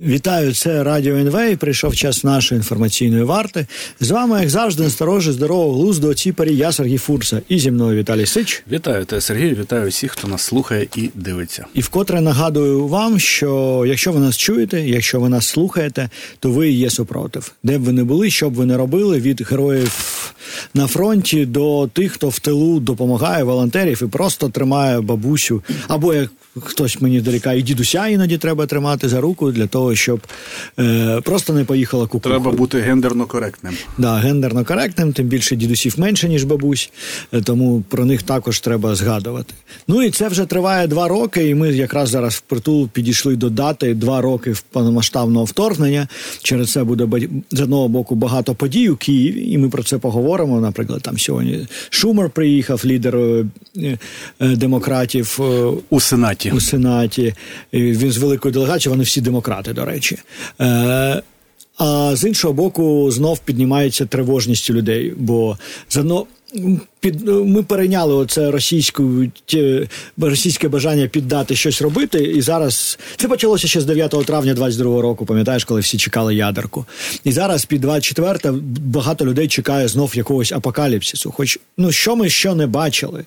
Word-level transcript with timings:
Вітаю, 0.00 0.54
це 0.54 0.84
Радіо 0.84 1.16
НВ. 1.16 1.56
Прийшов 1.56 1.96
час 1.96 2.24
нашої 2.24 2.58
інформаційної 2.58 3.22
варти. 3.22 3.66
З 4.00 4.10
вами, 4.10 4.40
як 4.40 4.50
завжди, 4.50 4.82
насторожі 4.82 5.32
здорового 5.32 5.72
глузду 5.72 6.14
парі, 6.36 6.56
я 6.56 6.72
Сергій 6.72 6.98
Фурса. 6.98 7.42
І 7.48 7.58
зі 7.58 7.70
мною 7.70 7.98
Віталій 7.98 8.26
Сич. 8.26 8.62
Вітаю 8.72 9.04
те, 9.04 9.20
Сергій, 9.20 9.54
вітаю 9.54 9.88
всіх, 9.88 10.12
хто 10.12 10.28
нас 10.28 10.42
слухає 10.42 10.88
і 10.96 11.10
дивиться. 11.14 11.66
І 11.74 11.80
вкотре 11.80 12.20
нагадую 12.20 12.86
вам, 12.86 13.18
що 13.18 13.84
якщо 13.86 14.12
ви 14.12 14.20
нас 14.20 14.36
чуєте, 14.36 14.80
якщо 14.80 15.20
ви 15.20 15.28
нас 15.28 15.46
слухаєте, 15.46 16.10
то 16.38 16.50
ви 16.50 16.70
є 16.70 16.90
супротив. 16.90 17.52
Де 17.62 17.78
б 17.78 17.82
ви 17.82 17.92
не 17.92 18.04
були, 18.04 18.30
що 18.30 18.50
б 18.50 18.54
ви 18.54 18.66
не 18.66 18.76
робили, 18.76 19.20
від 19.20 19.42
героїв 19.42 20.25
на 20.74 20.86
фронті 20.86 21.46
до 21.46 21.88
тих, 21.92 22.12
хто 22.12 22.28
в 22.28 22.38
тилу 22.38 22.80
допомагає 22.80 23.44
волонтерів 23.44 24.02
і 24.02 24.06
просто 24.06 24.48
тримає 24.48 25.00
бабусю, 25.00 25.62
або 25.88 26.14
як 26.14 26.30
хтось 26.60 27.00
мені 27.00 27.20
дорікає, 27.20 27.60
і 27.60 27.62
дідуся 27.62 28.06
іноді 28.06 28.38
треба 28.38 28.66
тримати 28.66 29.08
за 29.08 29.20
руку 29.20 29.52
для 29.52 29.66
того, 29.66 29.94
щоб 29.94 30.20
е, 30.78 31.20
просто 31.24 31.52
не 31.52 31.64
поїхала 31.64 32.06
кукуха. 32.06 32.28
Треба 32.28 32.50
бути 32.50 32.80
гендерно 32.80 33.26
коректним. 33.26 33.74
Да, 33.98 34.14
гендерно 34.14 34.64
коректним, 34.64 35.12
тим 35.12 35.26
більше 35.26 35.56
дідусів 35.56 36.00
менше, 36.00 36.28
ніж 36.28 36.44
бабусь, 36.44 36.90
е, 37.32 37.40
тому 37.40 37.84
про 37.88 38.04
них 38.04 38.22
також 38.22 38.60
треба 38.60 38.94
згадувати. 38.94 39.54
Ну 39.88 40.02
і 40.02 40.10
це 40.10 40.28
вже 40.28 40.46
триває 40.46 40.86
два 40.86 41.08
роки, 41.08 41.48
і 41.48 41.54
ми 41.54 41.72
якраз 41.72 42.08
зараз 42.08 42.34
в 42.34 42.40
притул 42.40 42.88
підійшли 42.88 43.36
до 43.36 43.50
дати 43.50 43.94
два 43.94 44.20
роки 44.20 44.52
в 44.52 44.60
повномасштабного 44.60 45.44
вторгнення. 45.44 46.08
Через 46.42 46.72
це 46.72 46.84
буде 46.84 47.28
з 47.50 47.60
одного 47.60 47.88
боку 47.88 48.14
багато 48.14 48.54
подій 48.54 48.88
у 48.88 48.96
Києві, 48.96 49.50
і 49.50 49.58
ми 49.58 49.68
про 49.68 49.82
це 49.82 49.98
поговоримо. 49.98 50.15
Наприклад, 50.60 51.02
там 51.02 51.18
сьогодні 51.18 51.66
Шумер 51.90 52.30
приїхав, 52.30 52.82
лідер 52.84 53.16
е, 53.16 53.44
е, 54.40 54.56
демократів 54.56 55.38
у 55.90 56.00
Сенаті. 56.00 56.50
У 56.50 56.60
сенаті 56.60 57.34
він 57.72 58.12
з 58.12 58.16
великої 58.16 58.54
делегації, 58.54 58.90
вони 58.90 59.04
всі 59.04 59.20
демократи, 59.20 59.72
до 59.72 59.84
речі. 59.84 60.18
Е, 60.60 61.22
а 61.78 62.16
з 62.16 62.24
іншого 62.24 62.54
боку, 62.54 63.10
знов 63.10 63.38
піднімається 63.38 64.06
тривожність 64.06 64.70
людей, 64.70 65.14
бо 65.16 65.58
зано 65.90 66.26
під 67.00 67.28
ми 67.28 67.62
перейняли 67.62 68.14
оце 68.14 68.50
російську 68.50 69.24
російське 70.18 70.68
бажання 70.68 71.06
піддати 71.06 71.56
щось 71.56 71.82
робити, 71.82 72.18
і 72.18 72.40
зараз 72.40 72.98
це 73.16 73.28
почалося 73.28 73.68
ще 73.68 73.80
з 73.80 73.84
9 73.84 74.10
травня 74.26 74.54
22 74.54 75.02
року. 75.02 75.26
Пам'ятаєш, 75.26 75.64
коли 75.64 75.80
всі 75.80 75.98
чекали 75.98 76.34
ядерку, 76.34 76.84
і 77.24 77.32
зараз 77.32 77.64
під 77.64 77.80
24 77.80 78.58
багато 78.80 79.26
людей 79.26 79.48
чекає 79.48 79.88
знов 79.88 80.16
якогось 80.16 80.52
апокаліпсису. 80.52 81.30
Хоч 81.30 81.58
ну 81.78 81.92
що 81.92 82.16
ми 82.16 82.28
що 82.28 82.54
не 82.54 82.66
бачили, 82.66 83.24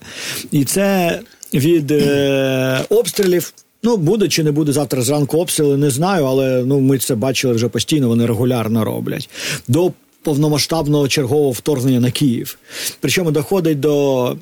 і 0.51 0.65
це 0.65 1.19
від 1.53 1.91
е, 1.91 2.85
обстрілів. 2.89 3.53
Ну, 3.83 3.97
буде 3.97 4.27
чи 4.27 4.43
не 4.43 4.51
буде 4.51 4.71
завтра 4.71 5.01
зранку 5.01 5.37
обстріли, 5.37 5.77
не 5.77 5.89
знаю, 5.89 6.25
але 6.25 6.63
ну 6.65 6.79
ми 6.79 6.97
це 6.97 7.15
бачили 7.15 7.53
вже 7.53 7.67
постійно. 7.67 8.07
Вони 8.07 8.25
регулярно 8.25 8.85
роблять 8.85 9.29
до 9.67 9.91
повномасштабного 10.23 11.07
чергового 11.07 11.51
вторгнення 11.51 11.99
на 11.99 12.11
Київ. 12.11 12.57
Причому 12.99 13.31
доходить 13.31 13.79
до. 13.79 14.37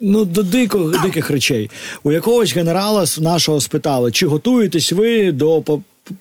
Ну, 0.00 0.24
до 0.24 0.42
диких, 0.42 1.02
диких 1.02 1.30
речей. 1.30 1.70
У 2.02 2.12
якогось 2.12 2.54
генерала 2.54 3.06
нашого 3.18 3.60
спитали, 3.60 4.12
чи 4.12 4.26
готуєтесь 4.26 4.92
ви 4.92 5.32
до 5.32 5.62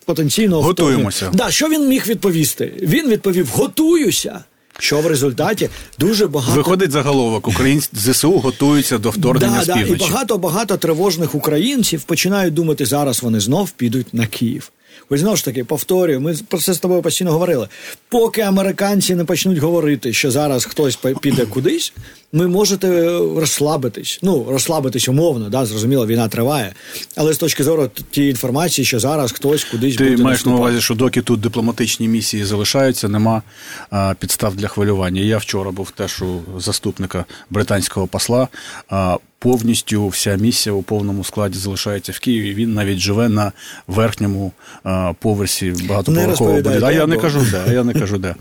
потенційного 0.06 0.61
Готуємося. 0.61 1.31
Да, 1.34 1.52
Що 1.52 1.70
він 1.70 1.89
міг 1.89 2.08
відповісти? 2.08 2.73
Він 2.81 3.09
відповів: 3.09 3.50
готуюся. 3.54 4.44
Що 4.80 5.02
в 5.02 5.08
результаті 5.08 5.70
дуже 6.00 6.28
багато 6.28 6.56
виходить 6.56 6.92
заголовок 6.92 7.48
Українці 7.48 7.89
ЗСУ 7.94 8.31
готуються 8.31 8.98
до 8.98 9.09
вторгнення 9.09 9.58
да, 9.58 9.64
з 9.64 9.66
півночі. 9.66 9.89
Да, 9.89 10.06
і 10.06 10.09
багато 10.11 10.38
багато 10.38 10.78
тривожних 10.78 11.36
українців 11.36 12.04
починають 12.04 12.54
думати, 12.54 12.86
зараз 12.86 13.23
вони 13.23 13.39
знов 13.39 13.72
підуть 13.72 14.14
на 14.14 14.28
Київ. 14.28 14.72
Ось 15.09 15.19
знову 15.19 15.36
ж 15.36 15.45
таки 15.45 15.63
повторюю, 15.63 16.22
ми 16.22 16.36
про 16.47 16.59
це 16.59 16.73
з 16.73 16.80
тобою 16.80 17.02
постійно 17.02 17.31
говорили. 17.31 17.67
Поки 18.09 18.41
американці 18.41 19.16
не 19.16 19.25
почнуть 19.25 19.58
говорити, 19.58 20.13
що 20.13 20.31
зараз 20.31 20.66
хтось 20.66 20.99
піде 21.22 21.45
кудись, 21.45 21.94
ви 22.33 22.47
можете 22.47 23.08
розслабитись. 23.36 24.20
Ну, 24.21 24.45
розслабитись 24.49 25.08
умовно, 25.08 25.49
да, 25.49 25.65
зрозуміло, 25.65 26.08
війна 26.08 26.27
триває. 26.27 26.73
Але 27.15 27.33
з 27.33 27.37
точки 27.37 27.64
зору 27.64 27.89
тієї 28.11 28.32
інформації, 28.32 28.86
що 28.86 28.99
зараз 28.99 29.32
хтось 29.32 29.64
кудись 29.64 29.95
Ти 29.95 30.03
буде 30.03 30.23
маєш 30.23 30.37
наступати. 30.39 30.55
на 30.55 30.67
увазі, 30.67 30.82
що 30.82 30.95
доки 30.95 31.21
тут 31.21 31.39
дипломатичні 31.42 32.08
місії 32.08 32.45
залишаються, 32.45 33.08
нема 33.09 33.42
а, 33.89 34.14
підстав 34.20 34.55
для 34.55 34.67
хвилювання. 34.67 35.21
Я 35.21 35.37
вчора 35.37 35.71
був 35.71 35.92
теж 35.92 36.21
у 36.21 36.59
заступника 36.59 37.26
британського 37.49 38.08
посла. 38.08 38.48
А, 38.89 39.17
Повністю 39.43 40.08
вся 40.08 40.36
місія 40.36 40.73
у 40.73 40.81
повному 40.81 41.23
складі 41.23 41.58
залишається 41.58 42.11
в 42.11 42.20
Києві. 42.20 42.54
Він 42.54 42.73
навіть 42.73 42.99
живе 42.99 43.30
на 43.30 43.52
верхньому 43.87 44.52
а, 44.83 45.14
поверсі 45.20 45.73
багатоповерхового 45.89 46.55
будинку. 46.55 46.86
А 46.86 46.92
я 46.92 47.08
не 47.08 47.17
кажу 47.17 47.45
де. 47.52 47.73
Я 47.73 47.83
не 47.83 47.93
кажу 47.93 48.17
де. 48.17 48.36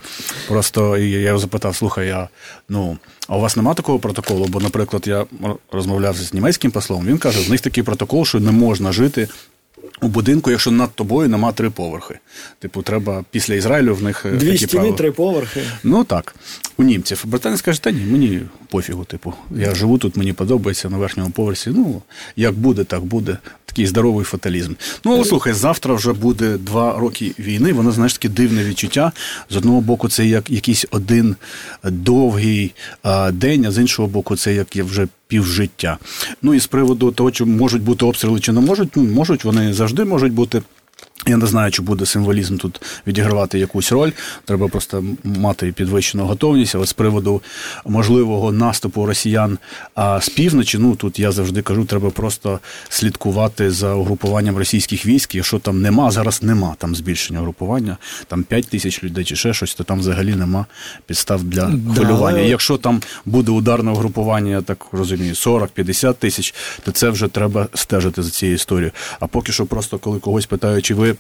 Просто 0.49 0.99
я 0.99 1.21
його 1.21 1.39
запитав: 1.39 1.77
слухай, 1.77 2.07
я 2.07 2.29
ну 2.69 2.99
а 3.29 3.37
у 3.37 3.41
вас 3.41 3.57
нема 3.57 3.75
такого 3.75 3.99
протоколу? 3.99 4.47
Бо, 4.47 4.61
наприклад, 4.61 5.03
я 5.07 5.27
розмовляв 5.73 6.17
з 6.17 6.35
німецьким 6.35 6.71
послом. 6.71 7.07
Він 7.07 7.19
каже, 7.19 7.41
в 7.41 7.51
них 7.51 7.61
такий 7.61 7.83
протокол, 7.83 8.25
що 8.25 8.41
не 8.41 8.53
можна 8.53 8.93
жити 8.93 9.29
у 10.03 10.09
будинку, 10.09 10.51
якщо 10.51 10.71
над 10.71 10.95
тобою 10.95 11.29
нема 11.29 11.53
три 11.53 11.71
поверхи. 11.71 12.19
Типу, 12.59 12.83
треба 12.83 13.25
після 13.31 13.55
Ізраїлю 13.55 13.95
в 13.95 14.03
них 14.03 14.27
е, 14.27 14.31
Дві 14.31 14.47
такі 14.47 14.59
стіни, 14.59 14.71
правила. 14.71 14.97
три 14.97 15.11
поверхи. 15.13 15.63
Ну 15.85 16.05
так, 16.05 16.35
у 16.77 16.83
німців. 16.83 17.23
Британець 17.25 17.63
каже, 17.63 17.83
та 17.83 17.91
ні, 17.91 18.01
мені 18.05 18.41
пофігу. 18.69 19.05
Типу, 19.05 19.35
я 19.57 19.75
живу 19.75 19.99
тут, 19.99 20.17
мені 20.17 20.33
подобається 20.33 20.91
на 20.91 20.99
верхньому 20.99 21.31
поверсі. 21.31 21.71
Ну, 21.71 22.03
як 22.37 22.55
буде, 22.55 22.85
так 22.85 23.05
буде. 23.05 23.39
Такий 23.73 23.87
здоровий 23.87 24.25
фаталізм. 24.25 24.75
Ну, 25.05 25.15
але 25.15 25.25
слухай, 25.25 25.53
завтра 25.53 25.95
вже 25.95 26.13
буде 26.13 26.59
два 26.59 26.99
роки 26.99 27.33
війни. 27.39 27.73
Воно, 27.73 27.93
знаєш, 27.93 28.13
таке 28.13 28.29
дивне 28.29 28.65
відчуття. 28.65 29.13
З 29.51 29.57
одного 29.57 29.81
боку, 29.81 30.09
це 30.09 30.27
як 30.27 30.51
якийсь 30.51 30.87
один 30.91 31.37
довгий 31.85 32.75
день, 33.33 33.67
а 33.67 33.71
з 33.71 33.79
іншого 33.79 34.09
боку, 34.09 34.37
це 34.37 34.55
як 34.55 34.77
вже 34.77 35.09
півжиття. 35.29 35.99
Ну 36.43 36.55
і 36.55 36.61
з 36.61 36.67
приводу 36.67 37.13
того, 37.13 37.31
чи 37.31 37.45
можуть 37.45 37.83
бути 37.83 38.05
обстріли, 38.05 38.41
чи 38.41 38.53
не 38.53 38.61
можуть, 38.61 38.97
ну 38.97 39.03
можуть, 39.03 39.45
вони 39.45 39.73
завжди 39.73 40.05
можуть 40.05 40.33
бути. 40.33 40.63
Я 41.27 41.37
не 41.37 41.47
знаю, 41.47 41.71
чи 41.71 41.83
буде 41.83 42.07
символізм 42.07 42.57
тут 42.57 42.81
відігравати 43.07 43.59
якусь 43.59 43.93
роль. 43.93 44.11
Треба 44.45 44.69
просто 44.69 45.05
мати 45.25 45.73
підвищену 45.73 46.25
готовність. 46.27 46.75
Але 46.75 46.87
з 46.87 46.93
приводу 46.93 47.43
можливого 47.85 48.53
наступу 48.53 49.07
росіян 49.07 49.59
а, 49.95 50.21
з 50.21 50.29
півночі, 50.29 50.79
ну 50.79 50.97
тут 50.97 51.19
я 51.19 51.33
завжди 51.33 51.63
кажу, 51.63 51.85
треба 51.85 52.11
просто 52.11 52.61
слідкувати 52.89 53.71
за 53.71 53.95
угрупуванням 53.95 54.57
російських 54.57 55.07
військ. 55.07 55.35
Якщо 55.35 55.59
там 55.59 55.81
нема, 55.83 56.11
зараз 56.11 56.43
нема 56.43 56.75
там 56.79 56.95
збільшення 56.95 57.41
угрупування, 57.41 57.97
там 58.27 58.43
5 58.43 58.69
тисяч 58.69 59.05
людей 59.05 59.25
чи 59.25 59.37
ще 59.37 59.55
щось, 59.55 59.75
то 59.75 59.85
там 59.85 59.99
взагалі 59.99 60.35
нема 60.35 60.67
підстав 61.07 61.45
для 61.45 61.67
хвилювання. 61.67 62.39
Да, 62.39 62.45
Якщо 62.45 62.77
там 62.79 63.01
буде 63.25 63.53
ударне 63.53 63.91
угрупування, 63.91 64.51
я 64.51 64.63
так 64.63 64.87
розумію, 64.93 65.35
40-50 65.35 66.15
тисяч, 66.15 66.55
то 66.85 66.93
це 66.93 67.11
вже 67.11 67.29
треба 67.29 67.69
стежити 67.75 68.23
за 68.23 68.31
цією 68.31 68.57
історією. 68.57 68.93
А 69.21 69.27
поки 69.27 69.53
що, 69.53 69.67
просто 69.67 69.99
коли 69.99 70.19
когось 70.19 70.47
питають, 70.47 70.85
чи 70.85 70.95
ви 70.95 71.13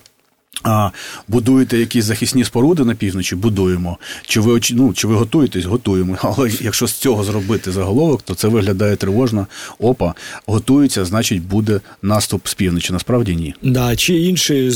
а, 0.62 0.90
Будуєте 1.28 1.78
якісь 1.78 2.04
захисні 2.04 2.44
споруди 2.44 2.84
на 2.84 2.94
півночі, 2.94 3.36
будуємо. 3.36 3.98
Чи 4.26 4.40
ви 4.40 4.60
ну, 4.72 4.92
чи 4.92 5.06
ви 5.06 5.14
готуєтесь? 5.14 5.64
Готуємо. 5.64 6.16
Але 6.22 6.50
якщо 6.60 6.86
з 6.86 6.92
цього 6.92 7.24
зробити 7.24 7.72
заголовок, 7.72 8.22
то 8.22 8.34
це 8.34 8.48
виглядає 8.48 8.96
тривожно. 8.96 9.46
Опа, 9.78 10.14
готується, 10.46 11.04
значить, 11.04 11.42
буде 11.42 11.80
наступ 12.02 12.48
з 12.48 12.54
півночі. 12.54 12.92
Насправді 12.92 13.36
ні. 13.36 13.54
Да, 13.62 13.96
Чи 13.96 14.14
інші 14.14 14.70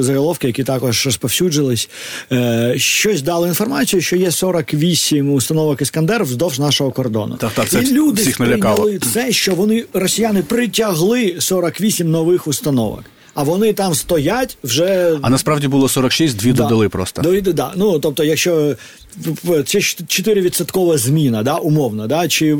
заголовки, 0.00 0.46
які 0.46 0.64
також 0.64 1.06
розповсюджились, 1.06 1.90
е, 2.32 2.74
щось 2.76 3.22
дали 3.22 3.48
інформацію, 3.48 4.02
що 4.02 4.16
є 4.16 4.30
48 4.30 5.32
установок 5.32 5.82
Іскандер 5.82 6.24
вздовж 6.24 6.58
нашого 6.58 6.90
кордону. 6.90 7.36
Так, 7.36 7.52
так, 7.54 7.68
це 7.68 7.82
І 7.82 7.92
люди 7.92 8.22
всіх 8.22 8.40
налякало. 8.40 8.98
це, 8.98 9.32
що 9.32 9.54
вони 9.54 9.84
росіяни 9.92 10.42
притягли 10.42 11.36
48 11.38 12.10
нових 12.10 12.46
установок 12.46 13.04
а 13.34 13.42
вони 13.42 13.72
там 13.72 13.94
стоять 13.94 14.58
вже. 14.64 15.18
А 15.22 15.30
насправді 15.30 15.68
було 15.68 15.88
46, 15.88 16.36
дві 16.36 16.52
да. 16.52 16.62
додали 16.62 16.88
просто. 16.88 17.22
До, 17.22 17.52
да. 17.52 17.72
Ну 17.76 17.98
тобто, 17.98 18.24
якщо 18.24 18.76
це 19.44 19.78
4% 19.78 20.98
зміна, 20.98 21.42
да, 21.42 21.56
умовно, 21.56 22.06
да, 22.06 22.28
чи 22.28 22.56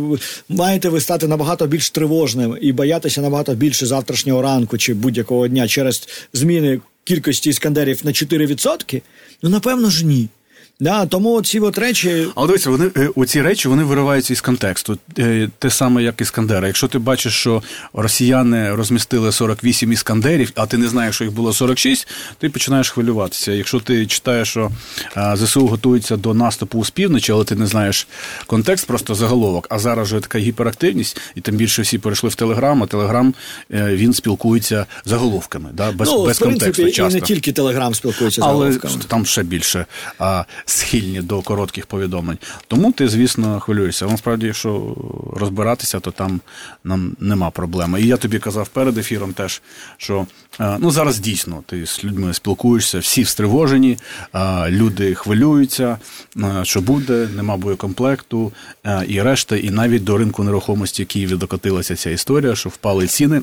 маєте 0.49 0.89
ви 0.89 1.01
стати 1.01 1.29
набагато 1.29 1.67
більш 1.67 1.91
тривожним 1.91 2.59
і 2.61 2.73
боятися 2.73 3.21
набагато 3.21 3.55
більше 3.55 3.87
завтрашнього 3.87 4.43
ранку 4.43 4.79
чи 4.79 4.95
будь-якого 4.95 5.49
дня 5.49 5.69
через 5.69 6.09
зміни 6.33 6.81
кількості 7.05 7.51
іскандерів 7.51 8.01
на 8.05 8.11
4%? 8.11 9.03
Ну 9.43 9.51
напевно 9.51 9.91
ж 9.91 10.07
ні. 10.07 10.29
Да, 10.83 11.07
Тому 11.07 11.43
ці 11.43 11.61
от 11.61 11.79
речі. 11.79 12.27
Але 12.35 12.47
дивіться, 12.47 12.71
вони 12.71 12.91
е, 12.97 13.09
оці 13.15 13.43
речі 13.43 13.69
вони 13.69 13.85
вириваються 13.85 14.33
із 14.33 14.41
контексту. 14.41 14.99
Е, 15.19 15.49
те 15.59 15.71
саме, 15.71 16.03
як 16.03 16.21
Іскандера. 16.21 16.67
Якщо 16.67 16.89
ти 16.89 16.99
бачиш, 16.99 17.35
що 17.35 17.63
росіяни 17.93 18.75
розмістили 18.75 19.33
48 19.33 19.93
іскандерів, 19.93 20.53
а 20.55 20.67
ти 20.67 20.79
не 20.79 20.89
знаєш, 20.89 21.15
що 21.15 21.25
їх 21.25 21.33
було 21.33 21.53
46, 21.53 22.09
ти 22.39 22.49
починаєш 22.49 22.91
хвилюватися. 22.91 23.53
Якщо 23.53 23.81
ти 23.81 24.07
читаєш, 24.07 24.49
що 24.49 24.71
ЗСУ 25.35 25.67
готується 25.67 26.17
до 26.17 26.35
наступу 26.35 26.85
з 26.85 26.91
півночі, 26.91 27.33
але 27.33 27.45
ти 27.45 27.55
не 27.55 27.67
знаєш 27.67 28.07
контекст, 28.47 28.87
просто 28.87 29.15
заголовок. 29.15 29.67
А 29.71 29.79
зараз 29.79 30.07
вже 30.07 30.21
така 30.21 30.39
гіперактивність, 30.39 31.21
і 31.35 31.41
тим 31.41 31.57
більше 31.57 31.83
всі 31.83 31.99
перейшли 31.99 32.29
в 32.29 32.35
Телеграм, 32.35 32.83
а 32.83 32.87
Телеграм 32.87 33.35
е, 33.73 33.97
він 33.97 34.13
спілкується 34.13 34.87
заголовками, 35.05 35.71
да, 35.73 35.93
без 35.93 36.09
ну, 36.09 36.25
без 36.27 36.37
в 36.37 36.41
принципі, 36.41 36.65
контексту. 36.65 37.03
часто. 37.03 37.19
І 37.19 37.21
не 37.21 37.27
тільки 37.27 37.53
Телеграм 37.53 37.95
спілкується 37.95 38.43
але 38.45 38.73
заголовками. 38.73 39.05
там 39.09 39.27
ще 39.27 39.43
більше 39.43 39.87
схильні 40.73 41.21
до 41.21 41.43
коротких 41.43 41.87
повідомлень. 41.87 42.39
Тому 42.67 42.93
ти, 42.93 43.09
звісно, 43.09 43.61
хвилюєшся. 43.61 44.07
Насправді, 44.07 44.47
якщо 44.47 44.97
розбиратися, 45.37 46.01
то 46.01 46.11
там 46.11 46.41
нам 46.85 47.17
нема 47.21 47.51
проблеми. 47.51 48.03
І 48.03 48.07
я 48.07 48.17
тобі 48.17 48.39
казав 48.39 48.69
перед 48.69 48.99
ефіром 48.99 49.33
теж, 49.33 49.63
що 49.97 50.27
ну 50.79 50.91
зараз 50.91 51.19
дійсно 51.19 51.63
ти 51.67 51.87
з 51.87 52.05
людьми 52.05 52.35
спілкуєшся, 52.35 52.99
всі 52.99 53.23
встривожені, 53.23 53.99
люди 54.69 55.15
хвилюються, 55.15 55.99
що 56.63 56.81
буде, 56.81 57.29
нема 57.37 57.57
боєкомплекту 57.57 58.53
і 59.09 59.23
решта, 59.23 59.57
і 59.57 59.71
навіть 59.71 60.05
до 60.05 60.19
ринку 60.19 60.45
нерухомості 60.45 61.05
Києві 61.05 61.35
докотилася 61.35 61.97
ця 61.97 62.11
історія, 62.11 62.55
що 62.55 62.69
впали 62.69 63.07
ціни 63.07 63.43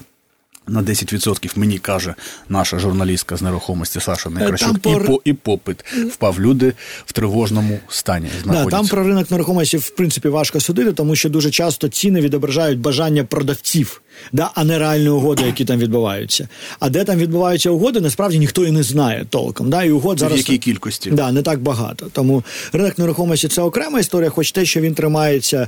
на 0.69 0.81
10% 0.81 1.51
мені 1.55 1.77
каже 1.77 2.15
наша 2.49 2.79
журналістка 2.79 3.37
з 3.37 3.41
нерухомості 3.41 3.99
Саша 3.99 4.29
Некращук, 4.29 4.77
і 4.77 4.95
по 5.07 5.21
і 5.25 5.33
попит 5.33 5.85
впав. 6.11 6.39
Люди 6.39 6.73
в 7.05 7.11
тривожному 7.11 7.79
стані. 7.89 8.27
Да, 8.45 8.65
Там 8.65 8.87
про 8.87 9.03
ринок 9.03 9.31
нерухомості 9.31 9.77
в 9.77 9.89
принципі 9.89 10.29
важко 10.29 10.59
судити, 10.59 10.93
тому 10.93 11.15
що 11.15 11.29
дуже 11.29 11.51
часто 11.51 11.87
ціни 11.87 12.21
відображають 12.21 12.79
бажання 12.79 13.23
продавців, 13.23 14.01
да, 14.31 14.51
а 14.55 14.63
не 14.63 14.79
реальні 14.79 15.09
угоди, 15.09 15.43
які 15.43 15.65
там 15.65 15.79
відбуваються. 15.79 16.47
А 16.79 16.89
де 16.89 17.03
там 17.03 17.17
відбуваються 17.17 17.69
угоди, 17.69 18.01
насправді 18.01 18.39
ніхто 18.39 18.65
і 18.65 18.71
не 18.71 18.83
знає 18.83 19.25
толком. 19.29 19.69
Да, 19.69 19.83
і 19.83 19.91
угод 19.91 20.19
зараз 20.19 20.35
в 20.35 20.37
якій 20.37 20.57
кількості 20.57 21.11
да, 21.11 21.31
не 21.31 21.41
так 21.41 21.59
багато. 21.61 22.07
Тому 22.13 22.43
ринок 22.73 22.97
нерухомості 22.97 23.47
це 23.47 23.61
окрема 23.61 23.99
історія, 23.99 24.29
хоч 24.29 24.51
те, 24.51 24.65
що 24.65 24.81
він 24.81 24.95
тримається 24.95 25.67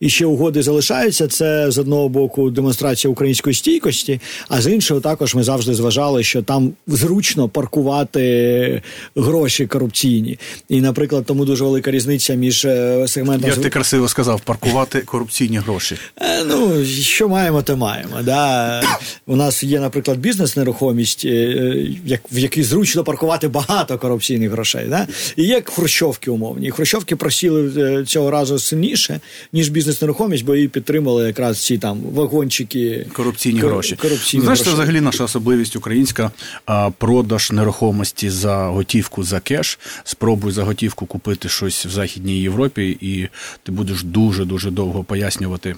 і 0.00 0.08
ще 0.08 0.26
угоди 0.26 0.62
залишаються. 0.62 1.28
Це 1.28 1.70
з 1.70 1.78
одного 1.78 2.08
боку 2.08 2.50
демонстрація 2.50 3.10
української 3.10 3.54
стійкості, 3.54 4.20
а 4.48 4.60
з 4.60 4.72
іншого 4.72 5.00
також 5.00 5.34
ми 5.34 5.42
завжди 5.42 5.74
зважали, 5.74 6.24
що 6.24 6.42
там 6.42 6.72
зручно 6.86 7.48
паркувати 7.48 8.82
гроші 9.16 9.66
корупційні. 9.66 10.38
І, 10.68 10.80
наприклад, 10.80 11.24
тому 11.26 11.44
дуже 11.44 11.64
велика 11.64 11.90
різниця 11.90 12.34
між 12.34 12.64
е, 12.64 13.04
сегментом 13.08 13.50
як 13.50 13.58
ти 13.58 13.70
красиво 13.70 14.08
сказав, 14.08 14.40
паркувати 14.40 15.00
корупційні 15.00 15.58
гроші. 15.58 15.96
Е, 16.16 16.44
ну 16.44 16.84
що 16.84 17.28
маємо, 17.28 17.62
то 17.62 17.76
маємо. 17.76 18.16
Да. 18.22 18.82
У 19.26 19.36
нас 19.36 19.62
є, 19.62 19.80
наприклад, 19.80 20.18
бізнес-нерухомість, 20.18 21.24
е, 21.24 21.30
як 22.04 22.20
в 22.32 22.38
якій 22.38 22.62
зручно 22.62 23.04
паркувати 23.04 23.48
багато 23.48 23.98
корупційних 23.98 24.50
грошей. 24.50 24.86
Да? 24.88 25.06
І 25.36 25.44
є 25.44 25.62
хрущовки 25.64 26.30
умовні. 26.30 26.66
І 26.66 26.70
Хрущовки 26.70 27.16
просіли 27.16 28.04
цього 28.04 28.30
разу 28.30 28.58
сильніше 28.58 29.20
ніж 29.52 29.68
бізнес 29.68 29.83
бізнес-нерухомість, 29.84 30.44
бо 30.44 30.54
її 30.54 30.68
підтримали 30.68 31.26
якраз 31.26 31.64
ці 31.64 31.78
там 31.78 32.00
вагончики. 32.00 33.06
Корупційні 33.12 33.60
кор- 33.62 33.68
гроші. 33.68 33.96
Корупційні 33.96 34.42
Знаєш, 34.44 34.58
гроші. 34.60 34.70
це 34.70 34.74
взагалі 34.74 35.00
наша 35.00 35.24
особливість 35.24 35.76
українська 35.76 36.30
продаж 36.98 37.52
нерухомості 37.52 38.30
за 38.30 38.56
готівку 38.56 39.24
за 39.24 39.40
кеш. 39.40 39.78
Спробуй 40.04 40.52
за 40.52 40.64
готівку 40.64 41.06
купити 41.06 41.48
щось 41.48 41.86
в 41.86 41.90
Західній 41.90 42.40
Європі, 42.40 42.98
і 43.00 43.28
ти 43.62 43.72
будеш 43.72 44.02
дуже-дуже 44.02 44.70
довго 44.70 45.04
пояснювати 45.04 45.74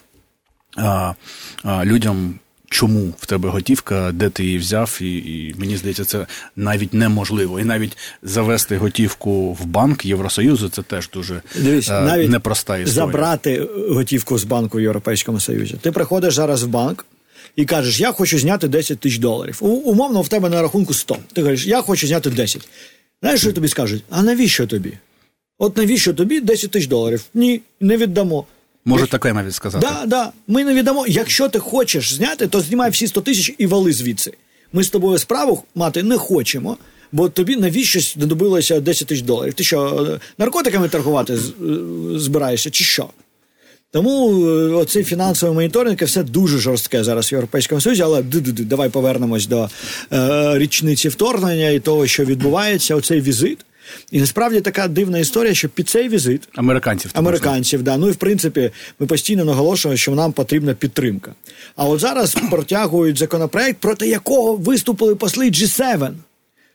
людям. 1.84 2.34
Чому 2.70 3.14
в 3.18 3.26
тебе 3.26 3.48
готівка, 3.48 4.10
де 4.14 4.30
ти 4.30 4.44
її 4.44 4.58
взяв, 4.58 4.98
і 5.00 5.16
і 5.16 5.54
мені 5.58 5.76
здається, 5.76 6.04
це 6.04 6.26
навіть 6.56 6.94
неможливо. 6.94 7.60
І 7.60 7.64
навіть 7.64 7.96
завести 8.22 8.76
готівку 8.76 9.52
в 9.52 9.64
банк 9.64 10.04
Євросоюзу 10.04 10.68
це 10.68 10.82
теж 10.82 11.10
дуже 11.10 11.42
Дивись, 11.56 11.88
е, 11.88 12.00
навіть 12.00 12.30
непроста 12.30 12.78
історія. 12.78 13.06
Забрати 13.06 13.68
готівку 13.90 14.38
з 14.38 14.44
банку 14.44 14.78
в 14.78 14.80
Європейському 14.80 15.40
Союзі. 15.40 15.74
Ти 15.80 15.92
приходиш 15.92 16.34
зараз 16.34 16.62
в 16.62 16.68
банк 16.68 17.06
і 17.56 17.64
кажеш, 17.64 18.00
я 18.00 18.12
хочу 18.12 18.38
зняти 18.38 18.68
10 18.68 18.98
тисяч 18.98 19.18
доларів. 19.18 19.58
У, 19.60 19.68
умовно, 19.68 20.22
в 20.22 20.28
тебе 20.28 20.48
на 20.48 20.62
рахунку 20.62 20.94
100. 20.94 21.16
Ти 21.32 21.42
кажеш, 21.42 21.66
я 21.66 21.82
хочу 21.82 22.06
зняти 22.06 22.30
10. 22.30 22.68
Знаєш, 23.22 23.40
що 23.40 23.52
тобі 23.52 23.68
скажуть? 23.68 24.04
А 24.10 24.22
навіщо 24.22 24.66
тобі? 24.66 24.92
От 25.58 25.76
навіщо 25.76 26.14
тобі 26.14 26.40
10 26.40 26.70
тисяч 26.70 26.88
доларів? 26.88 27.24
Ні, 27.34 27.60
не 27.80 27.96
віддамо. 27.96 28.46
Може 28.86 29.06
таке 29.06 29.32
навіть 29.32 29.54
сказати. 29.54 29.86
Да, 29.90 30.06
да. 30.06 30.32
Ми 30.48 30.64
не 30.64 30.74
віддамо. 30.74 31.04
Якщо 31.08 31.48
ти 31.48 31.58
хочеш 31.58 32.14
зняти, 32.14 32.46
то 32.46 32.60
знімай 32.60 32.90
всі 32.90 33.06
100 33.06 33.20
тисяч 33.20 33.54
і 33.58 33.66
вали 33.66 33.92
звідси. 33.92 34.32
Ми 34.72 34.84
з 34.84 34.90
тобою 34.90 35.18
справу 35.18 35.62
мати 35.74 36.02
не 36.02 36.16
хочемо, 36.16 36.76
бо 37.12 37.28
тобі 37.28 37.56
навіщо 37.56 38.00
додобилося 38.16 38.80
10 38.80 39.08
тисяч 39.08 39.24
доларів. 39.24 39.54
Ти 39.54 39.64
що, 39.64 40.08
наркотиками 40.38 40.88
торгувати 40.88 41.38
збираєшся, 42.14 42.70
чи 42.70 42.84
що? 42.84 43.08
Тому 43.90 44.28
оцей 44.76 45.04
фінансовий 45.04 45.54
моніторинг 45.54 46.04
все 46.04 46.22
дуже 46.22 46.58
жорстке 46.58 47.04
зараз 47.04 47.32
в 47.32 47.34
Європейському 47.34 47.80
Союзі, 47.80 48.02
але 48.02 48.22
давай 48.22 48.88
повернемось 48.88 49.46
до 49.46 49.68
е, 50.12 50.58
річниці 50.58 51.08
вторгнення 51.08 51.70
і 51.70 51.80
того, 51.80 52.06
що 52.06 52.24
відбувається, 52.24 52.94
оцей 52.94 53.20
візит. 53.20 53.58
І 54.10 54.20
насправді 54.20 54.60
така 54.60 54.88
дивна 54.88 55.18
історія, 55.18 55.54
що 55.54 55.68
під 55.68 55.88
цей 55.88 56.08
візит 56.08 56.48
американців 56.54 57.10
американців, 57.14 57.82
да 57.82 57.96
ну 57.96 58.08
і 58.08 58.10
в 58.10 58.16
принципі 58.16 58.70
ми 58.98 59.06
постійно 59.06 59.44
наголошуємо, 59.44 59.96
що 59.96 60.12
нам 60.12 60.32
потрібна 60.32 60.74
підтримка. 60.74 61.34
А 61.76 61.84
от 61.84 62.00
зараз 62.00 62.36
протягують 62.50 63.18
законопроект, 63.18 63.78
проти 63.78 64.08
якого 64.08 64.56
виступили 64.56 65.14
посли 65.14 65.46
G7. 65.50 66.12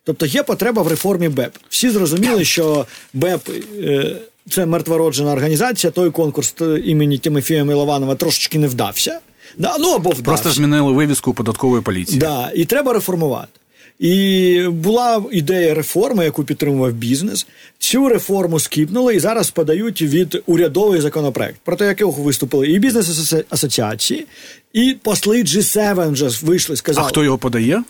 Тобто 0.03 0.25
є 0.25 0.43
потреба 0.43 0.81
в 0.81 0.87
реформі 0.87 1.29
БЕП. 1.29 1.55
Всі 1.69 1.89
зрозуміли, 1.89 2.45
що 2.45 2.85
БЕП. 3.13 3.49
Е, 3.79 4.15
це 4.49 4.65
мертвороджена 4.65 5.31
організація. 5.31 5.91
Той 5.91 6.11
конкурс 6.11 6.55
імені 6.85 7.17
Тимофія 7.17 7.63
Милованова 7.63 8.15
трошечки 8.15 8.59
не 8.59 8.67
вдався. 8.67 9.19
Да, 9.57 9.75
ну 9.79 9.89
або 9.89 10.09
вдався. 10.09 10.23
Просто 10.23 10.51
змінили 10.51 10.91
вивіску 10.91 11.33
податкової 11.33 11.81
поліції. 11.81 12.19
Да, 12.19 12.51
І 12.55 12.65
треба 12.65 12.93
реформувати. 12.93 13.60
І 14.01 14.67
була 14.67 15.23
ідея 15.31 15.73
реформи, 15.73 16.25
яку 16.25 16.43
підтримував 16.43 16.93
бізнес. 16.93 17.47
Цю 17.79 18.09
реформу 18.09 18.59
скіпнули 18.59 19.15
і 19.15 19.19
зараз 19.19 19.51
подають 19.51 20.01
від 20.01 20.43
урядовий 20.45 21.01
законопроект, 21.01 21.55
проти 21.63 21.85
якого 21.85 22.23
виступили 22.23 22.67
і 22.67 22.79
бізнес-асоціації, 22.79 24.27
і 24.73 24.95
посли 25.03 25.43
G7 25.43 26.11
вже 26.11 26.45
вийшли. 26.45 26.75
Сказали, 26.75 27.05
а 27.07 27.09
хто 27.09 27.23
його 27.23 27.37
подає? 27.37 27.83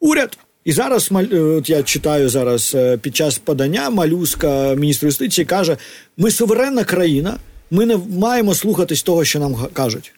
Уряд. 0.00 0.38
І 0.64 0.72
зараз 0.72 1.10
от 1.32 1.70
я 1.70 1.82
читаю 1.82 2.28
зараз 2.28 2.76
під 3.00 3.16
час 3.16 3.38
подання 3.38 3.90
малюска 3.90 4.74
міністр 4.74 5.06
юстиції 5.06 5.44
каже: 5.44 5.76
ми 6.16 6.30
суверенна 6.30 6.84
країна, 6.84 7.36
ми 7.70 7.86
не 7.86 7.98
маємо 8.18 8.54
слухатись 8.54 9.02
того, 9.02 9.24
що 9.24 9.38
нам 9.38 9.56
кажуть. 9.72 10.12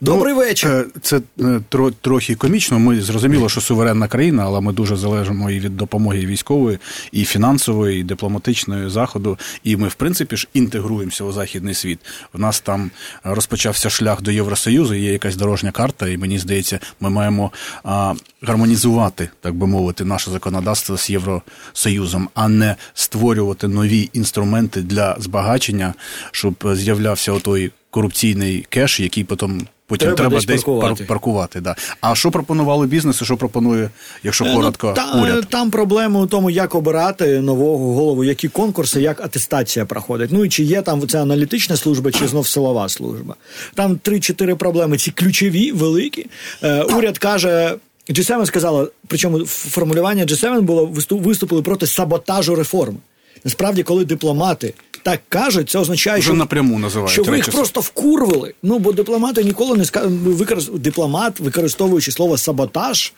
Добрий 0.00 0.34
ну, 0.34 0.40
вечір. 0.40 0.88
Це 1.02 1.20
тро, 1.68 1.90
трохи 1.90 2.34
комічно. 2.34 2.78
Ми 2.78 3.00
зрозуміло, 3.00 3.48
що 3.48 3.60
суверенна 3.60 4.08
країна, 4.08 4.42
але 4.46 4.60
ми 4.60 4.72
дуже 4.72 4.96
залежимо 4.96 5.50
і 5.50 5.60
від 5.60 5.76
допомоги 5.76 6.26
військової, 6.26 6.78
і 7.12 7.24
фінансової, 7.24 8.00
і 8.00 8.04
дипломатичної 8.04 8.90
заходу. 8.90 9.38
І 9.64 9.76
ми, 9.76 9.88
в 9.88 9.94
принципі, 9.94 10.36
ж 10.36 10.48
інтегруємося 10.54 11.24
у 11.24 11.32
західний 11.32 11.74
світ. 11.74 11.98
В 12.32 12.40
нас 12.40 12.60
там 12.60 12.90
розпочався 13.24 13.90
шлях 13.90 14.22
до 14.22 14.30
Євросоюзу, 14.30 14.94
є 14.94 15.12
якась 15.12 15.36
дорожня 15.36 15.70
карта, 15.70 16.08
і 16.08 16.16
мені 16.16 16.38
здається, 16.38 16.80
ми 17.00 17.10
маємо 17.10 17.52
а, 17.84 18.14
гармонізувати, 18.42 19.28
так 19.40 19.54
би 19.54 19.66
мовити, 19.66 20.04
наше 20.04 20.30
законодавство 20.30 20.98
з 20.98 21.10
Євросоюзом, 21.10 22.28
а 22.34 22.48
не 22.48 22.76
створювати 22.94 23.68
нові 23.68 24.10
інструменти 24.12 24.82
для 24.82 25.16
збагачення, 25.18 25.94
щоб 26.32 26.54
з'являвся 26.74 27.32
отой 27.32 27.70
корупційний 27.90 28.66
кеш, 28.68 29.00
який 29.00 29.24
потім. 29.24 29.66
Потім 29.86 30.06
треба, 30.06 30.16
треба 30.16 30.36
десь, 30.36 30.44
десь 30.44 30.64
паркувати. 30.64 31.04
паркувати. 31.04 31.60
Да. 31.60 31.76
А 32.00 32.14
що 32.14 32.30
пропонували 32.30 32.86
бізнесу? 32.86 33.24
Що 33.24 33.36
пропонує, 33.36 33.90
якщо 34.22 34.44
ну, 34.44 34.54
коротко, 34.54 34.92
та, 34.96 35.22
уряд? 35.22 35.46
Там 35.48 35.70
проблема 35.70 36.20
у 36.20 36.26
тому, 36.26 36.50
як 36.50 36.74
обирати 36.74 37.40
нового 37.40 37.94
голову, 37.94 38.24
які 38.24 38.48
конкурси, 38.48 39.02
як 39.02 39.24
атестація 39.24 39.84
проходить. 39.84 40.30
Ну 40.32 40.44
і 40.44 40.48
чи 40.48 40.64
є 40.64 40.82
там 40.82 41.08
ця 41.08 41.22
аналітична 41.22 41.76
служба, 41.76 42.12
чи 42.12 42.28
знов 42.28 42.46
силова 42.46 42.88
служба. 42.88 43.34
Там 43.74 43.96
три-чотири 43.96 44.54
проблеми. 44.54 44.98
Ці 44.98 45.10
ключові, 45.10 45.72
великі. 45.72 46.26
Е, 46.62 46.82
уряд 46.82 47.18
каже. 47.18 47.74
G7 48.08 48.46
сказала, 48.46 48.88
причому 49.06 49.46
формулювання 49.46 50.24
G7 50.24 50.60
було 50.60 50.90
виступили 51.10 51.62
проти 51.62 51.86
саботажу 51.86 52.54
реформи. 52.54 52.98
Насправді, 53.44 53.82
коли 53.82 54.04
дипломати 54.04 54.74
так 55.02 55.20
кажуть, 55.28 55.70
це 55.70 55.78
означає, 55.78 56.22
що 56.22 56.34
напряму 56.34 56.78
називають 56.78 57.12
що 57.12 57.22
ви 57.22 57.36
їх 57.36 57.50
просто 57.50 57.80
вкурвили. 57.80 58.54
Ну 58.62 58.78
бо 58.78 58.92
дипломати 58.92 59.44
ніколи 59.44 59.76
не 59.76 59.84
скажуть, 59.84 60.12
використ... 60.12 60.78
дипломат, 60.78 61.40
використовуючи 61.40 62.12
слово 62.12 62.38
саботаж. 62.38 63.12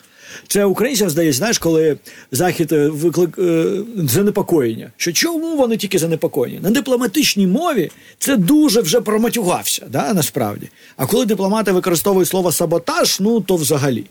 Це 0.48 0.64
українцям 0.64 1.10
здається, 1.10 1.38
знаєш, 1.38 1.58
коли 1.58 1.96
захід 2.32 2.72
е, 2.72 2.88
виклик 2.88 3.38
е, 3.38 3.64
занепокоєння. 3.96 4.90
Що 4.96 5.12
чому 5.12 5.56
вони 5.56 5.76
тільки 5.76 5.98
занепокоєні? 5.98 6.60
На 6.62 6.70
дипломатичній 6.70 7.46
мові 7.46 7.90
це 8.18 8.36
дуже 8.36 8.80
вже 8.80 9.00
проматюгався, 9.00 9.86
да, 9.90 10.14
насправді. 10.14 10.68
А 10.96 11.06
коли 11.06 11.26
дипломати 11.26 11.72
використовують 11.72 12.28
слово 12.28 12.52
саботаж, 12.52 13.20
ну 13.20 13.40
то 13.40 13.56
взагалі. 13.56 14.04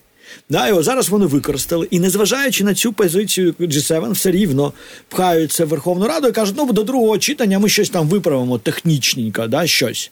Да, 0.50 0.68
і 0.68 0.72
от 0.72 0.84
зараз 0.84 1.10
вони 1.10 1.26
використали. 1.26 1.88
І 1.92 2.00
незважаючи 2.00 2.64
на 2.64 2.74
цю 2.74 2.94
позицію 2.94 3.56
G7, 3.60 4.12
все 4.12 4.32
рівно 4.32 4.74
пхаються 5.10 5.66
в 5.66 5.68
Верховну 5.68 6.08
Раду 6.08 6.28
і 6.28 6.32
кажуть, 6.32 6.56
ну 6.58 6.74
до 6.74 6.84
другого 6.84 7.18
читання 7.18 7.60
ми 7.60 7.70
щось 7.70 7.90
там 7.90 8.08
виправимо 8.08 8.58
технічненько, 8.58 9.48
да, 9.48 9.68
щось. 9.68 10.12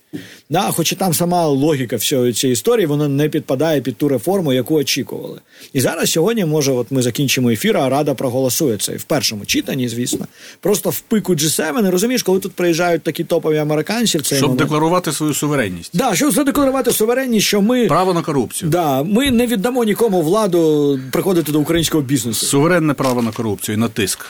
Да, 0.50 0.62
Хоча 0.72 0.96
там 0.96 1.14
сама 1.14 1.48
логіка 1.48 1.96
всієї 1.96 2.34
цієї 2.34 2.54
історії 2.54 2.86
вона 2.86 3.08
не 3.08 3.30
підпадає 3.30 3.82
під 3.82 3.96
ту 3.98 4.08
реформу, 4.08 4.54
яку 4.54 4.76
очікували. 4.76 5.40
І 5.74 5.82
зараз 5.82 6.12
сьогодні, 6.12 6.46
може, 6.46 6.72
от 6.72 6.92
ми 6.92 7.02
закінчимо 7.02 7.50
ефір, 7.50 7.78
а 7.78 7.90
Рада 7.90 8.14
проголосує 8.14 8.78
це 8.78 8.92
в 8.96 9.04
першому 9.04 9.46
читанні, 9.46 9.90
звісно. 9.90 10.28
Просто 10.60 10.90
в 10.90 11.00
пику 11.00 11.34
G7, 11.34 11.82
не 11.82 11.92
розумієш, 11.92 12.24
коли 12.24 12.40
тут 12.40 12.52
приїжджають 12.52 13.04
такі 13.04 13.24
топові 13.24 13.58
американці, 13.58 14.18
в 14.18 14.22
цей 14.22 14.38
щоб 14.38 14.50
момент. 14.50 14.60
декларувати 14.68 15.12
свою 15.12 15.34
суверенність. 15.34 15.92
Да, 15.94 16.16
щоб 16.16 16.32
задекларувати 16.32 16.92
суверенність, 16.92 17.48
що 17.48 17.62
ми 17.62 17.88
право 17.88 18.14
на 18.14 18.22
корупцію. 18.22 18.72
Да, 18.72 19.04
ми 19.04 19.32
не 19.32 19.48
віддамо 19.48 19.84
нікому 19.84 20.09
владу 20.18 21.00
приходити 21.12 21.52
до 21.52 21.60
українського 21.60 22.04
бізнесу. 22.04 22.46
Суверенне 22.46 22.94
право 22.94 23.22
на 23.22 23.32
корупцію 23.32 23.76
і 23.76 23.78
на 23.78 23.88
тиск 23.88 24.26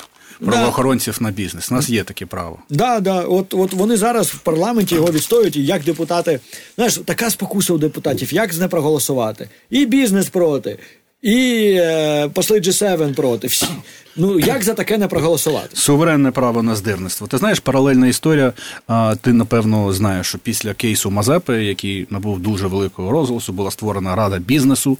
правоохоронців 0.45 1.17
да. 1.19 1.25
на 1.25 1.31
бізнес. 1.31 1.71
У 1.71 1.75
нас 1.75 1.89
є 1.89 2.03
таке 2.03 2.25
право. 2.25 2.59
Да, 2.69 2.99
да. 2.99 3.21
От 3.21 3.53
от 3.53 3.73
вони 3.73 3.97
зараз 3.97 4.27
в 4.27 4.39
парламенті 4.39 4.95
його 4.95 5.11
відстоюють, 5.11 5.55
і 5.55 5.65
як 5.65 5.83
депутати, 5.83 6.39
знаєш, 6.75 6.99
така 7.05 7.29
спокуса 7.29 7.73
у 7.73 7.77
депутатів, 7.77 8.33
як 8.33 8.53
з 8.53 8.59
не 8.59 8.67
проголосувати, 8.67 9.49
і 9.69 9.85
бізнес 9.85 10.29
проти. 10.29 10.79
І 11.21 11.71
е, 11.79 12.29
посли 12.29 12.59
G7 12.59 13.13
проти 13.15 13.47
всі. 13.47 13.67
Ну 14.15 14.39
як 14.39 14.63
за 14.63 14.73
таке 14.73 14.97
не 14.97 15.07
проголосувати? 15.07 15.69
Суверенне 15.73 16.31
право 16.31 16.63
на 16.63 16.75
здирництво. 16.75 17.27
Ти 17.27 17.37
знаєш, 17.37 17.59
паралельна 17.59 18.07
історія. 18.07 18.53
Ти 19.21 19.33
напевно 19.33 19.93
знаєш, 19.93 20.27
що 20.27 20.37
після 20.37 20.73
кейсу 20.73 21.11
Мазепи, 21.11 21.63
який 21.63 22.07
набув 22.09 22.39
дуже 22.39 22.67
великого 22.67 23.11
розголосу, 23.11 23.53
була 23.53 23.71
створена 23.71 24.15
рада 24.15 24.37
бізнесу, 24.37 24.97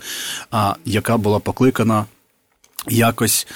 а, 0.52 0.76
яка 0.86 1.18
була 1.18 1.40
покликана 1.40 2.06
якось 2.88 3.48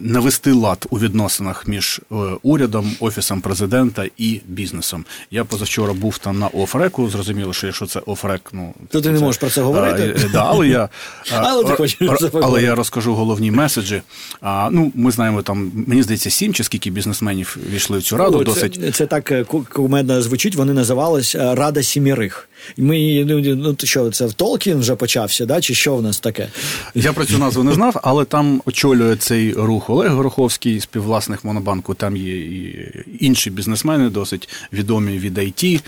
навести 0.00 0.52
лад 0.52 0.86
у 0.90 0.98
відносинах 0.98 1.68
між 1.68 2.00
е, 2.12 2.14
урядом, 2.42 2.96
офісом 3.00 3.40
президента 3.40 4.06
і 4.18 4.40
бізнесом. 4.48 5.04
Я 5.30 5.44
позавчора 5.44 5.92
був 5.92 6.18
там 6.18 6.38
на 6.38 6.46
офреку. 6.48 7.10
Зрозуміло, 7.10 7.52
що 7.52 7.66
якщо 7.66 7.86
це 7.86 8.00
офрек, 8.06 8.50
ну 8.52 8.74
то 8.88 9.00
ти 9.00 9.10
не 9.10 9.20
можеш 9.20 9.40
про 9.40 9.50
це 9.50 9.62
говорити. 9.62 10.16
А, 10.24 10.32
да, 10.32 10.44
але 10.48 10.68
я 10.68 10.88
але, 11.32 11.64
ти 11.64 11.72
хочеш 11.72 11.98
але 12.32 12.62
я 12.62 12.74
розкажу 12.74 13.14
головні 13.14 13.50
меседжі. 13.50 14.02
А, 14.40 14.68
Ну, 14.72 14.92
ми 14.94 15.10
знаємо 15.10 15.42
там, 15.42 15.72
мені 15.86 16.02
здається, 16.02 16.30
сім 16.30 16.54
чи 16.54 16.64
скільки 16.64 16.90
бізнесменів 16.90 17.56
війшли 17.70 17.98
в 17.98 18.02
цю 18.02 18.16
раду. 18.16 18.38
О, 18.38 18.44
досить 18.44 18.74
це, 18.74 18.92
це 18.92 19.06
так 19.06 19.32
е, 19.32 19.44
кумедно 19.72 20.22
звучить. 20.22 20.54
Вони 20.54 20.72
називались 20.72 21.34
е, 21.34 21.54
Рада 21.54 21.82
Сімірих. 21.82 22.48
Ми 22.76 23.24
ну, 23.24 23.40
ну 23.56 23.76
що 23.84 24.10
це 24.10 24.26
в 24.26 24.32
Толкін 24.32 24.78
вже 24.78 24.96
почався, 24.96 25.46
да? 25.46 25.60
Чи 25.60 25.74
що 25.74 25.96
в 25.96 26.02
нас 26.02 26.20
таке? 26.20 26.48
Я 26.94 27.12
про 27.12 27.24
цю 27.24 27.38
назву 27.38 27.64
не 27.64 27.72
знав, 27.72 28.00
але 28.02 28.24
там 28.24 28.62
очолює 28.64 29.16
цей 29.16 29.52
рух 29.52 29.90
Олег 29.90 30.12
Гороховський, 30.12 30.80
співвласник 30.80 31.44
Монобанку. 31.44 31.94
Там 31.94 32.16
є 32.16 32.36
і 32.36 32.88
інші 33.20 33.50
бізнесмени, 33.50 34.10
досить 34.10 34.48
відомі 34.72 35.18
від 35.18 35.38
IT 35.38 35.80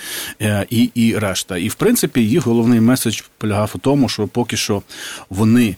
е, 0.43 0.67
і, 0.71 0.91
і 0.95 1.19
решта. 1.19 1.59
І 1.59 1.69
в 1.69 1.75
принципі 1.75 2.21
їх 2.21 2.47
головний 2.47 2.81
меседж 2.81 3.21
полягав 3.39 3.73
у 3.75 3.79
тому, 3.79 4.09
що 4.09 4.27
поки 4.27 4.57
що 4.57 4.83
вони. 5.31 5.77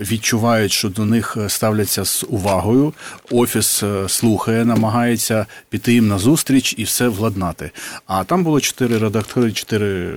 Відчувають, 0.00 0.72
що 0.72 0.88
до 0.88 1.04
них 1.04 1.36
ставляться 1.48 2.04
з 2.04 2.24
увагою. 2.28 2.94
Офіс 3.30 3.82
е, 3.82 4.08
слухає, 4.08 4.64
намагається 4.64 5.46
піти 5.68 5.92
їм 5.92 6.08
на 6.08 6.18
зустріч 6.18 6.74
і 6.78 6.84
все 6.84 7.08
владнати. 7.08 7.70
А 8.06 8.24
там 8.24 8.44
було 8.44 8.60
чотири 8.60 8.98
редактори, 8.98 9.52
чотири 9.52 10.14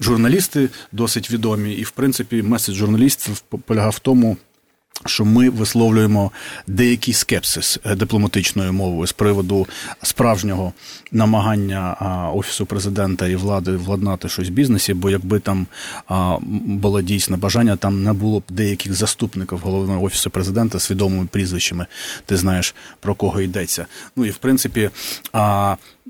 журналісти 0.00 0.68
досить 0.92 1.30
відомі. 1.30 1.72
І, 1.72 1.82
в 1.82 1.90
принципі, 1.90 2.42
меседж 2.42 2.76
журналістів 2.76 3.40
полягав 3.40 3.92
в 3.92 3.98
тому 3.98 4.36
що 5.06 5.24
ми 5.24 5.50
висловлюємо 5.50 6.30
деякий 6.66 7.14
скепсис 7.14 7.80
е, 7.84 7.94
дипломатичною 7.94 8.72
мовою 8.72 9.06
з 9.06 9.12
приводу 9.12 9.66
справжнього 10.02 10.72
намагання 11.12 11.96
офісу 12.34 12.66
президента 12.66 13.28
і 13.28 13.36
влади 13.36 13.76
владнати 13.76 14.28
щось 14.28 14.48
в 14.48 14.52
бізнесі, 14.52 14.94
бо 14.94 15.10
якби 15.10 15.40
там 15.40 15.66
було 16.64 17.02
дійсне 17.02 17.36
бажання, 17.36 17.76
там 17.76 18.02
не 18.02 18.12
було 18.12 18.40
б 18.40 18.42
деяких 18.48 18.94
заступників 18.94 19.58
головного 19.58 20.04
офісу 20.04 20.30
президента 20.30 20.80
з 20.80 20.90
відомими 20.90 21.26
прізвищами. 21.26 21.86
Ти 22.26 22.36
знаєш 22.36 22.74
про 23.00 23.14
кого 23.14 23.40
йдеться. 23.40 23.86
Ну 24.16 24.24
і 24.24 24.30
в 24.30 24.36
принципі. 24.36 24.90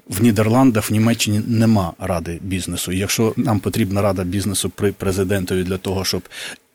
В 0.08 0.22
Нідерландах, 0.22 0.90
в 0.90 0.92
Німеччині 0.92 1.40
нема 1.46 1.92
ради 1.98 2.38
бізнесу. 2.42 2.92
якщо 2.92 3.34
нам 3.36 3.60
потрібна 3.60 4.02
рада 4.02 4.24
бізнесу 4.24 4.70
при 4.70 4.92
президентові 4.92 5.64
для 5.64 5.78
того, 5.78 6.04
щоб 6.04 6.22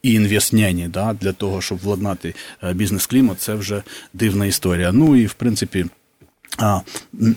і 0.04 0.14
інвестняні, 0.14 0.88
да, 0.88 1.14
для 1.22 1.32
того, 1.32 1.62
щоб 1.62 1.80
владнати 1.80 2.36
е, 2.64 2.74
бізнес-клімат, 2.74 3.42
це 3.42 3.54
вже 3.54 3.84
дивна 4.14 4.46
історія. 4.46 4.92
Ну 4.92 5.16
і 5.16 5.26
в 5.26 5.34
принципі. 5.34 5.86
А, 6.58 6.80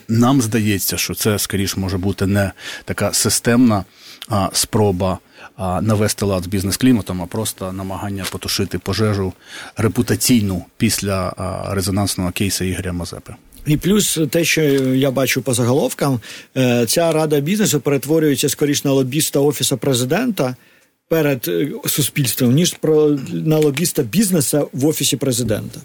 Нам 0.09 0.43
здається, 0.43 0.97
що 0.97 1.15
це 1.15 1.39
скоріш 1.39 1.77
може 1.77 1.99
бути 1.99 2.27
не 2.27 2.53
така 2.85 3.13
системна 3.13 3.85
а, 4.29 4.49
спроба 4.53 5.19
а, 5.57 5.81
навести 5.81 6.25
лад 6.25 6.45
з 6.45 6.47
бізнес-кліматом, 6.47 7.23
а 7.23 7.27
просто 7.27 7.73
намагання 7.73 8.25
потушити 8.33 8.79
пожежу 8.79 9.33
репутаційну 9.77 10.65
після 10.77 11.35
а, 11.37 11.75
резонансного 11.75 12.31
кейсу 12.31 12.65
Ігоря 12.65 12.93
Мазепи. 12.93 13.35
І 13.67 13.77
плюс 13.77 14.21
те, 14.31 14.45
що 14.45 14.63
я 14.63 15.11
бачу 15.11 15.43
по 15.43 15.55
заголовкам, 15.55 16.21
е, 16.57 16.87
ця 16.87 17.13
рада 17.13 17.41
бізнесу 17.41 17.81
перетворюється 17.81 18.49
скоріш 18.49 18.85
на 18.85 18.93
лобіста 18.93 19.41
офісу 19.41 19.77
президента 19.79 20.57
перед 21.09 21.49
е, 21.49 21.71
суспільством, 21.87 22.53
ніж 22.53 22.75
про 22.75 23.19
на 23.33 23.59
лобіста 23.59 24.03
бізнеса 24.03 24.65
в 24.73 24.87
офісі 24.87 25.17
президента. 25.17 25.81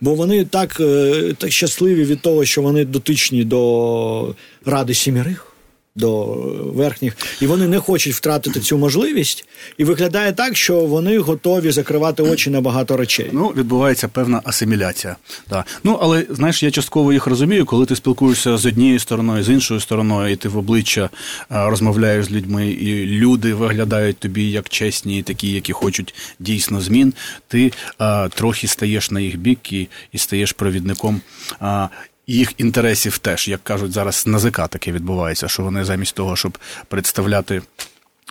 Бо 0.00 0.14
вони 0.14 0.44
так, 0.44 0.80
е, 0.80 1.34
так 1.38 1.52
щасливі 1.52 2.04
від 2.04 2.20
того, 2.20 2.44
що 2.44 2.62
вони 2.62 2.84
дотичні 2.84 3.44
до 3.44 4.34
ради 4.64 4.94
сімірих 4.94 5.55
до 5.96 6.24
верхніх, 6.74 7.16
і 7.40 7.46
вони 7.46 7.68
не 7.68 7.78
хочуть 7.78 8.14
втратити 8.14 8.60
цю 8.60 8.78
можливість. 8.78 9.48
І 9.78 9.84
виглядає 9.84 10.32
так, 10.32 10.56
що 10.56 10.80
вони 10.80 11.18
готові 11.18 11.70
закривати 11.70 12.22
очі 12.22 12.50
на 12.50 12.60
багато 12.60 12.96
речей. 12.96 13.30
Ну 13.32 13.48
відбувається 13.56 14.08
певна 14.08 14.40
асиміляція. 14.44 15.16
Да. 15.50 15.64
Ну 15.84 15.98
але 16.02 16.26
знаєш, 16.30 16.62
я 16.62 16.70
частково 16.70 17.12
їх 17.12 17.26
розумію, 17.26 17.64
коли 17.64 17.86
ти 17.86 17.96
спілкуєшся 17.96 18.56
з 18.56 18.66
однією 18.66 18.98
стороною, 18.98 19.44
з 19.44 19.48
іншою 19.48 19.80
стороною, 19.80 20.32
і 20.32 20.36
ти 20.36 20.48
в 20.48 20.58
обличчя 20.58 21.10
розмовляєш 21.48 22.24
з 22.24 22.30
людьми, 22.30 22.68
і 22.70 23.06
люди 23.06 23.54
виглядають 23.54 24.18
тобі 24.18 24.50
як 24.50 24.68
чесні, 24.68 25.22
такі, 25.22 25.50
які 25.50 25.72
хочуть 25.72 26.14
дійсно 26.38 26.80
змін. 26.80 27.14
Ти 27.48 27.72
а, 27.98 28.28
трохи 28.34 28.66
стаєш 28.66 29.10
на 29.10 29.20
їх 29.20 29.38
бік 29.38 29.72
і, 29.72 29.88
і 30.12 30.18
стаєш 30.18 30.52
провідником. 30.52 31.20
А, 31.60 31.88
їх 32.26 32.52
інтересів 32.58 33.18
теж, 33.18 33.48
як 33.48 33.64
кажуть, 33.64 33.92
зараз 33.92 34.26
на 34.26 34.38
ЗК 34.38 34.68
таке 34.68 34.92
відбувається, 34.92 35.48
що 35.48 35.62
вони 35.62 35.84
замість 35.84 36.14
того, 36.14 36.36
щоб 36.36 36.58
представляти. 36.88 37.62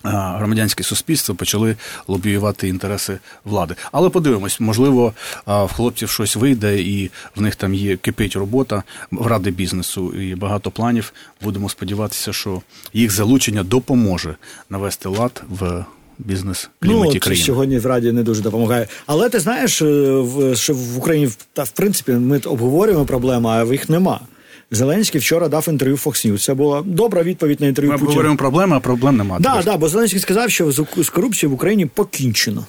Громадянське 0.03 0.83
суспільство 0.83 1.35
почали 1.35 1.75
лобіювати 2.07 2.67
інтереси 2.67 3.19
влади. 3.45 3.75
Але 3.91 4.09
подивимось, 4.09 4.59
можливо, 4.59 5.13
в 5.45 5.67
хлопців 5.67 6.09
щось 6.09 6.35
вийде, 6.35 6.79
і 6.81 7.11
в 7.35 7.41
них 7.41 7.55
там 7.55 7.73
є 7.73 7.97
кипить 7.97 8.35
робота 8.35 8.83
в 9.11 9.27
ради 9.27 9.51
бізнесу 9.51 10.13
і 10.13 10.35
багато 10.35 10.71
планів. 10.71 11.13
Будемо 11.41 11.69
сподіватися, 11.69 12.33
що 12.33 12.61
їх 12.93 13.11
залучення 13.11 13.63
допоможе 13.63 14.35
навести 14.69 15.09
лад 15.09 15.43
в 15.49 15.85
бізнес 16.17 16.69
кліматі 16.79 17.13
ну, 17.13 17.19
країни. 17.19 17.45
сьогодні 17.45 17.77
в 17.77 17.85
раді 17.85 18.11
не 18.11 18.23
дуже 18.23 18.41
допомагає. 18.41 18.87
Але 19.05 19.29
ти 19.29 19.39
знаєш, 19.39 19.81
е, 19.81 20.23
що 20.53 20.73
в 20.73 20.97
Україні 20.97 21.29
та 21.53 21.63
в 21.63 21.69
принципі 21.69 22.11
ми 22.11 22.37
обговорюємо 22.37 23.05
проблему, 23.05 23.47
а 23.47 23.63
їх 23.63 23.89
нема. 23.89 24.19
Зеленський 24.71 25.21
вчора 25.21 25.47
дав 25.47 25.65
інтерв'ю 25.69 25.95
Fox 25.95 26.31
News. 26.31 26.45
Це 26.45 26.53
була 26.53 26.81
добра 26.85 27.23
відповідь 27.23 27.61
на 27.61 27.67
інтерв'ю. 27.67 27.91
Ми 27.91 27.97
Путіна. 27.97 28.09
обговорюємо 28.09 28.37
проблеми, 28.37 28.75
а 28.75 28.79
проблем 28.79 29.17
немає. 29.17 29.41
Да, 29.41 29.61
да, 29.65 29.77
бо 29.77 29.89
Зеленський 29.89 30.19
сказав, 30.19 30.51
що 30.51 30.71
з 30.97 31.09
корупцією 31.09 31.51
в 31.51 31.53
Україні 31.53 31.85
покінчено. 31.85 32.65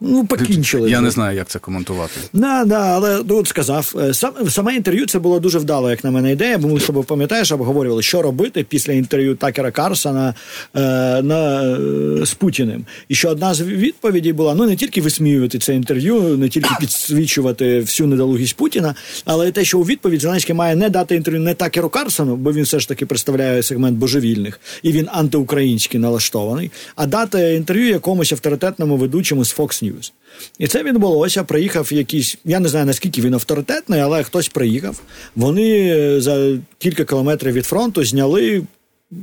Ну, 0.00 0.26
покінчили. 0.26 0.90
Я 0.90 1.00
не 1.00 1.10
знаю, 1.10 1.36
як 1.36 1.48
це 1.48 1.58
коментувати. 1.58 2.12
Да, 2.32 2.64
да, 2.64 2.80
але 2.80 3.22
ну, 3.28 3.36
от 3.36 3.48
сказав. 3.48 3.94
Е, 3.98 4.14
сам, 4.14 4.32
саме 4.48 4.74
інтерв'ю 4.76 5.06
це 5.06 5.18
було 5.18 5.40
дуже 5.40 5.58
вдало, 5.58 5.90
як 5.90 6.04
на 6.04 6.10
мене 6.10 6.32
ідея, 6.32 6.58
бо 6.58 6.68
ми 6.68 6.80
тобою 6.90 7.04
пам'ятаєш, 7.04 7.52
обговорювали, 7.52 8.02
що 8.02 8.22
робити 8.22 8.66
після 8.68 8.92
інтерв'ю 8.92 9.34
Такера 9.34 9.70
Карсона 9.70 10.34
е, 10.74 10.80
на, 11.22 11.62
е, 11.62 12.26
з 12.26 12.34
Путіним. 12.34 12.84
І 13.08 13.14
що 13.14 13.28
одна 13.28 13.54
з 13.54 13.60
відповідей 13.60 14.32
була: 14.32 14.54
ну 14.54 14.66
не 14.66 14.76
тільки 14.76 15.00
висміювати 15.00 15.58
це 15.58 15.74
інтерв'ю, 15.74 16.20
не 16.20 16.48
тільки 16.48 16.70
підсвічувати 16.80 17.80
всю 17.80 18.06
недолугість 18.06 18.56
Путіна, 18.56 18.94
але 19.24 19.48
й 19.48 19.52
те, 19.52 19.64
що 19.64 19.78
у 19.78 19.84
відповідь 19.84 20.20
Зеленський 20.20 20.54
має 20.54 20.76
не 20.76 20.90
дати 20.90 21.16
інтерв'ю 21.16 21.40
не 21.40 21.54
Такеру 21.54 21.88
Карсону, 21.88 22.36
бо 22.36 22.52
він 22.52 22.62
все 22.62 22.80
ж 22.80 22.88
таки 22.88 23.06
представляє 23.06 23.62
сегмент 23.62 23.98
божевільних, 23.98 24.60
і 24.82 24.92
він 24.92 25.08
антиукраїнський 25.12 26.00
налаштований, 26.00 26.70
а 26.96 27.06
дати 27.06 27.54
інтерв'ю 27.54 27.88
якомусь 27.88 28.32
авторитетному 28.32 28.96
ведучому 28.96 29.44
з 29.44 29.52
Fox 29.60 29.84
News. 29.84 30.12
І 30.58 30.66
це 30.66 30.82
відбулося. 30.82 31.44
Приїхав 31.44 31.92
якийсь, 31.92 32.38
я 32.44 32.60
не 32.60 32.68
знаю 32.68 32.86
наскільки 32.86 33.22
він 33.22 33.34
авторитетний, 33.34 34.00
але 34.00 34.22
хтось 34.22 34.48
приїхав. 34.48 35.00
Вони 35.36 36.20
за 36.20 36.58
кілька 36.78 37.04
кілометрів 37.04 37.52
від 37.52 37.66
фронту 37.66 38.04
зняли 38.04 38.62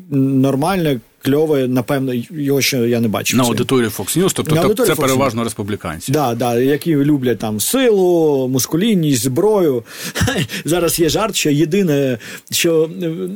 нормальне 0.09 0.99
кльове, 1.21 1.67
напевно, 1.67 2.13
його 2.31 2.61
ще 2.61 2.77
я 2.77 2.99
не 2.99 3.07
бачив. 3.07 3.37
На 3.37 3.43
аудиторії 3.43 3.89
Fox 3.89 4.17
News, 4.17 4.31
тобто 4.35 4.55
На 4.55 4.61
це 4.61 4.67
Fox 4.67 5.01
переважно 5.01 5.43
республіканці. 5.43 6.11
Да, 6.11 6.35
да, 6.35 6.59
які 6.59 6.95
люблять 6.95 7.39
там 7.39 7.59
силу, 7.59 8.47
мускулінність, 8.47 9.23
зброю. 9.23 9.83
Зараз 10.65 10.99
є 10.99 11.09
жарт, 11.09 11.35
що 11.35 11.49
єдине, 11.49 12.17
що 12.51 12.89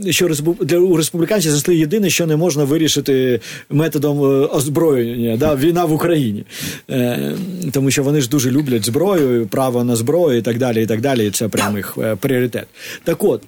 що 0.10 0.28
для 0.62 0.78
у 0.78 0.98
республіканців 0.98 1.52
зайшли 1.52 1.76
єдине, 1.76 2.10
що 2.10 2.26
не 2.28 2.36
можна 2.36 2.64
вирішити 2.64 3.40
методом 3.70 4.24
е, 4.24 4.46
озброєння, 4.46 5.38
да, 5.38 5.56
війна 5.56 5.86
в 5.86 5.94
Україні. 5.94 6.44
Е, 6.90 7.36
Тому 7.74 7.92
що 7.92 8.04
вони 8.04 8.22
ж 8.22 8.30
дуже 8.30 8.52
люблять 8.52 8.86
зброю, 8.86 9.48
право 9.48 9.84
на 9.84 9.96
зброю 9.96 10.38
і 10.38 10.42
так 10.42 10.58
далі. 10.58 10.84
І 10.84 10.86
так 10.86 11.02
далі. 11.02 11.28
І 11.28 11.32
це 11.32 11.48
прям 11.48 11.78
їх 11.78 11.98
е, 11.98 12.16
пріоритет. 12.16 12.68
Так 13.04 13.24
от. 13.24 13.42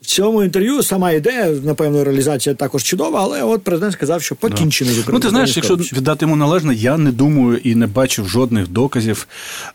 В 0.00 0.06
цьому 0.06 0.42
інтерв'ю 0.42 0.82
сама 0.82 1.10
ідея, 1.10 1.46
напевно, 1.64 2.04
реалізація 2.04 2.54
також 2.54 2.82
чудова, 2.82 3.22
але 3.22 3.42
от 3.42 3.64
президент 3.64 3.92
сказав, 3.92 4.22
що 4.22 4.34
покінчено 4.34 4.90
з 4.90 4.98
Україною. 4.98 5.18
Ну, 5.18 5.20
ти 5.20 5.28
знаєш, 5.28 5.56
якщо 5.56 5.76
віддати 5.76 6.24
йому 6.24 6.36
належне, 6.36 6.74
я 6.74 6.98
не 6.98 7.12
думаю 7.12 7.56
і 7.56 7.74
не 7.74 7.86
бачив 7.86 8.28
жодних 8.28 8.68
доказів 8.68 9.26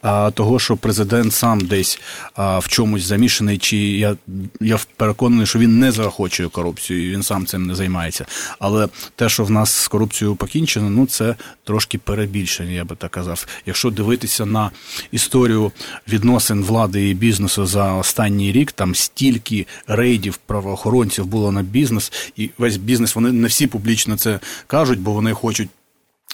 а, 0.01 0.31
того, 0.31 0.59
що 0.59 0.77
президент 0.77 1.33
сам 1.33 1.61
десь 1.61 1.99
а, 2.35 2.59
в 2.59 2.67
чомусь 2.67 3.03
замішаний, 3.03 3.57
чи 3.57 3.77
я 3.77 4.15
я 4.61 4.79
переконаний, 4.97 5.45
що 5.45 5.59
він 5.59 5.79
не 5.79 5.91
заохочує 5.91 6.49
корупцію, 6.49 7.07
і 7.07 7.11
він 7.11 7.23
сам 7.23 7.45
цим 7.45 7.65
не 7.65 7.75
займається. 7.75 8.25
Але 8.59 8.87
те, 9.15 9.29
що 9.29 9.43
в 9.43 9.51
нас 9.51 9.71
з 9.73 9.87
корупцією 9.87 10.35
покінчено, 10.35 10.89
ну 10.89 11.05
це 11.05 11.35
трошки 11.63 11.97
перебільшення, 11.97 12.71
я 12.71 12.85
би 12.85 12.95
так 12.95 13.11
казав. 13.11 13.47
Якщо 13.65 13.89
дивитися 13.89 14.45
на 14.45 14.71
історію 15.11 15.71
відносин 16.07 16.63
влади 16.63 17.09
і 17.09 17.13
бізнесу 17.13 17.65
за 17.65 17.93
останній 17.93 18.51
рік, 18.51 18.71
там 18.71 18.95
стільки 18.95 19.67
рейдів 19.87 20.14
рейдів 20.15 20.37
правоохоронців 20.37 21.25
було 21.25 21.51
на 21.51 21.61
бізнес, 21.61 22.11
і 22.35 22.49
весь 22.57 22.77
бізнес 22.77 23.15
вони 23.15 23.31
не 23.31 23.47
всі 23.47 23.67
публічно 23.67 24.17
це 24.17 24.39
кажуть, 24.67 24.99
бо 24.99 25.11
вони 25.11 25.33
хочуть. 25.33 25.69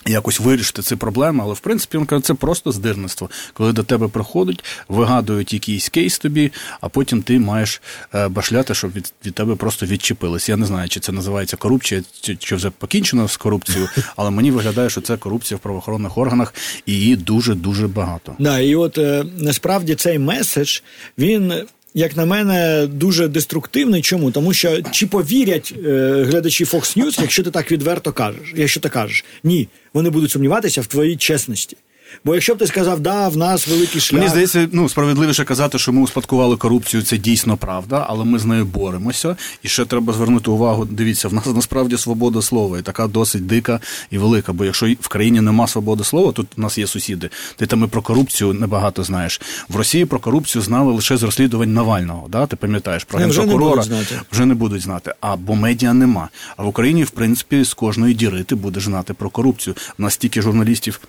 Якось 0.07 0.39
вирішити 0.39 0.81
ці 0.81 0.95
проблеми, 0.95 1.39
але 1.43 1.53
в 1.53 1.59
принципі 1.59 1.97
він 1.97 2.05
каже, 2.05 2.21
це 2.21 2.33
просто 2.33 2.71
здирництво. 2.71 3.29
Коли 3.53 3.73
до 3.73 3.83
тебе 3.83 4.07
приходять, 4.07 4.63
вигадують 4.88 5.53
якийсь 5.53 5.89
кейс 5.89 6.19
тобі, 6.19 6.51
а 6.81 6.89
потім 6.89 7.21
ти 7.21 7.39
маєш 7.39 7.81
е, 8.13 8.27
башляти, 8.27 8.73
щоб 8.73 8.93
від 8.93 9.13
від 9.25 9.33
тебе 9.33 9.55
просто 9.55 9.85
відчепились. 9.85 10.50
Я 10.50 10.57
не 10.57 10.65
знаю, 10.65 10.89
чи 10.89 11.00
це 11.00 11.11
називається 11.11 11.57
корупція, 11.57 12.03
чи, 12.21 12.35
чи 12.35 12.55
вже 12.55 12.69
покінчено 12.69 13.27
з 13.27 13.38
корупцією, 13.38 13.89
але 14.15 14.29
мені 14.29 14.51
виглядає, 14.51 14.89
що 14.89 15.01
це 15.01 15.17
корупція 15.17 15.57
в 15.57 15.59
правоохоронних 15.59 16.17
органах, 16.17 16.53
і 16.85 16.93
її 16.93 17.15
дуже 17.15 17.55
дуже 17.55 17.88
багато. 17.88 18.35
Да, 18.39 18.59
і 18.59 18.75
от 18.75 18.97
е, 18.97 19.25
насправді 19.38 19.95
цей 19.95 20.19
меседж 20.19 20.81
він 21.17 21.53
як 21.93 22.17
на 22.17 22.25
мене, 22.25 22.88
дуже 22.88 23.27
деструктивний. 23.27 24.01
Чому? 24.01 24.31
Тому 24.31 24.53
що 24.53 24.81
чи 24.81 25.07
повірять 25.07 25.74
е, 25.86 26.24
глядачі 26.27 26.63
Fox 26.65 26.98
News, 26.98 27.21
якщо 27.21 27.43
ти 27.43 27.51
так 27.51 27.71
відверто 27.71 28.13
кажеш, 28.13 28.53
якщо 28.55 28.79
ти 28.79 28.89
кажеш, 28.89 29.25
ні, 29.43 29.67
вони 29.93 30.10
будуть 30.10 30.31
сумніватися 30.31 30.81
в 30.81 30.88
твоїй 30.88 31.15
чесності. 31.17 31.77
Бо 32.25 32.34
якщо 32.34 32.56
б 32.56 32.58
ти 32.58 32.68
сказав, 32.68 33.00
да, 33.00 33.27
в 33.27 33.38
нас 33.38 33.68
великий 33.68 34.01
шлях... 34.01 34.20
Мені 34.20 34.32
здається, 34.32 34.70
ну 34.72 34.89
справедливіше 34.89 35.46
казати, 35.46 35.80
що 35.80 35.94
ми 35.94 36.01
успадкували 36.01 36.58
корупцію, 36.58 37.03
це 37.03 37.18
дійсно 37.18 37.58
правда, 37.58 38.06
але 38.10 38.25
ми 38.25 38.39
з 38.39 38.46
нею 38.46 38.65
боремося. 38.65 39.36
І 39.63 39.68
ще 39.68 39.86
треба 39.86 40.13
звернути 40.13 40.51
увагу. 40.51 40.86
Дивіться, 40.86 41.27
в 41.27 41.34
нас 41.34 41.46
насправді 41.46 41.98
свобода 41.98 42.41
слова, 42.41 42.80
і 42.80 42.82
така 42.82 43.08
досить 43.08 43.48
дика 43.48 43.80
і 44.12 44.18
велика. 44.18 44.53
Бо 44.53 44.65
якщо 44.65 44.96
в 45.01 45.08
країні 45.08 45.41
нема 45.41 45.68
свободи 45.68 46.03
слова, 46.03 46.32
тут 46.32 46.48
у 46.58 46.62
нас 46.62 46.77
є 46.77 46.88
сусіди. 46.88 47.30
Ти 47.56 47.65
там 47.65 47.84
і 47.84 47.88
про 47.88 48.01
корупцію 48.01 48.53
небагато 48.53 49.03
знаєш. 49.03 49.41
В 49.70 49.75
Росії 49.75 50.06
про 50.06 50.20
корупцію 50.20 50.62
знали 50.62 50.94
лише 50.94 51.18
з 51.18 51.24
розслідувань 51.24 51.74
Навального. 51.74 52.27
Да? 52.30 52.48
Ти 52.48 52.56
пам'ятаєш 52.56 53.03
про 53.03 53.20
генпрокурора 53.20 53.82
вже, 53.82 54.22
вже 54.32 54.46
не 54.46 54.53
будуть 54.53 54.82
знати. 54.82 55.13
А 55.22 55.36
бо 55.36 55.56
медіа 55.56 55.94
нема. 55.94 56.30
А 56.58 56.63
в 56.63 56.68
Україні, 56.68 57.03
в 57.03 57.10
принципі, 57.10 57.63
з 57.63 57.74
кожної 57.74 58.13
діри 58.13 58.44
ти 58.44 58.56
будеш 58.56 58.84
знати 58.84 59.13
про 59.13 59.30
корупцію. 59.30 59.75
У 60.00 60.01
нас 60.01 60.13
стільки 60.13 60.41
журналістів 60.41 61.00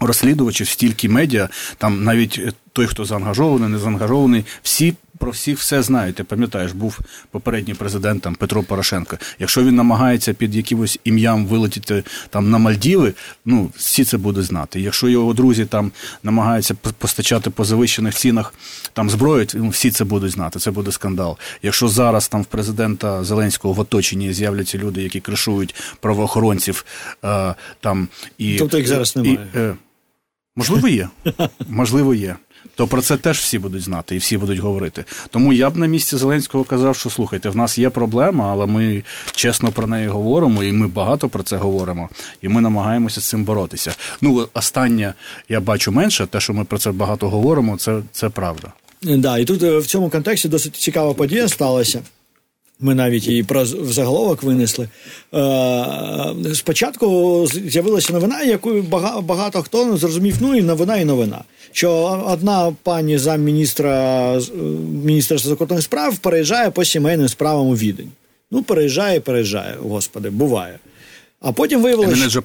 розслідувачів, 0.00 0.68
стільки 0.68 1.08
медіа, 1.08 1.48
там 1.78 2.04
навіть 2.04 2.40
той, 2.72 2.86
хто 2.86 3.04
заангажований, 3.04 3.68
не 3.68 3.78
заангажований, 3.78 4.44
всі. 4.62 4.94
Про 5.18 5.30
всіх 5.30 5.58
все 5.58 5.82
знають. 5.82 6.16
Ти 6.16 6.24
пам'ятаєш, 6.24 6.72
був 6.72 6.98
попередній 7.30 7.74
президент 7.74 8.22
там, 8.22 8.34
Петро 8.34 8.62
Порошенко. 8.62 9.18
Якщо 9.38 9.62
він 9.64 9.74
намагається 9.74 10.34
під 10.34 10.54
якимось 10.54 10.98
ім'ям 11.04 11.46
вилетіти 11.46 12.04
там 12.30 12.50
на 12.50 12.58
Мальдіви, 12.58 13.14
ну 13.44 13.70
всі 13.76 14.04
це 14.04 14.16
будуть 14.16 14.44
знати. 14.44 14.80
Якщо 14.80 15.08
його 15.08 15.32
друзі 15.32 15.64
там 15.64 15.92
намагаються 16.22 16.74
постачати 16.74 17.50
по 17.50 17.64
завищених 17.64 18.14
цінах 18.14 18.54
там 18.92 19.10
зброю, 19.10 19.46
ну, 19.54 19.68
всі 19.68 19.90
це 19.90 20.04
будуть 20.04 20.30
знати. 20.30 20.58
Це 20.58 20.70
буде 20.70 20.92
скандал. 20.92 21.36
Якщо 21.62 21.88
зараз 21.88 22.28
там 22.28 22.42
в 22.42 22.46
президента 22.46 23.24
Зеленського 23.24 23.74
в 23.74 23.80
оточенні 23.80 24.32
з'являться 24.32 24.78
люди, 24.78 25.02
які 25.02 25.20
кришують 25.20 25.74
правоохоронців, 26.00 26.84
е, 27.24 27.54
там 27.80 28.08
і 28.38 28.56
тобто 28.56 28.78
їх 28.78 28.88
зараз 28.88 29.16
немає. 29.16 29.46
І, 29.54 29.58
е, 29.58 29.74
Можливо, 30.60 30.88
є. 30.88 31.08
Можливо, 31.68 32.14
є. 32.14 32.36
То 32.74 32.86
про 32.86 33.02
це 33.02 33.16
теж 33.16 33.38
всі 33.38 33.58
будуть 33.58 33.82
знати 33.82 34.14
і 34.14 34.18
всі 34.18 34.38
будуть 34.38 34.58
говорити. 34.58 35.04
Тому 35.30 35.52
я 35.52 35.70
б 35.70 35.76
на 35.76 35.86
місці 35.86 36.16
Зеленського 36.16 36.64
казав, 36.64 36.96
що 36.96 37.10
слухайте, 37.10 37.48
в 37.48 37.56
нас 37.56 37.78
є 37.78 37.90
проблема, 37.90 38.52
але 38.52 38.66
ми 38.66 39.02
чесно 39.32 39.72
про 39.72 39.86
неї 39.86 40.08
говоримо, 40.08 40.62
і 40.62 40.72
ми 40.72 40.88
багато 40.88 41.28
про 41.28 41.42
це 41.42 41.56
говоримо, 41.56 42.08
і 42.42 42.48
ми 42.48 42.60
намагаємося 42.60 43.20
з 43.20 43.24
цим 43.24 43.44
боротися. 43.44 43.94
Ну, 44.20 44.48
останнє 44.54 45.14
я 45.48 45.60
бачу 45.60 45.92
менше, 45.92 46.26
те, 46.26 46.40
що 46.40 46.52
ми 46.52 46.64
про 46.64 46.78
це 46.78 46.92
багато 46.92 47.28
говоримо, 47.28 47.76
це, 47.76 48.02
це 48.12 48.28
правда. 48.28 48.72
Да, 49.02 49.38
і 49.38 49.44
тут 49.44 49.62
е, 49.62 49.78
в 49.78 49.86
цьому 49.86 50.10
контексті 50.10 50.48
досить 50.48 50.76
цікава 50.76 51.14
подія 51.14 51.48
сталася. 51.48 52.02
Ми 52.80 52.94
навіть 52.94 53.26
її 53.26 53.42
про 53.42 53.62
в 53.62 53.92
заголовок 53.92 54.42
винесли. 54.42 54.88
Е, 55.34 56.54
Спочатку 56.54 57.46
з'явилася 57.66 58.12
новина, 58.12 58.42
яку 58.42 58.82
багато, 58.82 59.20
багато 59.20 59.62
хто 59.62 59.96
зрозумів. 59.96 60.36
Ну 60.40 60.56
і 60.56 60.62
новина, 60.62 60.96
і 60.96 61.04
новина. 61.04 61.44
Що 61.72 62.22
одна 62.26 62.72
пані 62.82 63.18
замміністра 63.18 64.40
міністерства 65.04 65.48
закордонних 65.48 65.84
справ 65.84 66.18
переїжджає 66.18 66.70
по 66.70 66.84
сімейним 66.84 67.28
справам 67.28 67.66
у 67.66 67.74
відень. 67.74 68.08
Ну, 68.50 68.62
переїжджає, 68.62 69.20
переїжджає, 69.20 69.76
господи, 69.82 70.30
буває. 70.30 70.78
А 71.40 71.52
потім 71.52 71.82
виявилося, 71.82 72.10
що... 72.30 72.42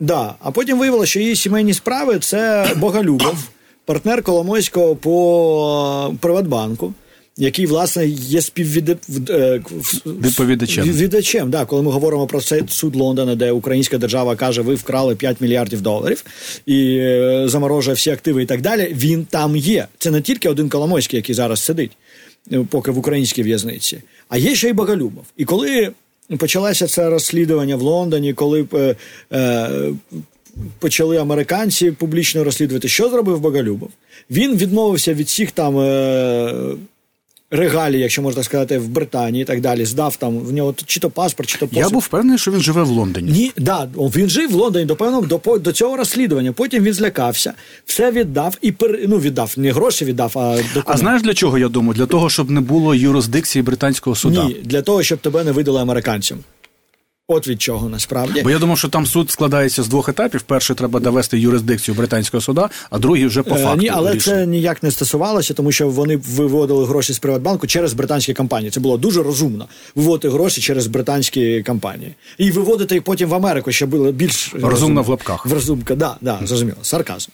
Да, 0.00 0.34
а 0.40 0.50
потім 0.50 0.78
виявилося, 0.78 1.10
що 1.10 1.20
її 1.20 1.36
сімейні 1.36 1.74
справи 1.74 2.18
це 2.18 2.70
Боголюбов, 2.76 3.36
партнер 3.84 4.22
Коломойського 4.22 4.96
по 4.96 6.14
Приватбанку 6.20 6.94
який 7.38 7.66
власне 7.66 8.06
є 8.08 8.42
співвідповідачем. 8.42 10.84
Відповідачем, 10.84 11.50
да, 11.50 11.64
коли 11.64 11.82
ми 11.82 11.90
говоримо 11.90 12.26
про 12.26 12.40
цей 12.40 12.62
суд 12.68 12.96
Лондона, 12.96 13.34
де 13.34 13.52
українська 13.52 13.98
держава 13.98 14.36
каже, 14.36 14.62
ви 14.62 14.74
вкрали 14.74 15.16
5 15.16 15.40
мільярдів 15.40 15.80
доларів 15.80 16.24
і 16.66 16.96
е, 16.96 17.44
заморожує 17.46 17.94
всі 17.94 18.10
активи 18.10 18.42
і 18.42 18.46
так 18.46 18.60
далі. 18.60 18.96
Він 18.98 19.24
там 19.24 19.56
є. 19.56 19.86
Це 19.98 20.10
не 20.10 20.20
тільки 20.20 20.48
один 20.48 20.68
Коломойський, 20.68 21.16
який 21.16 21.34
зараз 21.34 21.60
сидить, 21.60 21.90
е, 22.52 22.66
поки 22.70 22.90
в 22.90 22.98
українській 22.98 23.42
в'язниці, 23.42 23.98
а 24.28 24.38
є 24.38 24.54
ще 24.54 24.68
й 24.68 24.72
Боголюбов. 24.72 25.24
І 25.36 25.44
коли 25.44 25.92
почалося 26.38 26.86
це 26.86 27.10
розслідування 27.10 27.76
в 27.76 27.82
Лондоні, 27.82 28.34
коли 28.34 28.66
е, 28.74 28.96
е, 29.32 29.68
почали 30.78 31.16
американці 31.16 31.90
публічно 31.90 32.44
розслідувати, 32.44 32.88
що 32.88 33.10
зробив 33.10 33.40
Боголюбов, 33.40 33.90
він 34.30 34.56
відмовився 34.56 35.14
від 35.14 35.26
всіх 35.26 35.50
там. 35.50 35.78
Е, 35.78 36.74
регалії, 37.50 38.02
якщо 38.02 38.22
можна 38.22 38.42
сказати, 38.42 38.78
в 38.78 38.88
Британії 38.88 39.42
і 39.42 39.44
так 39.44 39.60
далі, 39.60 39.84
здав 39.84 40.16
там 40.16 40.38
в 40.38 40.52
нього 40.52 40.74
чи 40.86 41.00
то 41.00 41.10
паспорт, 41.10 41.48
чи 41.48 41.58
то 41.58 41.66
посіб. 41.66 41.82
Я 41.82 41.88
був 41.88 42.00
впевнений, 42.02 42.38
що 42.38 42.50
він 42.50 42.60
живе 42.60 42.82
в 42.82 42.88
Лондоні. 42.88 43.30
Ні, 43.32 43.52
да, 43.56 43.88
він 43.96 44.28
жив 44.28 44.50
в 44.50 44.54
Лондоні 44.54 44.84
до 44.84 44.96
певного 44.96 45.26
до, 45.26 45.58
до 45.58 45.72
цього 45.72 45.96
розслідування. 45.96 46.52
Потім 46.52 46.84
він 46.84 46.92
злякався, 46.92 47.52
все 47.86 48.10
віддав 48.10 48.58
і 48.60 48.72
пер, 48.72 48.98
ну, 49.08 49.18
віддав 49.18 49.54
не 49.56 49.72
гроші, 49.72 50.04
віддав, 50.04 50.32
а 50.34 50.56
документи. 50.56 50.82
А 50.86 50.96
знаєш 50.96 51.22
для 51.22 51.34
чого 51.34 51.58
я 51.58 51.68
думаю? 51.68 51.94
Для 51.94 52.06
того, 52.06 52.30
щоб 52.30 52.50
не 52.50 52.60
було 52.60 52.94
юрисдикції 52.94 53.62
британського 53.62 54.16
суда. 54.16 54.44
Ні, 54.44 54.56
для 54.64 54.82
того, 54.82 55.02
щоб 55.02 55.18
тебе 55.18 55.44
не 55.44 55.52
видали 55.52 55.80
американцям. 55.80 56.38
От 57.30 57.48
від 57.48 57.62
чого 57.62 57.88
насправді. 57.88 58.42
Бо 58.42 58.50
я 58.50 58.58
думав, 58.58 58.78
що 58.78 58.88
там 58.88 59.06
суд 59.06 59.30
складається 59.30 59.82
з 59.82 59.88
двох 59.88 60.08
етапів. 60.08 60.42
Перший 60.42 60.76
треба 60.76 61.00
довести 61.00 61.38
юрисдикцію 61.38 61.94
британського 61.94 62.40
суда, 62.40 62.70
а 62.90 62.98
другий 62.98 63.26
вже 63.26 63.42
по 63.42 63.54
факту. 63.54 63.78
Е, 63.78 63.82
ні, 63.82 63.88
але 63.88 64.12
рішення. 64.12 64.36
це 64.36 64.46
ніяк 64.46 64.82
не 64.82 64.90
стосувалося, 64.90 65.54
тому 65.54 65.72
що 65.72 65.88
вони 65.88 66.16
виводили 66.16 66.86
гроші 66.86 67.12
з 67.12 67.18
Приватбанку 67.18 67.66
через 67.66 67.92
британські 67.92 68.34
компанії. 68.34 68.70
Це 68.70 68.80
було 68.80 68.96
дуже 68.96 69.22
розумно 69.22 69.68
виводити 69.94 70.28
гроші 70.28 70.60
через 70.60 70.86
британські 70.86 71.62
компанії 71.62 72.14
і 72.38 72.50
виводити 72.50 72.94
їх 72.94 73.04
потім 73.04 73.28
в 73.28 73.34
Америку, 73.34 73.72
щоб 73.72 73.90
було 73.90 74.12
більш 74.12 74.54
розумно 74.62 75.02
в 75.02 75.08
лапках. 75.08 75.46
В 75.46 75.52
розумка, 75.52 75.94
да, 75.94 76.16
да, 76.20 76.40
зрозуміло, 76.44 76.78
сарказм. 76.82 77.30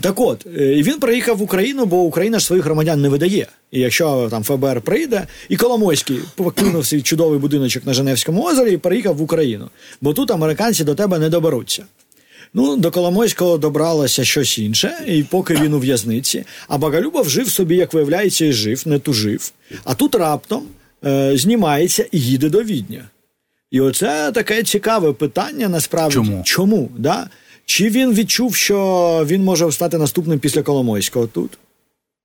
Так 0.00 0.20
от, 0.20 0.46
е, 0.56 0.78
і 0.78 0.82
він 0.82 0.98
приїхав 0.98 1.36
в 1.36 1.42
Україну, 1.42 1.86
бо 1.86 1.96
Україна 1.96 2.38
ж 2.38 2.46
своїх 2.46 2.64
громадян 2.64 3.00
не 3.00 3.08
видає. 3.08 3.46
І 3.72 3.80
якщо 3.80 4.28
там 4.30 4.44
ФБР 4.44 4.80
прийде, 4.80 5.26
і 5.48 5.56
Коломойський 5.56 6.18
покинув 6.36 6.86
свій 6.86 7.02
чудовий 7.02 7.38
будиночок 7.38 7.86
на 7.86 7.94
Женевському 7.94 8.44
озері 8.44 8.72
і 8.72 8.76
переїхав 8.76 9.16
в 9.16 9.22
Україну, 9.22 9.68
бо 10.00 10.14
тут 10.14 10.30
американці 10.30 10.84
до 10.84 10.94
тебе 10.94 11.18
не 11.18 11.28
доберуться. 11.28 11.84
Ну, 12.54 12.76
до 12.76 12.90
Коломойського 12.90 13.58
добралося 13.58 14.24
щось 14.24 14.58
інше, 14.58 14.92
і 15.06 15.22
поки 15.22 15.54
він 15.54 15.74
у 15.74 15.78
в'язниці, 15.78 16.44
а 16.68 16.78
Багалюбов 16.78 17.28
жив 17.28 17.48
собі, 17.48 17.76
як 17.76 17.94
виявляється, 17.94 18.44
і 18.44 18.52
жив, 18.52 18.82
не 18.86 18.98
тужив. 18.98 19.52
А 19.84 19.94
тут 19.94 20.14
раптом 20.14 20.62
е, 21.04 21.36
знімається 21.36 22.06
і 22.12 22.20
їде 22.20 22.48
до 22.48 22.62
Відня. 22.62 23.04
І 23.70 23.80
оце 23.80 24.32
таке 24.32 24.62
цікаве 24.62 25.12
питання 25.12 25.68
насправді. 25.68 26.14
Чому? 26.14 26.42
Чому? 26.44 26.90
Да? 26.98 27.28
Чи 27.64 27.88
він 27.88 28.14
відчув, 28.14 28.54
що 28.54 29.24
він 29.26 29.44
може 29.44 29.72
стати 29.72 29.98
наступним 29.98 30.38
після 30.38 30.62
Коломойського 30.62 31.26
тут? 31.26 31.58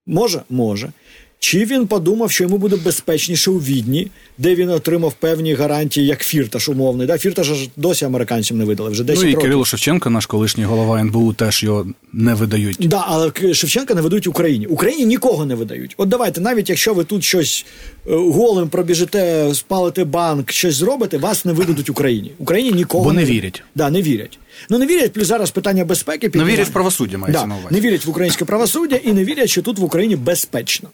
Може, 0.07 0.41
може. 0.49 0.91
Чи 1.39 1.65
він 1.65 1.87
подумав, 1.87 2.31
що 2.31 2.43
йому 2.43 2.57
буде 2.57 2.75
безпечніше 2.75 3.51
у 3.51 3.57
Відні, 3.59 4.07
де 4.37 4.55
він 4.55 4.69
отримав 4.69 5.13
певні 5.13 5.53
гарантії, 5.53 6.07
як 6.07 6.23
Фірташ 6.23 6.69
умовний. 6.69 7.07
Да? 7.07 7.17
Фірташ 7.17 7.47
ж 7.47 7.69
досі 7.75 8.05
американцям 8.05 8.57
не 8.57 8.65
видали. 8.65 8.89
Вже 8.89 9.03
10 9.03 9.23
Ну 9.23 9.29
і 9.29 9.33
років. 9.33 9.43
Кирило 9.45 9.65
Шевченко, 9.65 10.09
наш 10.09 10.25
колишній 10.25 10.63
голова 10.63 10.99
НБУ, 10.99 11.33
теж 11.33 11.63
його 11.63 11.87
не 12.13 12.33
видають. 12.33 12.77
Да, 12.79 13.05
але 13.07 13.31
Шевченка 13.53 13.93
не 13.93 14.01
видають 14.01 14.27
Україні. 14.27 14.65
Україні 14.65 15.05
нікого 15.05 15.45
не 15.45 15.55
видають. 15.55 15.93
От 15.97 16.09
давайте, 16.09 16.41
навіть 16.41 16.69
якщо 16.69 16.93
ви 16.93 17.03
тут 17.03 17.23
щось 17.23 17.65
е, 18.07 18.15
голим 18.15 18.69
пробіжите, 18.69 19.49
спалите 19.53 20.03
банк, 20.03 20.51
щось 20.51 20.75
зробите, 20.75 21.17
вас 21.17 21.45
не 21.45 21.53
видадуть 21.53 21.89
Україні. 21.89 22.31
Україні 22.37 22.71
нікого 22.71 23.03
Бо 23.03 23.13
не 23.13 23.21
видадуть. 23.21 23.37
вірять. 23.37 23.63
Да, 23.75 23.89
не 23.89 24.01
вірять. 24.01 24.39
Ну 24.69 24.77
не 24.77 24.85
вірять, 24.87 25.13
плюс 25.13 25.27
зараз 25.27 25.51
питання 25.51 25.85
безпеки. 25.85 26.31
Не 26.33 26.43
вірять 26.43 26.67
в 26.67 26.71
правосуддя, 26.71 27.17
мається 27.17 27.41
да, 27.41 27.47
на 27.47 27.55
увазі. 27.55 27.75
Не 27.75 27.81
вірять 27.81 28.05
в 28.05 28.09
українське 28.09 28.45
правосуддя 28.45 28.95
і 28.95 29.13
не 29.13 29.23
вірять, 29.23 29.49
що 29.49 29.61
тут 29.61 29.79
в 29.79 29.83
Україні 29.83 30.15
безпечно. 30.15 30.89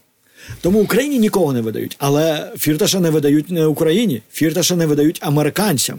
Тому 0.60 0.80
Україні 0.80 1.18
нікого 1.18 1.52
не 1.52 1.60
видають. 1.60 1.96
Але 1.98 2.52
Фірташа 2.58 3.00
не 3.00 3.10
видають 3.10 3.50
не 3.50 3.66
Україні, 3.66 4.22
Фірташа 4.32 4.76
не 4.76 4.86
видають 4.86 5.18
американцям. 5.22 5.98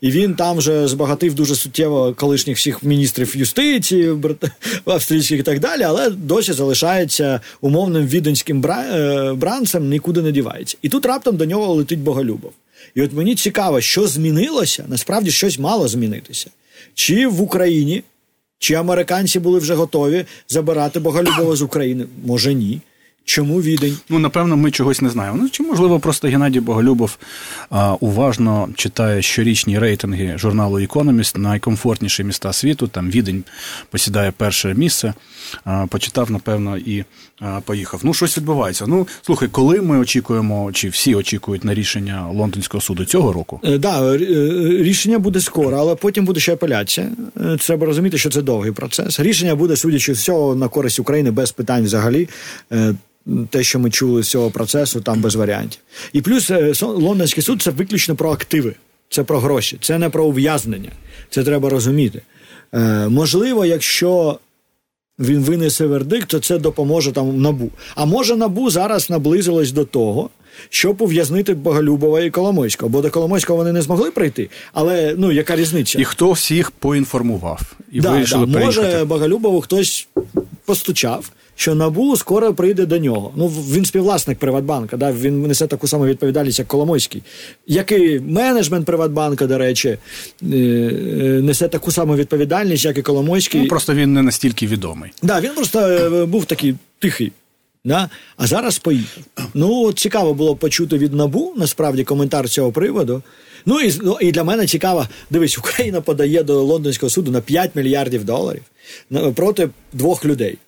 І 0.00 0.10
він 0.10 0.34
там 0.34 0.56
вже 0.56 0.88
збагатив 0.88 1.34
дуже 1.34 1.54
суттєво 1.54 2.14
колишніх 2.16 2.56
всіх 2.56 2.82
міністрів 2.82 3.36
юстиції, 3.36 4.14
австрійських 4.84 5.40
і 5.40 5.42
так 5.42 5.60
далі, 5.60 5.82
але 5.82 6.10
досі 6.10 6.52
залишається 6.52 7.40
умовним 7.60 8.06
віденським 8.06 8.64
е, 8.66 9.32
бранцем, 9.32 9.88
нікуди 9.88 10.22
не 10.22 10.32
дівається. 10.32 10.76
І 10.82 10.88
тут 10.88 11.06
раптом 11.06 11.36
до 11.36 11.44
нього 11.44 11.74
летить 11.74 11.98
Боголюбов. 11.98 12.52
І 12.94 13.02
от 13.02 13.12
мені 13.12 13.34
цікаво, 13.34 13.80
що 13.80 14.06
змінилося, 14.06 14.84
насправді 14.88 15.30
щось 15.30 15.58
мало 15.58 15.88
змінитися. 15.88 16.50
Чи 16.94 17.26
в 17.26 17.42
Україні, 17.42 18.02
чи 18.58 18.74
американці 18.74 19.40
були 19.40 19.58
вже 19.58 19.74
готові 19.74 20.24
забирати 20.48 21.00
Боголюбова 21.00 21.56
з 21.56 21.62
України? 21.62 22.06
Може 22.24 22.54
ні. 22.54 22.80
Чому 23.28 23.62
відень? 23.62 23.96
Ну, 24.08 24.18
напевно, 24.18 24.56
ми 24.56 24.70
чогось 24.70 25.00
не 25.00 25.10
знаємо. 25.10 25.38
Ну, 25.42 25.48
чи 25.48 25.62
можливо, 25.62 26.00
просто 26.00 26.28
Геннадій 26.28 26.60
Боголюбов 26.60 27.18
а, 27.70 27.94
уважно 27.94 28.68
читає 28.74 29.22
щорічні 29.22 29.78
рейтинги 29.78 30.38
журналу 30.38 30.80
Economist 30.80 31.38
найкомфортніші 31.38 32.24
міста 32.24 32.52
світу. 32.52 32.86
Там 32.86 33.10
Відень 33.10 33.44
посідає 33.90 34.32
перше 34.36 34.74
місце. 34.74 35.14
А, 35.64 35.86
почитав, 35.86 36.30
напевно, 36.30 36.78
і 36.78 37.04
а, 37.40 37.60
поїхав. 37.60 38.00
Ну, 38.04 38.14
щось 38.14 38.36
відбувається. 38.38 38.84
Ну, 38.86 39.08
слухай, 39.22 39.48
коли 39.48 39.80
ми 39.80 39.98
очікуємо, 39.98 40.72
чи 40.72 40.88
всі 40.88 41.14
очікують 41.14 41.64
на 41.64 41.74
рішення 41.74 42.28
лондонського 42.34 42.80
суду 42.80 43.04
цього 43.04 43.32
року? 43.32 43.60
Е, 43.64 43.78
Да, 43.78 44.14
е, 44.14 44.18
рішення 44.82 45.18
буде 45.18 45.40
скоро, 45.40 45.76
але 45.76 45.94
потім 45.94 46.24
буде 46.24 46.40
ще 46.40 46.52
апеляція. 46.52 47.06
Е, 47.40 47.56
Треба 47.56 47.86
розуміти, 47.86 48.18
що 48.18 48.30
це 48.30 48.42
довгий 48.42 48.72
процес. 48.72 49.20
Рішення 49.20 49.54
буде, 49.54 49.76
судячи 49.76 50.14
з 50.14 50.18
всього, 50.18 50.54
на 50.54 50.68
користь 50.68 50.98
України 50.98 51.30
без 51.30 51.52
питань 51.52 51.84
взагалі. 51.84 52.28
Те, 53.50 53.62
що 53.62 53.78
ми 53.78 53.90
чули 53.90 54.22
з 54.22 54.28
цього 54.28 54.50
процесу, 54.50 55.00
там 55.00 55.20
без 55.20 55.34
варіантів. 55.34 55.80
І 56.12 56.20
плюс 56.22 56.50
е, 56.50 56.72
лондонський 56.82 57.42
суд 57.42 57.62
це 57.62 57.70
виключно 57.70 58.16
про 58.16 58.32
активи, 58.32 58.74
це 59.08 59.24
про 59.24 59.40
гроші, 59.40 59.78
це 59.80 59.98
не 59.98 60.08
про 60.08 60.24
ув'язнення. 60.24 60.90
Це 61.30 61.44
треба 61.44 61.68
розуміти. 61.68 62.22
Е, 62.74 63.08
можливо, 63.08 63.64
якщо 63.64 64.38
він 65.18 65.40
винесе 65.40 65.86
вердикт, 65.86 66.28
то 66.28 66.38
це 66.38 66.58
допоможе 66.58 67.12
там 67.12 67.40
набу. 67.40 67.70
А 67.94 68.04
може 68.04 68.36
набу 68.36 68.70
зараз 68.70 69.10
наблизилось 69.10 69.72
до 69.72 69.84
того, 69.84 70.30
щоб 70.70 71.02
ув'язнити 71.02 71.54
Боголюбова 71.54 72.20
і 72.20 72.30
Коломойського, 72.30 72.88
бо 72.88 73.02
до 73.02 73.10
Коломойського 73.10 73.56
вони 73.56 73.72
не 73.72 73.82
змогли 73.82 74.10
прийти. 74.10 74.50
Але 74.72 75.14
ну 75.18 75.32
яка 75.32 75.56
різниця? 75.56 75.98
І 76.00 76.04
хто 76.04 76.32
всіх 76.32 76.70
поінформував 76.70 77.60
і 77.92 78.00
да, 78.00 78.10
вирішили 78.10 78.46
да. 78.46 78.58
Може 78.58 79.04
Боголюбову 79.04 79.60
хтось 79.60 80.08
постучав. 80.64 81.30
Що 81.60 81.74
набу 81.74 82.16
скоро 82.16 82.54
прийде 82.54 82.86
до 82.86 82.98
нього. 82.98 83.32
Ну 83.36 83.48
він 83.48 83.84
співвласник 83.84 84.38
Приватбанка. 84.38 84.96
Да? 84.96 85.12
Він 85.12 85.42
несе 85.42 85.66
таку 85.66 85.88
саму 85.88 86.06
відповідальність, 86.06 86.58
як 86.58 86.68
Коломойський. 86.68 87.22
Як 87.66 87.92
і 87.92 88.20
менеджмент 88.20 88.86
Приватбанка, 88.86 89.46
до 89.46 89.58
речі, 89.58 89.88
е, 89.88 89.98
е, 90.42 90.52
несе 91.42 91.68
таку 91.68 91.90
саму 91.90 92.16
відповідальність, 92.16 92.84
як 92.84 92.98
і 92.98 93.02
Коломойський. 93.02 93.60
Ну, 93.60 93.68
просто 93.68 93.94
він 93.94 94.12
не 94.12 94.22
настільки 94.22 94.66
відомий. 94.66 95.10
Да, 95.22 95.40
він 95.40 95.50
просто 95.54 95.80
е, 95.80 96.24
був 96.24 96.44
такий 96.44 96.74
тихий. 96.98 97.32
Да? 97.88 98.10
А 98.36 98.46
зараз 98.46 98.78
поїхав. 98.78 99.22
Ну, 99.54 99.92
цікаво 99.92 100.34
було 100.34 100.56
почути 100.56 100.98
від 100.98 101.14
Набу 101.14 101.54
насправді 101.56 102.04
коментар 102.04 102.48
цього 102.48 102.72
приводу. 102.72 103.22
Ну 103.66 103.80
і, 103.80 103.92
ну, 104.02 104.18
і 104.20 104.32
для 104.32 104.44
мене 104.44 104.66
цікаво, 104.66 105.06
дивись, 105.30 105.58
Україна 105.58 106.00
подає 106.00 106.42
до 106.42 106.62
лондонського 106.62 107.10
суду 107.10 107.30
на 107.30 107.40
5 107.40 107.70
мільярдів 107.74 108.24
доларів 108.24 108.62
проти 109.34 109.68
двох 109.92 110.24
людей. 110.24 110.58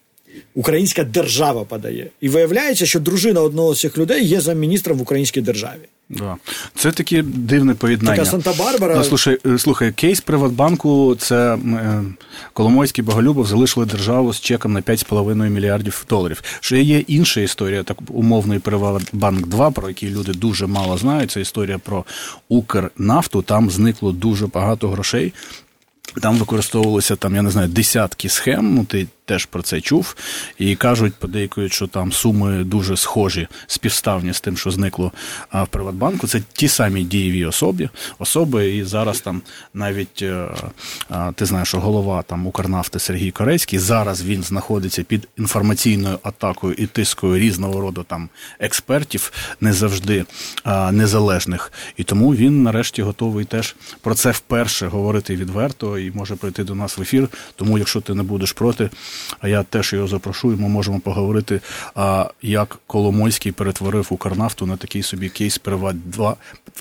Українська 0.54 1.04
держава 1.04 1.64
подає. 1.64 2.11
І 2.20 2.28
виявляється, 2.28 2.87
що 2.87 3.00
дружина 3.00 3.40
одного 3.40 3.74
з 3.74 3.80
цих 3.80 3.98
людей 3.98 4.26
є 4.26 4.40
замміністром 4.40 4.98
в 4.98 5.02
українській 5.02 5.40
державі. 5.40 5.88
Да. 6.10 6.36
Це 6.74 6.92
таке 6.92 7.22
дивне 7.22 7.74
поєднання. 7.74 8.16
Така 8.24 8.36
Санта-Барбара. 8.36 8.96
Ну, 8.96 9.04
слушай, 9.04 9.38
е, 9.46 9.58
слухай, 9.58 9.92
кейс 9.92 10.20
Приватбанку 10.20 11.16
це 11.18 11.54
е, 11.54 12.04
Коломойський 12.52 13.04
Боголюбов 13.04 13.46
залишили 13.46 13.86
державу 13.86 14.32
з 14.32 14.40
чеком 14.40 14.72
на 14.72 14.80
5,5 14.80 15.48
мільярдів 15.48 16.04
доларів. 16.08 16.42
Ще 16.60 16.82
є 16.82 16.98
інша 16.98 17.40
історія, 17.40 17.82
так 17.82 17.98
умовний 18.08 18.58
Приватбанк 18.58 19.46
2, 19.46 19.70
про 19.70 19.88
який 19.88 20.10
люди 20.10 20.32
дуже 20.32 20.66
мало 20.66 20.98
знають. 20.98 21.30
Це 21.30 21.40
історія 21.40 21.78
про 21.78 22.04
Укрнафту. 22.48 23.42
Там 23.42 23.70
зникло 23.70 24.12
дуже 24.12 24.46
багато 24.46 24.88
грошей. 24.88 25.32
Там 26.22 26.36
використовувалися 26.36 27.16
там, 27.16 27.34
я 27.34 27.42
не 27.42 27.50
знаю, 27.50 27.68
десятки 27.68 28.28
схем. 28.28 28.74
Ну, 28.74 28.84
ти 28.84 29.06
теж 29.30 29.46
про 29.46 29.62
це 29.62 29.80
чув. 29.80 30.16
І 30.58 30.76
кажуть, 30.76 31.14
подейкують, 31.14 31.72
що 31.72 31.86
там 31.86 32.12
суми 32.12 32.64
дуже 32.64 32.96
схожі, 32.96 33.48
співставні 33.66 34.32
з 34.32 34.40
тим, 34.40 34.56
що 34.56 34.70
зникло 34.70 35.12
в 35.52 35.66
Приватбанку. 35.66 36.26
Це 36.26 36.42
ті 36.52 36.68
самі 36.68 37.02
дієві 37.02 37.44
особи, 37.44 37.88
особи. 38.18 38.76
І 38.76 38.84
зараз 38.84 39.20
там 39.20 39.42
навіть 39.74 40.22
е, 40.22 40.48
ти 41.34 41.46
знаєш, 41.46 41.68
що 41.68 41.80
голова 41.80 42.22
там 42.22 42.46
Укрнафти 42.46 42.98
Сергій 42.98 43.30
Корецький. 43.30 43.78
Зараз 43.78 44.24
він 44.24 44.42
знаходиться 44.42 45.02
під 45.02 45.28
інформаційною 45.38 46.18
атакою 46.22 46.74
і 46.74 46.86
тискою 46.86 47.38
різного 47.38 47.80
роду 47.80 48.02
там 48.02 48.28
експертів, 48.58 49.32
не 49.60 49.72
завжди 49.72 50.24
незалежних. 50.92 51.72
І 51.96 52.04
тому 52.04 52.34
він 52.34 52.62
нарешті 52.62 53.02
готовий 53.02 53.44
теж 53.44 53.76
про 54.00 54.14
це 54.14 54.30
вперше 54.30 54.86
говорити 54.86 55.36
відверто 55.36 55.98
і 55.98 56.10
може 56.14 56.36
прийти 56.36 56.64
до 56.64 56.74
нас 56.74 56.98
в 56.98 57.02
ефір. 57.02 57.28
Тому, 57.56 57.78
якщо 57.78 58.00
ти 58.00 58.14
не 58.14 58.22
будеш 58.22 58.52
проти, 58.52 58.90
а 59.40 59.48
я 59.48 59.62
теж 59.62 59.92
його 59.92 60.09
запрошу, 60.09 60.52
і 60.52 60.56
ми 60.56 60.68
можемо 60.68 61.00
поговорити, 61.00 61.61
а, 61.94 62.30
як 62.42 62.78
Коломойський 62.87 63.52
перетворив 63.52 64.06
Укрнафту 64.11 64.66
на 64.66 64.76
такий 64.76 65.02
собі 65.02 65.28
кейс 65.28 65.59
Приват 65.59 66.11
2, 66.11 66.37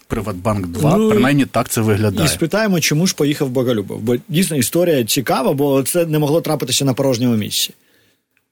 Приватбанк 0.07 0.67
2. 0.67 0.97
Ну, 0.97 1.09
Принаймні 1.09 1.45
так 1.45 1.69
це 1.69 1.81
виглядає. 1.81 2.25
І 2.25 2.31
спитаємо, 2.31 2.79
чому 2.79 3.07
ж 3.07 3.15
поїхав 3.15 3.49
Боголюбов. 3.49 3.99
Бо 4.01 4.15
дійсно 4.29 4.57
історія 4.57 5.03
цікава, 5.03 5.53
бо 5.53 5.83
це 5.83 6.05
не 6.05 6.19
могло 6.19 6.41
трапитися 6.41 6.85
на 6.85 6.93
порожньому 6.93 7.35
місці. 7.35 7.73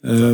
Е, 0.06 0.34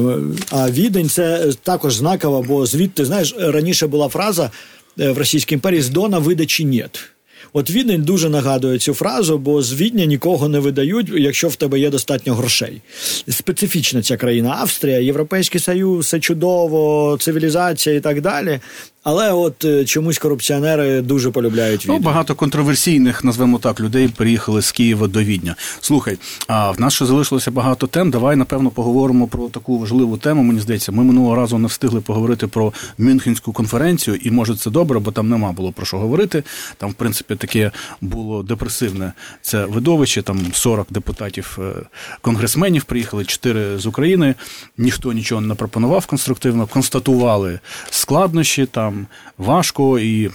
А 0.51 0.69
відень 0.71 1.09
це 1.09 1.53
також 1.63 1.95
знаково, 1.95 2.41
бо 2.43 2.65
звідти, 2.65 3.05
знаєш, 3.05 3.35
раніше 3.39 3.87
була 3.87 4.09
фраза 4.09 4.51
е, 4.99 5.11
в 5.11 5.17
Російській 5.17 5.53
імперії 5.55 5.81
з 5.81 5.89
Дона 5.89 6.19
видачі 6.19 6.65
нет. 6.65 7.12
От 7.53 7.71
Відень 7.71 8.03
дуже 8.03 8.29
нагадує 8.29 8.79
цю 8.79 8.93
фразу, 8.93 9.37
бо 9.37 9.61
з 9.61 9.73
Відня 9.73 10.05
нікого 10.05 10.49
не 10.49 10.59
видають, 10.59 11.09
якщо 11.13 11.47
в 11.47 11.55
тебе 11.55 11.79
є 11.79 11.89
достатньо 11.89 12.35
грошей. 12.35 12.81
Специфічна 13.29 14.01
ця 14.01 14.17
країна 14.17 14.55
Австрія, 14.59 14.99
Європейський 14.99 15.61
Союз, 15.61 16.05
все 16.05 16.19
чудово, 16.19 17.17
цивілізація 17.19 17.95
і 17.95 17.99
так 17.99 18.21
далі. 18.21 18.59
Але 19.03 19.31
от 19.31 19.65
е, 19.65 19.85
чомусь 19.85 20.17
корупціонери 20.17 21.01
дуже 21.01 21.31
полюбляють 21.31 21.83
відео. 21.83 21.95
Ну, 21.95 22.01
багато 22.01 22.35
контроверсійних, 22.35 23.23
назвемо 23.23 23.59
так, 23.59 23.79
людей 23.79 24.07
приїхали 24.07 24.61
з 24.61 24.71
Києва 24.71 25.07
до 25.07 25.23
Відня. 25.23 25.55
Слухай, 25.81 26.17
а 26.47 26.71
в 26.71 26.81
нас 26.81 26.93
ще 26.93 27.05
залишилося 27.05 27.51
багато 27.51 27.87
тем. 27.87 28.11
Давай, 28.11 28.35
напевно, 28.35 28.69
поговоримо 28.69 29.27
про 29.27 29.49
таку 29.49 29.79
важливу 29.79 30.17
тему. 30.17 30.43
Мені 30.43 30.59
здається, 30.59 30.91
ми 30.91 31.03
минулого 31.03 31.35
разу 31.35 31.57
не 31.57 31.67
встигли 31.67 32.01
поговорити 32.01 32.47
про 32.47 32.73
Мюнхенську 32.97 33.53
конференцію, 33.53 34.15
і 34.15 34.31
може 34.31 34.55
це 34.55 34.69
добре, 34.69 34.99
бо 34.99 35.11
там 35.11 35.29
нема 35.29 35.51
було 35.51 35.71
про 35.71 35.85
що 35.85 35.97
говорити. 35.97 36.43
Там, 36.77 36.89
в 36.89 36.93
принципі, 36.93 37.35
таке 37.35 37.71
було 38.01 38.43
депресивне 38.43 39.13
це 39.41 39.65
видовище. 39.65 40.21
Там 40.21 40.39
40 40.53 40.87
депутатів 40.89 41.59
е, 41.61 41.81
конгресменів 42.21 42.83
приїхали, 42.83 43.25
4 43.25 43.79
з 43.79 43.85
України. 43.85 44.35
Ніхто 44.77 45.13
нічого 45.13 45.41
не 45.41 45.55
пропонував 45.55 46.05
конструктивно, 46.05 46.67
констатували 46.67 47.59
складнощі 47.89 48.65
там 48.65 48.92
там 48.93 49.07
важко 49.37 49.99
і. 49.99 50.31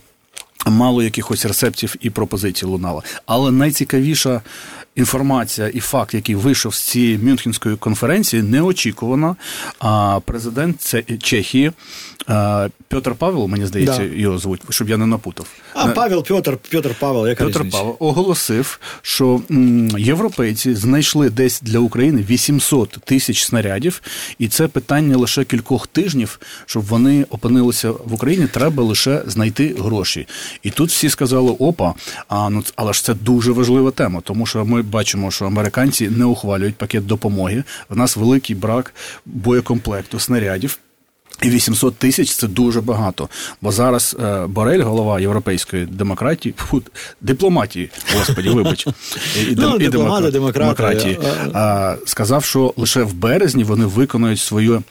Мало 0.66 1.02
якихось 1.02 1.46
рецептів 1.46 1.94
і 2.00 2.10
пропозицій 2.10 2.66
лунало. 2.66 3.02
Але 3.26 3.50
найцікавіша 3.50 4.42
інформація 4.98 5.68
і 5.68 5.80
факт, 5.80 6.14
який 6.14 6.34
вийшов 6.34 6.74
з 6.74 6.80
цієї 6.80 7.18
Мюнхенської 7.18 7.76
конференції, 7.76 8.42
неочікувано. 8.42 9.36
А 9.78 10.20
президент 10.24 10.94
Чехії 11.22 11.72
Петр 12.88 13.14
Павел, 13.18 13.46
мені 13.46 13.66
здається, 13.66 13.98
да. 13.98 14.04
його 14.04 14.38
звуть, 14.38 14.60
щоб 14.70 14.88
я 14.88 14.96
не 14.96 15.06
напутав. 15.06 15.46
А 15.74 15.88
Павел 15.88 16.24
Петр, 16.24 16.58
Петр 16.70 16.94
Павел, 17.00 17.28
яка 17.28 17.44
Петр 17.44 17.70
Павел 17.70 17.96
оголосив, 17.98 18.80
що 19.02 19.40
європейці 19.98 20.74
знайшли 20.74 21.30
десь 21.30 21.60
для 21.60 21.78
України 21.78 22.24
800 22.30 22.90
тисяч 23.04 23.44
снарядів, 23.44 24.02
і 24.38 24.48
це 24.48 24.68
питання 24.68 25.16
лише 25.16 25.44
кількох 25.44 25.86
тижнів, 25.86 26.40
щоб 26.66 26.84
вони 26.84 27.24
опинилися 27.30 27.90
в 27.90 28.14
Україні. 28.14 28.46
Треба 28.46 28.82
лише 28.82 29.22
знайти 29.26 29.74
гроші. 29.78 30.26
І 30.62 30.70
тут 30.70 30.90
всі 30.90 31.10
сказали: 31.10 31.50
опа, 31.50 31.94
а 32.28 32.50
ну 32.50 32.64
але 32.76 32.92
ж 32.92 33.04
це 33.04 33.14
дуже 33.14 33.52
важлива 33.52 33.90
тема, 33.90 34.20
тому 34.24 34.46
що 34.46 34.64
ми 34.64 34.82
бачимо, 34.88 35.30
що 35.30 35.44
американці 35.44 36.08
не 36.08 36.24
ухвалюють 36.24 36.76
пакет 36.76 37.06
допомоги. 37.06 37.64
В 37.88 37.96
нас 37.96 38.16
великий 38.16 38.56
брак 38.56 38.94
боєкомплекту 39.26 40.20
снарядів. 40.20 40.78
І 41.42 41.50
800 41.50 41.96
тисяч 41.96 42.34
це 42.34 42.48
дуже 42.48 42.80
багато. 42.80 43.28
Бо 43.62 43.72
зараз 43.72 44.16
е, 44.22 44.46
Борель, 44.46 44.82
голова 44.82 45.20
європейської 45.20 45.86
демократії, 45.86 46.54
фу, 46.56 46.82
дипломатії, 47.20 47.90
господі, 48.16 48.48
вибач, 48.48 48.86
і, 49.36 49.54
ну, 49.56 49.76
і 49.76 49.88
демократ, 49.88 50.32
демократії, 50.32 51.18
а, 51.54 51.96
сказав, 52.06 52.44
що 52.44 52.74
лише 52.76 53.02
в 53.02 53.12
березні 53.12 53.64
вони 53.64 53.86
виконують 53.86 54.40
свою. 54.40 54.82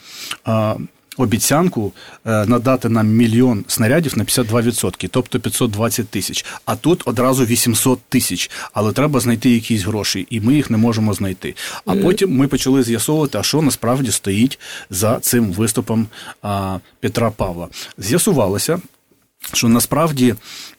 А, 0.46 0.76
обіцянку 1.18 1.92
е, 2.26 2.46
надати 2.46 2.90
нам 2.90 3.08
мільйон 3.08 3.66
снарядів 3.68 4.18
на 4.18 4.24
52%, 4.24 5.10
тобто 5.12 5.40
520 5.40 6.10
тисяч. 6.10 6.46
А 6.66 6.76
тут 6.76 7.02
одразу 7.06 7.46
800 7.46 8.00
тисяч. 8.10 8.52
Але 8.74 8.92
треба 8.92 9.20
знайти 9.20 9.50
якісь 9.50 9.84
гроші, 9.84 10.28
і 10.30 10.42
ми 10.42 10.56
їх 10.56 10.70
не 10.70 10.78
можемо 10.78 11.14
знайти. 11.14 11.56
А 11.86 11.96
е. 11.96 11.98
потім 11.98 12.36
ми 12.36 12.48
почали 12.48 12.84
з'ясовувати, 12.84 13.38
а 13.38 13.44
що 13.44 13.62
насправді 13.62 14.12
стоїть 14.12 14.60
за 14.90 15.20
цим 15.20 15.52
виступом 15.52 16.08
Петра 17.00 17.32
Павла. 17.32 17.68
З'ясувалося 17.98 18.80
що 19.54 19.68
насправді 19.68 20.36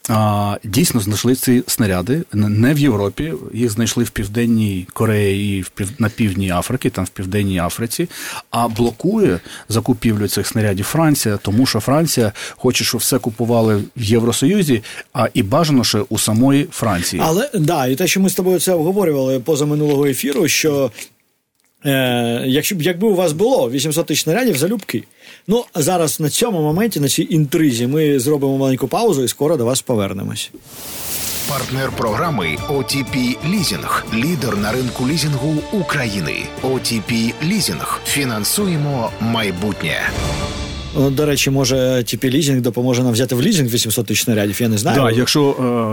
а, 0.08 0.56
дійсно 0.64 1.00
знайшли 1.00 1.34
ці 1.34 1.62
снаряди 1.66 2.22
не 2.32 2.74
в 2.74 2.78
Європі, 2.78 3.32
їх 3.54 3.70
знайшли 3.70 4.04
в 4.04 4.10
Південній 4.10 4.86
Кореї 4.92 5.58
і 5.58 5.62
в 5.62 5.68
пів, 5.68 5.90
на 5.98 6.08
півдній 6.08 6.50
Африці, 6.50 6.90
там 6.90 7.04
в 7.04 7.08
Південній 7.08 7.58
Африці, 7.58 8.08
а 8.50 8.68
блокує 8.68 9.40
закупівлю 9.68 10.28
цих 10.28 10.46
снарядів 10.46 10.84
Франція, 10.84 11.36
тому 11.36 11.66
що 11.66 11.80
Франція 11.80 12.32
хоче, 12.50 12.84
щоб 12.84 13.00
все 13.00 13.18
купували 13.18 13.76
в 13.96 14.02
Євросоюзі, 14.02 14.82
а 15.12 15.28
і 15.34 15.42
бажано 15.42 15.84
ще 15.84 16.00
у 16.08 16.18
самої 16.18 16.68
Франції. 16.72 17.22
Але 17.24 17.50
да, 17.54 17.86
і 17.86 17.96
те, 17.96 18.06
що 18.06 18.20
ми 18.20 18.30
з 18.30 18.34
тобою 18.34 18.60
це 18.60 18.72
обговорювали 18.72 19.40
поза 19.40 19.66
минулого 19.66 20.06
ефіру, 20.06 20.48
що 20.48 20.90
Е, 21.86 22.44
Якщо 22.46 22.76
якби 22.80 23.08
у 23.08 23.14
вас 23.14 23.32
було 23.32 23.70
800 23.70 24.06
тисяч 24.06 24.22
снарядів 24.24 24.56
залюбки. 24.56 25.04
Ну 25.46 25.64
зараз 25.74 26.20
на 26.20 26.30
цьому 26.30 26.62
моменті, 26.62 27.00
на 27.00 27.08
цій 27.08 27.26
інтризі, 27.30 27.86
ми 27.86 28.18
зробимо 28.18 28.58
маленьку 28.58 28.88
паузу 28.88 29.24
і 29.24 29.28
скоро 29.28 29.56
до 29.56 29.64
вас 29.64 29.82
повернемось. 29.82 30.50
Партнер 31.48 31.90
програми 31.96 32.56
OTP 32.68 33.36
Leasing. 33.50 34.14
лідер 34.14 34.56
на 34.56 34.72
ринку 34.72 35.08
лізінгу 35.08 35.54
України. 35.72 36.34
OTP 36.62 37.32
Leasing. 37.48 37.86
Фінансуємо 38.06 39.10
майбутнє. 39.20 40.10
Ну, 40.98 41.10
до 41.10 41.26
речі, 41.26 41.50
може 41.50 42.02
OTP 42.06 42.30
Leasing 42.30 42.60
допоможе 42.60 43.02
нам 43.02 43.12
взяти 43.12 43.34
в 43.34 43.42
лізінг 43.42 43.68
800 43.68 44.06
тисяч 44.06 44.24
снарядів, 44.24 44.62
я 44.62 44.68
не 44.68 44.78
знаю. 44.78 45.02
Так, 45.02 45.16
якщо 45.16 45.50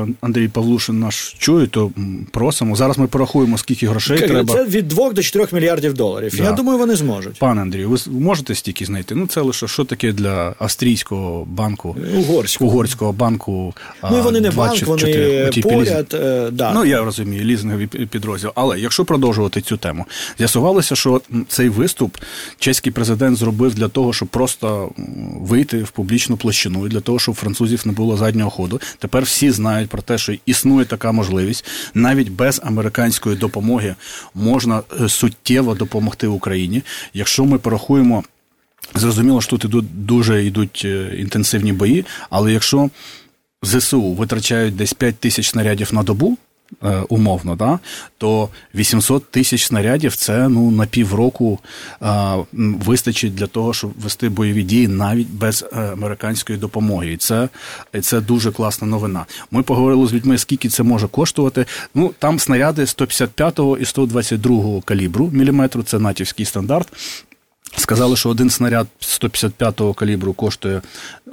е, 0.08 0.14
Андрій 0.22 0.48
Павлушин 0.48 1.00
наш 1.00 1.36
чує, 1.38 1.68
то 1.68 1.92
просимо. 2.32 2.76
Зараз 2.76 2.98
ми 2.98 3.08
порахуємо, 3.08 3.58
скільки 3.58 3.88
грошей 3.88 4.20
Це 4.20 4.28
треба. 4.28 4.54
Це 4.54 4.66
від 4.66 4.88
2 4.88 5.14
до 5.14 5.22
4 5.22 5.48
мільярдів 5.52 5.94
доларів. 5.94 6.34
Да. 6.38 6.44
Я 6.44 6.52
думаю, 6.52 6.80
вони 6.80 6.96
зможуть. 6.96 7.40
Пане 7.40 7.62
Андрію, 7.62 7.90
ви 7.90 7.98
можете 8.20 8.56
стільки 8.56 8.86
знайти? 8.86 9.16
Ну, 9.16 9.28
це 9.28 9.42
лише 9.42 9.68
що 9.68 9.84
таке 9.84 10.12
для 10.12 10.56
австрійського 10.60 11.46
банку, 11.46 11.96
угорського, 12.18 12.72
угорського 12.72 13.12
банку. 13.12 13.74
Ну, 14.12 14.22
вони 14.22 14.42
не 14.42 14.52
банк, 14.52 14.84
вони 14.84 15.52
поряд. 15.64 16.14
Е, 16.14 16.50
да. 16.52 16.74
Ну, 16.74 16.86
я 16.86 17.04
розумію, 17.04 17.44
лізинговий 17.44 17.88
підрозділ. 17.88 18.50
Але 18.56 18.80
якщо 18.80 19.06
продовжувати 19.06 19.62
цю 19.62 19.78
тему, 19.78 20.06
з'ясувалося, 20.38 20.96
що 20.96 21.22
цей 21.48 21.70
виступ 21.70 22.18
чеський 22.60 22.92
президент 22.92 23.38
зробив 23.38 23.76
для 23.76 23.88
того, 23.88 24.14
щоб 24.14 24.28
просто 24.28 24.92
вийти 25.42 25.84
в 25.84 25.90
публічну 25.90 26.38
площину 26.38 26.88
для 26.88 27.00
того, 27.00 27.20
щоб 27.20 27.36
французів 27.36 27.82
не 27.86 27.92
було 27.92 28.18
заднього 28.18 28.50
ходу. 28.50 28.82
Тепер 29.00 29.24
всі 29.24 29.52
знають 29.52 29.90
про 29.90 30.02
те, 30.02 30.18
що 30.18 30.34
існує 30.46 30.86
така 30.86 31.12
можливість, 31.12 31.66
навіть 31.94 32.30
без 32.30 32.62
американської 32.64 33.36
допомоги 33.36 33.96
можна 34.34 34.82
е, 35.02 35.10
суттєво 35.10 35.76
допомогти 35.76 36.28
Україні. 36.28 36.82
Якщо 37.14 37.46
ми 37.46 37.58
порахуємо, 37.58 38.24
зрозуміло, 38.96 39.42
що 39.42 39.50
тут 39.50 39.66
ідуть 39.66 40.06
дуже 40.06 40.46
йдуть 40.46 40.82
е, 40.86 41.16
інтенсивні 41.18 41.74
бої, 41.74 42.06
але 42.30 42.54
якщо 42.54 42.90
ЗСУ 43.64 44.14
витрачають 44.14 44.76
десь 44.76 44.94
5 44.94 45.16
тисяч 45.16 45.50
снарядів 45.50 45.94
на 45.94 46.04
добу. 46.04 46.38
Е, 46.84 47.04
умовно, 47.10 47.56
да, 47.56 47.80
то 48.18 48.50
800 48.76 49.32
тисяч 49.32 49.66
снарядів 49.66 50.16
це 50.16 50.50
ну 50.50 50.72
на 50.72 50.86
півроку 50.86 51.60
а, 52.00 52.38
е, 52.38 52.44
вистачить 52.86 53.36
для 53.36 53.48
того, 53.48 53.74
щоб 53.74 53.94
вести 54.00 54.30
бойові 54.30 54.64
дії 54.64 54.88
навіть 54.88 55.30
без 55.30 55.66
е, 55.74 55.80
американської 55.80 56.60
допомоги. 56.60 57.14
І 57.14 57.18
це 57.18 57.50
це 58.02 58.22
дуже 58.22 58.52
класна 58.52 58.88
новина. 58.88 59.26
Ми 59.52 59.64
поговорили 59.64 60.08
з 60.08 60.14
людьми, 60.14 60.38
скільки 60.38 60.70
це 60.70 60.84
може 60.84 61.08
коштувати. 61.08 61.66
Ну 61.96 62.14
там 62.20 62.40
снаряди 62.40 62.88
155 62.88 63.60
і 63.80 63.86
122 63.86 64.82
калібру 64.82 65.30
міліметру. 65.34 65.84
Це 65.84 66.00
натівський 66.00 66.46
стандарт. 66.46 66.88
Сказали, 67.78 68.16
що 68.16 68.30
один 68.30 68.50
снаряд 68.50 68.88
155-го 69.02 69.94
калібру 69.94 70.34
коштує, 70.34 70.82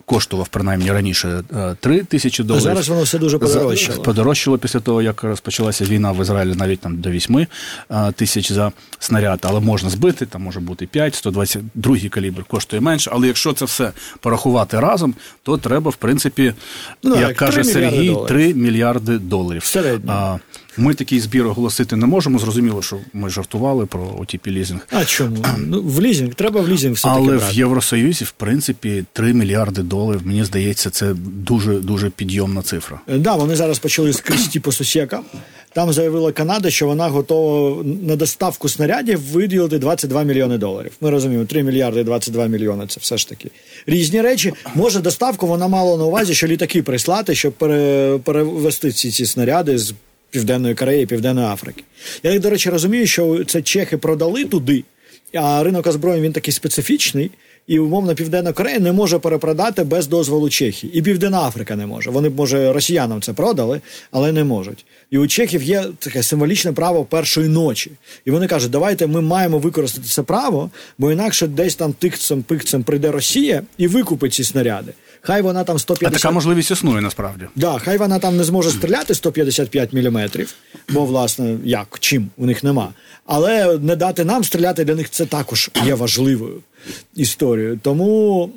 коштував 0.06 0.48
принаймні 0.48 0.92
раніше 0.92 1.42
3 1.80 1.96
е, 1.96 2.04
тисячі 2.04 2.44
доларів. 2.44 2.62
Зараз 2.62 2.88
воно 2.88 3.02
все 3.02 3.18
дуже 3.18 3.38
подорожчало. 3.38 4.02
Подорожчало 4.02 4.58
після 4.58 4.80
того, 4.80 5.02
як 5.02 5.22
розпочалася 5.24 5.84
війна 5.84 6.12
в 6.12 6.22
Ізраїлі, 6.22 6.54
навіть 6.54 6.80
там 6.80 7.00
до 7.00 7.10
8 7.10 7.46
е, 7.90 8.12
тисяч 8.12 8.52
за 8.52 8.72
снаряд, 8.98 9.38
але 9.42 9.60
можна 9.60 9.90
збити, 9.90 10.26
там 10.26 10.42
може 10.42 10.60
бути 10.60 10.86
5, 10.86 11.14
122 11.14 11.96
калібр 12.10 12.44
коштує 12.44 12.82
менше. 12.82 13.10
Але 13.14 13.26
якщо 13.26 13.52
це 13.52 13.64
все 13.64 13.92
порахувати 14.20 14.80
разом, 14.80 15.14
то 15.42 15.58
треба, 15.58 15.90
в 15.90 15.96
принципі, 15.96 16.54
ну, 17.02 17.20
як 17.20 17.36
каже 17.36 17.64
Сергій, 17.64 18.06
доларів. 18.06 18.28
3 18.28 18.54
мільярди 18.54 19.18
доларів. 19.18 19.64
Середньо. 19.64 20.40
Ми 20.76 20.94
такий 20.94 21.20
збір 21.20 21.46
оголосити 21.46 21.96
не 21.96 22.06
можемо. 22.06 22.38
Зрозуміло, 22.38 22.82
що 22.82 22.98
ми 23.12 23.30
жартували 23.30 23.86
про 23.86 24.16
отіпі 24.18 24.50
лізинг. 24.50 24.80
А 24.90 25.04
чому? 25.04 25.36
Ну, 25.58 25.82
в 25.82 26.00
лізинг, 26.00 26.34
треба 26.34 26.60
в 26.60 26.68
лізинг 26.68 26.94
все 26.94 27.08
Але 27.08 27.36
брати. 27.36 27.52
в 27.52 27.54
Євросоюзі, 27.54 28.24
в 28.24 28.30
принципі, 28.30 29.04
3 29.12 29.34
мільярди 29.34 29.82
доларів. 29.82 30.20
Мені 30.24 30.44
здається, 30.44 30.90
це 30.90 31.14
дуже 31.16 31.74
дуже 31.78 32.10
підйомна 32.10 32.62
цифра. 32.62 33.00
Так, 33.06 33.18
да, 33.20 33.34
вони 33.34 33.56
зараз 33.56 33.78
почали 33.78 34.12
з 34.12 34.20
Крісті 34.20 34.60
Посусєка. 34.60 35.20
Там 35.74 35.92
заявила 35.92 36.32
Канада, 36.32 36.70
що 36.70 36.86
вона 36.86 37.08
готова 37.08 37.82
на 37.84 38.16
доставку 38.16 38.68
снарядів 38.68 39.20
виділити 39.20 39.78
22 39.78 40.22
мільйони 40.22 40.58
доларів. 40.58 40.92
Ми 41.00 41.10
розуміємо, 41.10 41.44
3 41.46 41.62
мільярди 41.62 42.04
22 42.04 42.46
мільйони 42.46 42.86
це 42.86 43.00
все 43.00 43.16
ж 43.16 43.28
таки 43.28 43.50
різні 43.86 44.20
речі. 44.20 44.52
Може, 44.74 45.00
доставку 45.00 45.46
вона 45.46 45.68
мала 45.68 45.96
на 45.96 46.04
увазі, 46.04 46.34
що 46.34 46.46
літаки 46.46 46.82
прислати, 46.82 47.34
щоб 47.34 47.52
перевести 48.24 48.92
ці 48.92 49.10
ці 49.10 49.26
снаряди 49.26 49.78
з. 49.78 49.94
Південної 50.32 50.74
Кореї, 50.74 51.06
Південної 51.06 51.46
Африки. 51.46 51.84
Я, 52.22 52.38
до 52.38 52.50
речі, 52.50 52.70
розумію, 52.70 53.06
що 53.06 53.44
це 53.44 53.62
чехи 53.62 53.96
продали 53.96 54.44
туди, 54.44 54.84
а 55.34 55.62
ринок 55.62 55.86
озброєнь 55.86 56.22
він 56.22 56.32
такий 56.32 56.52
специфічний, 56.52 57.30
і 57.66 57.78
умовно 57.78 58.14
Південна 58.14 58.52
Корея 58.52 58.78
не 58.78 58.92
може 58.92 59.18
перепродати 59.18 59.84
без 59.84 60.06
дозволу 60.06 60.50
Чехії. 60.50 60.98
І 60.98 61.02
Південна 61.02 61.42
Африка 61.42 61.76
не 61.76 61.86
може. 61.86 62.10
Вони, 62.10 62.30
може, 62.30 62.72
росіянам 62.72 63.22
це 63.22 63.32
продали, 63.32 63.80
але 64.10 64.32
не 64.32 64.44
можуть. 64.44 64.84
І 65.10 65.18
у 65.18 65.26
Чехів 65.26 65.62
є 65.62 65.84
таке 65.98 66.22
символічне 66.22 66.72
право 66.72 67.04
першої 67.04 67.48
ночі. 67.48 67.90
І 68.24 68.30
вони 68.30 68.46
кажуть, 68.46 68.70
давайте 68.70 69.06
ми 69.06 69.20
маємо 69.20 69.58
використати 69.58 70.08
це 70.08 70.22
право, 70.22 70.70
бо 70.98 71.12
інакше 71.12 71.46
десь 71.46 71.74
там 71.74 71.92
тикцем 71.92 72.42
пикцем 72.42 72.82
прийде 72.82 73.10
Росія 73.10 73.62
і 73.78 73.86
викупить 73.86 74.34
ці 74.34 74.44
снаряди. 74.44 74.92
Хай 75.24 75.42
вона 75.42 75.64
там 75.64 75.78
150... 75.78 76.14
А 76.14 76.18
така 76.18 76.34
можливість 76.34 76.70
існує 76.70 77.00
насправді. 77.00 77.44
Да, 77.56 77.78
хай 77.78 77.98
вона 77.98 78.18
там 78.18 78.36
не 78.36 78.44
зможе 78.44 78.70
стріляти 78.70 79.14
155 79.14 79.92
мм, 79.92 80.28
бо, 80.88 81.04
власне, 81.04 81.56
як, 81.64 81.96
чим 82.00 82.30
у 82.36 82.46
них 82.46 82.64
нема. 82.64 82.88
Але 83.26 83.78
не 83.78 83.96
дати 83.96 84.24
нам 84.24 84.44
стріляти 84.44 84.84
для 84.84 84.94
них 84.94 85.10
це 85.10 85.26
також 85.26 85.70
є 85.84 85.94
важливою 85.94 86.60
історією. 87.14 87.80
Тому 87.82 88.50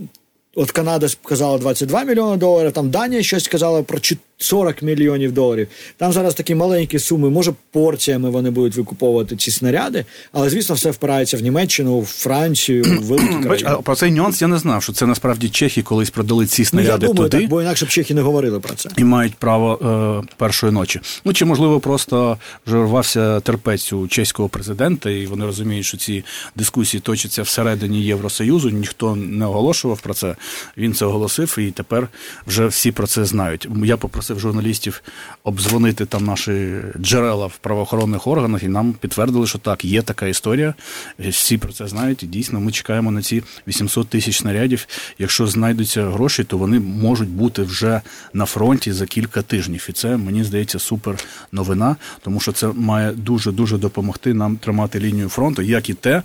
от 0.55 0.71
Канада 0.71 1.09
сказала 1.09 1.57
22 1.57 2.03
мільйони 2.03 2.37
доларів, 2.37 2.71
там 2.71 2.89
Данія 2.89 3.23
щось 3.23 3.43
сказала 3.43 3.83
про 3.83 3.99
40 4.37 4.81
мільйонів 4.81 5.31
доларів. 5.31 5.67
Там 5.97 6.13
зараз 6.13 6.33
такі 6.33 6.55
маленькі 6.55 6.99
суми, 6.99 7.29
може 7.29 7.53
порціями 7.71 8.29
вони 8.29 8.49
будуть 8.49 8.75
викуповувати 8.75 9.35
ці 9.35 9.51
снаряди, 9.51 10.05
але 10.31 10.49
звісно, 10.49 10.75
все 10.75 10.91
впирається 10.91 11.37
в 11.37 11.41
Німеччину, 11.41 11.99
в 11.99 12.05
Францію, 12.05 12.83
в 12.83 13.03
великі 13.05 13.43
країни. 13.43 13.69
Про 13.83 13.95
цей 13.95 14.11
нюанс 14.11 14.41
я 14.41 14.47
не 14.47 14.57
знав, 14.57 14.83
що 14.83 14.93
це 14.93 15.05
насправді 15.05 15.49
чехи 15.49 15.81
колись 15.81 16.09
продали 16.09 16.45
ці 16.45 16.61
Ну, 16.61 16.65
снаряди 16.65 17.05
я 17.05 17.13
думаю, 17.13 17.29
туди. 17.29 17.41
так, 17.41 17.49
бо 17.49 17.61
інакше 17.61 17.85
б 17.85 17.89
чехи 17.89 18.13
не 18.13 18.21
говорили 18.21 18.59
про 18.59 18.73
це. 18.75 18.89
І 18.97 19.03
мають 19.03 19.35
право 19.35 19.79
е, 20.25 20.27
першої 20.37 20.73
ночі. 20.73 21.01
Ну 21.25 21.33
чи 21.33 21.45
можливо 21.45 21.79
просто 21.79 22.37
вже 22.67 22.77
рвався 22.77 23.39
терпець 23.39 23.93
у 23.93 24.07
чеського 24.07 24.49
президента, 24.49 25.09
і 25.09 25.25
вони 25.25 25.45
розуміють, 25.45 25.85
що 25.85 25.97
ці 25.97 26.23
дискусії 26.55 27.01
точаться 27.01 27.41
всередині 27.41 28.03
Євросоюзу. 28.03 28.69
Ніхто 28.69 29.15
не 29.15 29.45
оголошував 29.45 30.01
про 30.01 30.13
це. 30.13 30.35
Він 30.77 30.93
це 30.93 31.05
оголосив, 31.05 31.55
і 31.59 31.71
тепер 31.71 32.07
вже 32.47 32.67
всі 32.67 32.91
про 32.91 33.07
це 33.07 33.25
знають. 33.25 33.67
Я 33.85 33.97
попросив 33.97 34.24
журналістів 34.29 35.01
обдзвонити 35.43 36.05
там 36.05 36.25
наші 36.25 36.75
джерела 36.99 37.47
в 37.47 37.57
правоохоронних 37.57 38.27
органах, 38.27 38.63
і 38.63 38.67
нам 38.67 38.93
підтвердили, 38.93 39.47
що 39.47 39.57
так, 39.57 39.85
є 39.85 40.01
така 40.01 40.27
історія. 40.27 40.73
Всі 41.19 41.57
про 41.57 41.73
це 41.73 41.87
знають. 41.87 42.23
І 42.23 42.27
дійсно 42.27 42.59
ми 42.59 42.71
чекаємо 42.71 43.11
на 43.11 43.21
ці 43.21 43.43
800 43.67 44.07
тисяч 44.07 44.37
снарядів. 44.37 44.87
Якщо 45.19 45.47
знайдуться 45.47 46.09
гроші, 46.09 46.43
то 46.43 46.57
вони 46.57 46.79
можуть 46.79 47.29
бути 47.29 47.61
вже 47.61 48.01
на 48.33 48.45
фронті 48.45 48.91
за 48.91 49.05
кілька 49.05 49.41
тижнів. 49.41 49.85
І 49.89 49.91
це 49.91 50.17
мені 50.17 50.43
здається 50.43 50.79
супер 50.79 51.15
новина, 51.51 51.95
тому 52.21 52.39
що 52.39 52.51
це 52.51 52.67
має 52.67 53.11
дуже 53.11 53.51
дуже 53.51 53.77
допомогти 53.77 54.33
нам 54.33 54.57
тримати 54.57 54.99
лінію 54.99 55.29
фронту, 55.29 55.61
як 55.61 55.89
і 55.89 55.93
те. 55.93 56.23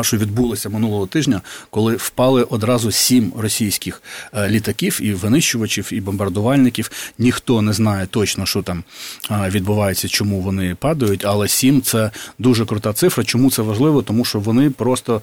Що 0.00 0.16
відбулося 0.16 0.68
минулого 0.68 1.06
тижня, 1.06 1.40
коли 1.70 1.96
впали 1.96 2.42
одразу 2.42 2.92
сім 2.92 3.32
російських 3.38 4.02
е, 4.34 4.48
літаків 4.48 4.98
і 5.02 5.12
винищувачів, 5.12 5.88
і 5.92 6.00
бомбардувальників. 6.00 6.90
Ніхто 7.18 7.62
не 7.62 7.72
знає 7.72 8.06
точно, 8.06 8.46
що 8.46 8.62
там 8.62 8.84
відбувається, 9.30 10.08
чому 10.08 10.40
вони 10.40 10.74
падають. 10.74 11.24
Але 11.24 11.48
сім 11.48 11.82
це 11.82 12.10
дуже 12.38 12.66
крута 12.66 12.92
цифра. 12.92 13.24
Чому 13.24 13.50
це 13.50 13.62
важливо? 13.62 14.02
Тому 14.02 14.24
що 14.24 14.40
вони 14.40 14.70
просто 14.70 15.22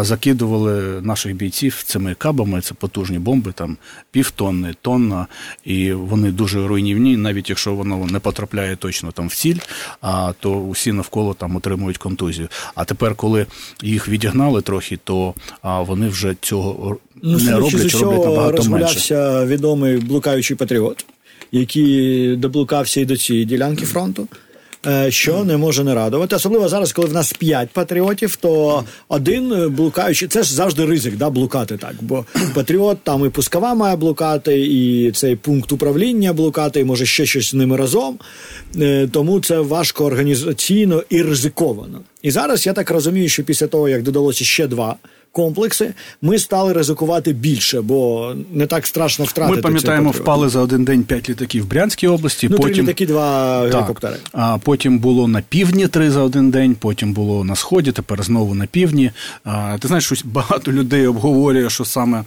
закидували 0.00 1.00
наших 1.00 1.34
бійців 1.34 1.82
цими 1.86 2.14
кабами. 2.14 2.60
Це 2.60 2.74
потужні 2.74 3.18
бомби, 3.18 3.52
там 3.52 3.76
півтонни, 4.10 4.74
тонна, 4.82 5.26
і 5.64 5.92
вони 5.92 6.30
дуже 6.30 6.66
руйнівні. 6.66 7.16
Навіть 7.16 7.48
якщо 7.48 7.74
воно 7.74 8.06
не 8.06 8.18
потрапляє 8.18 8.76
точно 8.76 9.12
там 9.12 9.28
в 9.28 9.34
ціль, 9.34 9.58
а 10.00 10.32
то 10.40 10.52
усі 10.52 10.92
навколо 10.92 11.34
там 11.34 11.56
отримують 11.56 11.98
контузію. 11.98 12.48
А 12.74 12.84
тепер, 12.84 13.14
коли 13.14 13.46
їх 13.82 14.08
відігнали 14.08 14.62
трохи, 14.62 14.98
то 15.04 15.34
а, 15.62 15.82
вони 15.82 16.08
вже 16.08 16.34
цього 16.40 16.96
ну, 17.22 17.38
не 17.38 17.56
роблять, 17.56 17.90
з 17.90 17.94
роблять 17.94 18.24
набагато 18.24 18.56
розгулявся 18.56 19.14
менше. 19.14 19.54
відомий 19.54 19.96
блукаючий 19.96 20.56
патріот, 20.56 21.04
який 21.52 22.36
доблукався 22.36 23.00
і 23.00 23.04
до 23.04 23.16
цієї 23.16 23.44
ділянки 23.44 23.86
фронту. 23.86 24.28
Е, 24.86 25.10
Що 25.10 25.44
не 25.44 25.56
може 25.56 25.84
не 25.84 25.94
радувати, 25.94 26.36
особливо 26.36 26.68
зараз, 26.68 26.92
коли 26.92 27.08
в 27.08 27.12
нас 27.12 27.32
п'ять 27.32 27.68
патріотів, 27.70 28.36
то 28.36 28.84
один 29.08 29.74
блукаючий, 29.76 30.28
це 30.28 30.42
ж 30.42 30.54
завжди 30.54 30.84
ризик, 30.84 31.16
да, 31.16 31.30
блукати 31.30 31.76
так. 31.76 31.94
Бо 32.00 32.24
патріот 32.54 32.98
там 33.02 33.26
і 33.26 33.28
пускова 33.28 33.74
має 33.74 33.96
блукати, 33.96 34.60
і 34.60 35.12
цей 35.12 35.36
пункт 35.36 35.72
управління 35.72 36.32
блукати, 36.32 36.80
і 36.80 36.84
може 36.84 37.06
ще 37.06 37.26
щось 37.26 37.50
з 37.50 37.54
ними 37.54 37.76
разом. 37.76 38.18
Е, 38.80 39.08
Тому 39.12 39.40
це 39.40 39.60
важко 39.60 40.04
організаційно 40.04 41.02
і 41.10 41.22
ризиковано. 41.22 42.00
І 42.22 42.30
зараз 42.30 42.66
я 42.66 42.72
так 42.72 42.90
розумію, 42.90 43.28
що 43.28 43.44
після 43.44 43.66
того, 43.66 43.88
як 43.88 44.02
додалося 44.02 44.44
ще 44.44 44.66
два 44.66 44.96
комплекси, 45.32 45.94
ми 46.22 46.38
стали 46.38 46.72
ризикувати 46.72 47.32
більше, 47.32 47.80
бо 47.80 48.32
не 48.52 48.66
так 48.66 48.86
страшно 48.86 49.24
втратити. 49.24 49.56
Ми 49.56 49.62
пам'ятаємо, 49.62 50.10
впали 50.10 50.48
за 50.48 50.60
один 50.60 50.84
день 50.84 51.04
п'ять 51.04 51.30
літаків 51.30 51.64
в 51.64 51.66
Брянській 51.66 52.08
області. 52.08 52.48
Ну, 52.50 52.58
три 52.58 52.74
літаки, 52.74 53.06
два 53.06 53.62
Так. 53.62 53.74
гелікоптери. 53.74 54.16
А 54.32 54.58
потім 54.58 54.98
було 54.98 55.28
на 55.28 55.40
півдні 55.48 55.88
три 55.88 56.10
за 56.10 56.20
один 56.20 56.50
день, 56.50 56.74
потім 56.74 57.12
було 57.12 57.44
на 57.44 57.56
сході, 57.56 57.92
тепер 57.92 58.22
знову 58.22 58.54
на 58.54 58.66
півдні. 58.66 59.10
А, 59.44 59.76
ти 59.80 59.88
знаєш, 59.88 60.04
щось 60.04 60.24
багато 60.24 60.72
людей 60.72 61.06
обговорює, 61.06 61.70
що 61.70 61.84
саме 61.84 62.24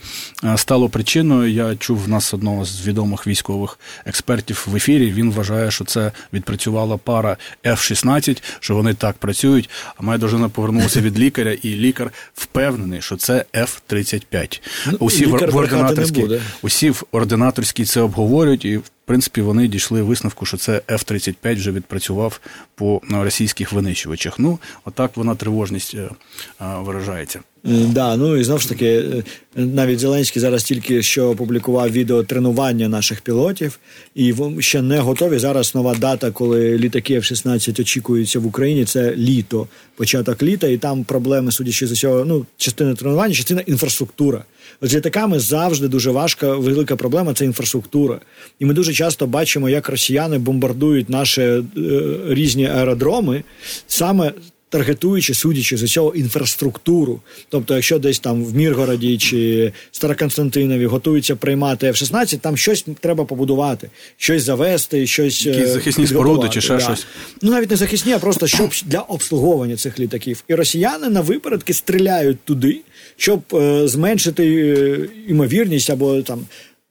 стало 0.56 0.89
причиною. 0.89 1.52
Я 1.52 1.76
чув 1.76 2.04
в 2.04 2.10
нас 2.10 2.34
одного 2.34 2.65
з 2.65 2.88
відомих 2.88 3.28
військових 3.28 3.80
експертів 4.06 4.68
в 4.72 4.76
ефірі. 4.76 5.12
Він 5.12 5.32
вважає, 5.32 5.72
що 5.72 5.86
це 5.86 6.12
відпрацювала 6.34 6.98
пара 6.98 7.38
F-16, 7.65 8.44
що 8.60 8.76
вони 8.76 8.94
так 8.94 9.15
працюють. 9.18 9.70
А 9.98 10.04
моя 10.04 10.18
дружина 10.18 10.50
повернулася 10.50 11.02
від 11.02 11.20
лікаря, 11.20 11.52
і 11.62 11.70
лікар 11.70 12.12
впевнений, 12.34 12.94
що 13.01 13.15
це 13.17 13.45
F-35. 13.53 14.62
Усі 14.99 15.25
в- 15.25 15.29
в 15.29 15.55
ординаторській 15.58 16.21
усі 16.62 16.89
в 16.89 17.03
ординаторській 17.12 17.86
це 17.86 18.01
обговорюють, 18.01 18.65
і 18.65 18.79
принципі 19.06 19.41
вони 19.41 19.68
дійшли 19.68 20.02
висновку, 20.02 20.46
що 20.46 20.58
це 20.58 20.82
F-35 20.88 21.56
вже 21.56 21.72
відпрацював 21.72 22.39
по 22.76 23.02
ну, 23.10 23.24
російських 23.24 23.74
винищувачах. 23.74 24.39
Ну, 24.39 24.60
отак 24.86 25.18
вона 25.18 25.36
тривожність 25.36 25.96
е, 25.96 26.10
е, 26.62 26.65
виражається. 26.80 27.39
Е, 27.65 27.70
Да, 27.70 28.15
ну 28.15 28.38
і 28.38 28.44
знову 28.44 28.60
ж 28.60 28.70
таки, 28.70 28.86
е, 28.86 29.24
навіть 29.56 30.00
Зеленський 30.00 30.41
зараз 30.41 30.63
тільки 30.63 31.02
що 31.02 31.30
опублікував 31.30 31.91
відео 31.91 32.24
тренування 32.24 32.89
наших 32.89 33.22
пілотів, 33.22 33.80
і 34.15 34.36
ще 34.60 34.82
не 34.82 35.00
готові. 35.00 35.39
Зараз 35.39 35.76
нова 35.76 35.96
дата, 35.96 36.32
коли 36.32 36.78
літаки 36.78 37.20
F-16 37.20 37.82
очікуються 37.82 38.39
в 38.39 38.46
Україні. 38.46 38.86
Це 38.86 39.15
літо, 39.15 39.68
початок 39.96 40.44
літа, 40.44 40.68
і 40.68 40.78
там 40.78 41.04
проблеми, 41.04 41.52
судячи 41.52 41.88
з 41.88 41.91
усього, 41.91 42.26
ну 42.26 42.46
частина 42.58 42.96
тренування, 42.96 43.34
частина 43.34 43.62
інфраструктура. 43.62 44.44
З 44.82 44.95
літаками 44.95 45.39
завжди 45.39 45.88
дуже 45.88 46.12
важка, 46.12 46.56
велика 46.56 46.95
проблема 46.95 47.34
це 47.34 47.45
інфраструктура. 47.45 48.19
І 48.60 48.65
ми 48.65 48.73
дуже 48.73 48.93
часто 48.93 49.28
бачимо, 49.28 49.69
як 49.69 49.89
росіяни 49.89 50.38
бомбардують 50.38 51.10
наші 51.10 51.41
е, 51.41 51.62
різні 52.28 52.65
аеродроми 52.65 53.43
саме 53.88 54.34
таргетуючи, 54.75 55.33
судячи 55.33 55.77
з 55.77 55.83
усього 55.83 56.15
інфраструктуру. 56.15 57.21
Тобто, 57.49 57.75
якщо 57.75 57.99
десь 57.99 58.19
там 58.19 58.45
в 58.45 58.55
Міргороді 58.55 59.17
чи 59.17 59.71
Староконстантинові 59.91 60.85
готуються 60.85 61.35
приймати 61.35 61.88
F-16, 61.88 62.38
там 62.38 62.57
щось 62.57 62.85
треба 62.99 63.25
побудувати, 63.25 63.89
щось 64.17 64.43
завести, 64.43 65.07
щось 65.07 65.45
Якісь 65.45 65.63
е, 65.63 65.67
захисні 65.67 66.07
споруди 66.07 66.49
чи 66.49 66.61
ще 66.61 66.79
щось? 66.79 67.05
Ну 67.41 67.51
навіть 67.51 67.71
не 67.71 67.75
захисні, 67.75 68.13
а 68.13 68.19
просто 68.19 68.47
щоб 68.47 68.69
для 68.85 68.99
обслуговування 68.99 69.75
цих 69.75 69.99
літаків. 69.99 70.43
І 70.47 70.55
росіяни 70.55 71.09
на 71.09 71.21
випередки 71.21 71.73
стріляють 71.73 72.38
туди, 72.45 72.79
щоб 73.17 73.41
е, 73.53 73.88
зменшити 73.88 74.43
е, 74.45 75.09
імовірність 75.27 75.89
або 75.89 76.21
там. 76.21 76.39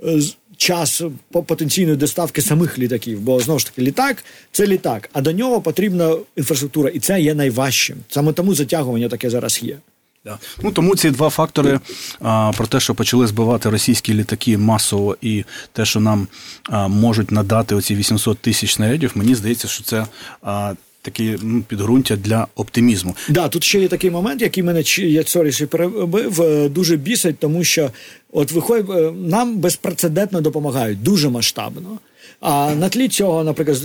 е, 0.07 0.21
Час 0.57 1.03
по- 1.31 1.43
потенційної 1.43 1.97
доставки 1.97 2.43
самих 2.43 2.79
літаків, 2.79 3.21
бо 3.21 3.41
знову 3.41 3.59
ж 3.59 3.67
таки 3.67 3.83
літак 3.83 4.25
це 4.53 4.67
літак, 4.67 5.11
а 5.13 5.21
до 5.21 5.33
нього 5.33 5.61
потрібна 5.61 6.17
інфраструктура, 6.37 6.91
і 6.91 6.99
це 6.99 7.21
є 7.21 7.35
найважчим. 7.35 7.97
Саме 8.09 8.33
тому 8.33 8.55
затягування 8.55 9.09
таке 9.09 9.31
зараз 9.31 9.63
є. 9.63 9.77
Да. 10.25 10.39
Ну 10.63 10.71
тому 10.71 10.97
ці 10.97 11.11
два 11.11 11.31
фактори 11.31 11.81
а, 12.21 12.53
про 12.57 12.67
те, 12.67 12.81
що 12.81 12.95
почали 12.95 13.27
збивати 13.27 13.71
російські 13.71 14.15
літаки 14.15 14.59
масово, 14.59 15.17
і 15.21 15.45
те, 15.73 15.85
що 15.85 16.01
нам 16.01 16.29
а, 16.71 16.89
можуть 16.89 17.31
надати 17.31 17.75
оці 17.75 17.95
800 17.95 18.39
тисяч 18.39 18.75
снарядів, 18.75 19.13
мені 19.15 19.35
здається, 19.35 19.69
що 19.69 19.85
це 19.85 20.07
а, 20.43 20.75
такі 21.05 21.39
підґрунтя 21.69 22.17
для 22.17 22.47
оптимізму. 22.57 23.17
Да, 23.29 23.49
тут 23.49 23.65
ще 23.65 23.81
є 23.81 23.89
такий 23.89 24.11
момент, 24.11 24.43
який 24.43 24.63
мене 24.63 24.83
я 24.99 25.23
sorry, 25.25 25.53
що 25.53 25.67
перебив, 25.67 26.43
е, 26.43 26.69
дуже 26.69 26.97
бісить, 26.97 27.39
тому 27.39 27.65
що 27.65 27.91
от 28.33 28.53
виходить, 28.53 28.91
е, 28.91 29.13
нам 29.13 29.59
безпрецедентно 29.59 30.41
допомагають, 30.41 31.03
дуже 31.03 31.29
масштабно. 31.29 31.99
А 32.41 32.75
на 32.75 32.89
тлі 32.89 33.09
цього, 33.09 33.45
наприклад, 33.45 33.79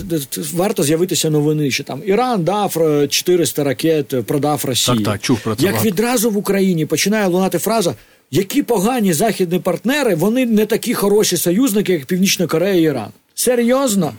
варто 0.54 0.82
з'явитися 0.82 1.30
новини, 1.30 1.70
що 1.70 1.84
там 1.84 2.02
Іран 2.06 2.44
дав 2.44 2.76
е, 2.80 3.08
400 3.08 3.64
ракет, 3.64 4.14
е, 4.14 4.22
продав 4.22 4.64
Росії. 4.64 4.96
Так, 4.96 5.06
так, 5.06 5.20
чув 5.20 5.40
про 5.40 5.54
це 5.54 5.66
Як 5.66 5.84
відразу 5.84 6.30
в 6.30 6.36
Україні 6.36 6.86
починає 6.86 7.26
лунати 7.26 7.58
фраза. 7.58 7.94
Які 8.30 8.62
погані 8.62 9.12
західні 9.12 9.58
партнери, 9.58 10.14
вони 10.14 10.46
не 10.46 10.66
такі 10.66 10.94
хороші 10.94 11.36
союзники, 11.36 11.92
як 11.92 12.06
Північна 12.06 12.46
Корея 12.46 12.74
і 12.74 12.82
Іран. 12.82 13.08
Серйозно? 13.34 14.12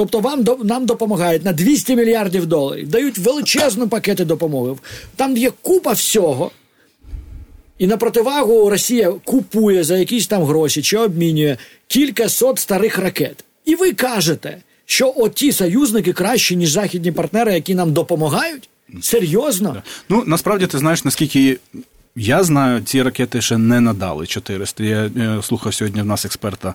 Тобто 0.00 0.20
вам 0.20 0.44
нам 0.62 0.86
допомагають 0.86 1.44
на 1.44 1.52
200 1.52 1.96
мільярдів 1.96 2.46
доларів, 2.46 2.88
дають 2.88 3.18
величезні 3.18 3.86
пакети 3.86 4.24
допомоги. 4.24 4.74
Там 5.16 5.36
є 5.36 5.52
купа 5.62 5.92
всього. 5.92 6.50
І 7.78 7.86
на 7.86 7.96
противагу 7.96 8.70
Росія 8.70 9.12
купує 9.24 9.84
за 9.84 9.98
якісь 9.98 10.26
там 10.26 10.42
гроші 10.42 10.82
чи 10.82 10.98
обмінює 10.98 11.56
кілька 11.86 12.28
сот 12.28 12.58
старих 12.58 12.98
ракет. 12.98 13.44
І 13.64 13.74
ви 13.74 13.92
кажете, 13.92 14.56
що 14.84 15.12
оті 15.16 15.52
союзники 15.52 16.12
кращі, 16.12 16.56
ніж 16.56 16.70
західні 16.70 17.12
партнери, 17.12 17.54
які 17.54 17.74
нам 17.74 17.92
допомагають? 17.92 18.68
Серйозно? 19.02 19.82
Ну 20.08 20.24
насправді 20.26 20.66
ти 20.66 20.78
знаєш, 20.78 21.04
наскільки 21.04 21.58
я 22.16 22.44
знаю, 22.44 22.80
ці 22.80 23.02
ракети 23.02 23.40
ще 23.40 23.58
не 23.58 23.80
надали 23.80 24.26
400. 24.26 24.84
Я 24.84 25.10
слухав 25.42 25.74
сьогодні 25.74 26.02
в 26.02 26.06
нас 26.06 26.24
експерта 26.24 26.74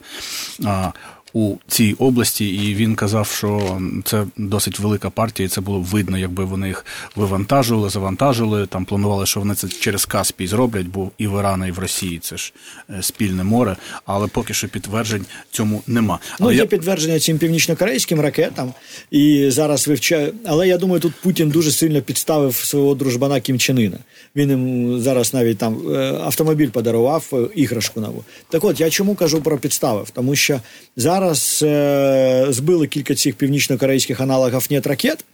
у 1.36 1.56
цій 1.67 1.93
області, 1.93 2.48
і 2.48 2.76
він 2.76 2.95
казав, 2.95 3.28
що 3.28 3.82
це 4.06 4.26
досить 4.38 4.80
велика 4.80 5.10
партія, 5.10 5.45
і 5.45 5.50
це 5.50 5.62
було 5.62 5.80
видно, 5.80 6.17
якби 6.17 6.45
вони 6.45 6.67
їх 6.67 6.86
вивантажували, 7.15 7.89
завантажили. 7.89 8.67
Там 8.67 8.86
планували, 8.86 9.26
що 9.26 9.39
вони 9.39 9.56
це 9.56 9.67
через 9.67 10.06
Каспій 10.06 10.48
зроблять, 10.48 10.86
бо 10.86 11.12
і 11.17 11.28
в 11.28 11.39
Ірані, 11.39 11.67
і 11.67 11.71
в 11.71 11.80
Росії 11.80 12.19
це 12.19 12.38
ж 12.38 12.54
е, 12.89 13.02
спільне 13.02 13.43
море, 13.43 13.76
але 14.06 14.28
поки 14.28 14.54
що 14.54 14.67
підтверджень 14.67 15.26
цьому 15.52 15.84
нема. 15.88 16.19
Ну, 16.39 16.45
але 16.45 16.54
є 16.54 16.60
я... 16.60 16.65
підтвердження 16.65 17.19
цим 17.19 17.38
північно-корейським 17.38 18.19
ракетам, 18.19 18.73
і 19.12 19.50
зараз 19.50 19.88
вивчає. 19.88 20.31
Але 20.46 20.67
я 20.67 20.77
думаю, 20.77 21.02
тут 21.02 21.13
Путін 21.23 21.50
дуже 21.50 21.71
сильно 21.71 22.02
підставив 22.02 22.56
свого 22.56 22.96
дружбана 22.96 23.40
Кім 23.40 23.58
Іна. 23.69 23.98
Він 24.36 24.50
їм 24.50 25.00
зараз 25.00 25.33
навіть 25.33 25.58
там 25.58 25.77
е, 25.94 25.98
автомобіль 26.23 26.69
подарував 26.69 27.29
е, 27.33 27.38
іграшку 27.56 28.02
нову. 28.02 28.23
Так 28.50 28.63
от 28.63 28.79
я 28.79 28.90
чому 28.90 29.15
кажу 29.15 29.42
про 29.42 29.58
підставив? 29.58 30.10
Тому 30.10 30.36
що 30.36 30.60
зараз 30.98 31.25
зараз 31.34 31.63
е, 31.63 32.46
збили 32.50 32.88
кілька 32.88 33.15
цих 33.15 33.36
північно-корейських 33.36 34.21
аналогів 34.21 34.67
нет 34.69 34.88
ракет. 34.88 35.26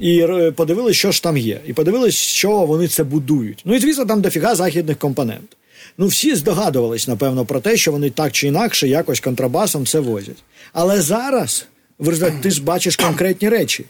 І 0.00 0.20
подивились, 0.20 0.54
подивилися, 0.54 0.98
що 0.98 1.12
ж 1.12 1.22
там 1.22 1.36
є. 1.36 1.60
І 1.66 1.72
подивилися, 1.72 2.18
що 2.18 2.50
вони 2.50 2.88
це 2.88 3.04
будують. 3.04 3.62
Ну 3.64 3.74
і 3.74 3.78
звісно, 3.78 4.04
там 4.04 4.20
дофіга 4.20 4.54
західних 4.54 4.98
компонент. 4.98 5.56
Ну, 5.98 6.06
всі 6.06 6.34
здогадувались, 6.34 7.08
напевно, 7.08 7.44
про 7.44 7.60
те, 7.60 7.76
що 7.76 7.92
вони 7.92 8.10
так 8.10 8.32
чи 8.32 8.46
інакше 8.48 8.88
якось 8.88 9.20
контрабасом 9.20 9.86
це 9.86 10.00
возять. 10.00 10.42
Але 10.72 11.00
зараз 11.00 11.66
ти 12.42 12.50
ж 12.50 12.62
бачиш 12.62 12.96
конкретні 12.96 13.48
речі 13.48 13.84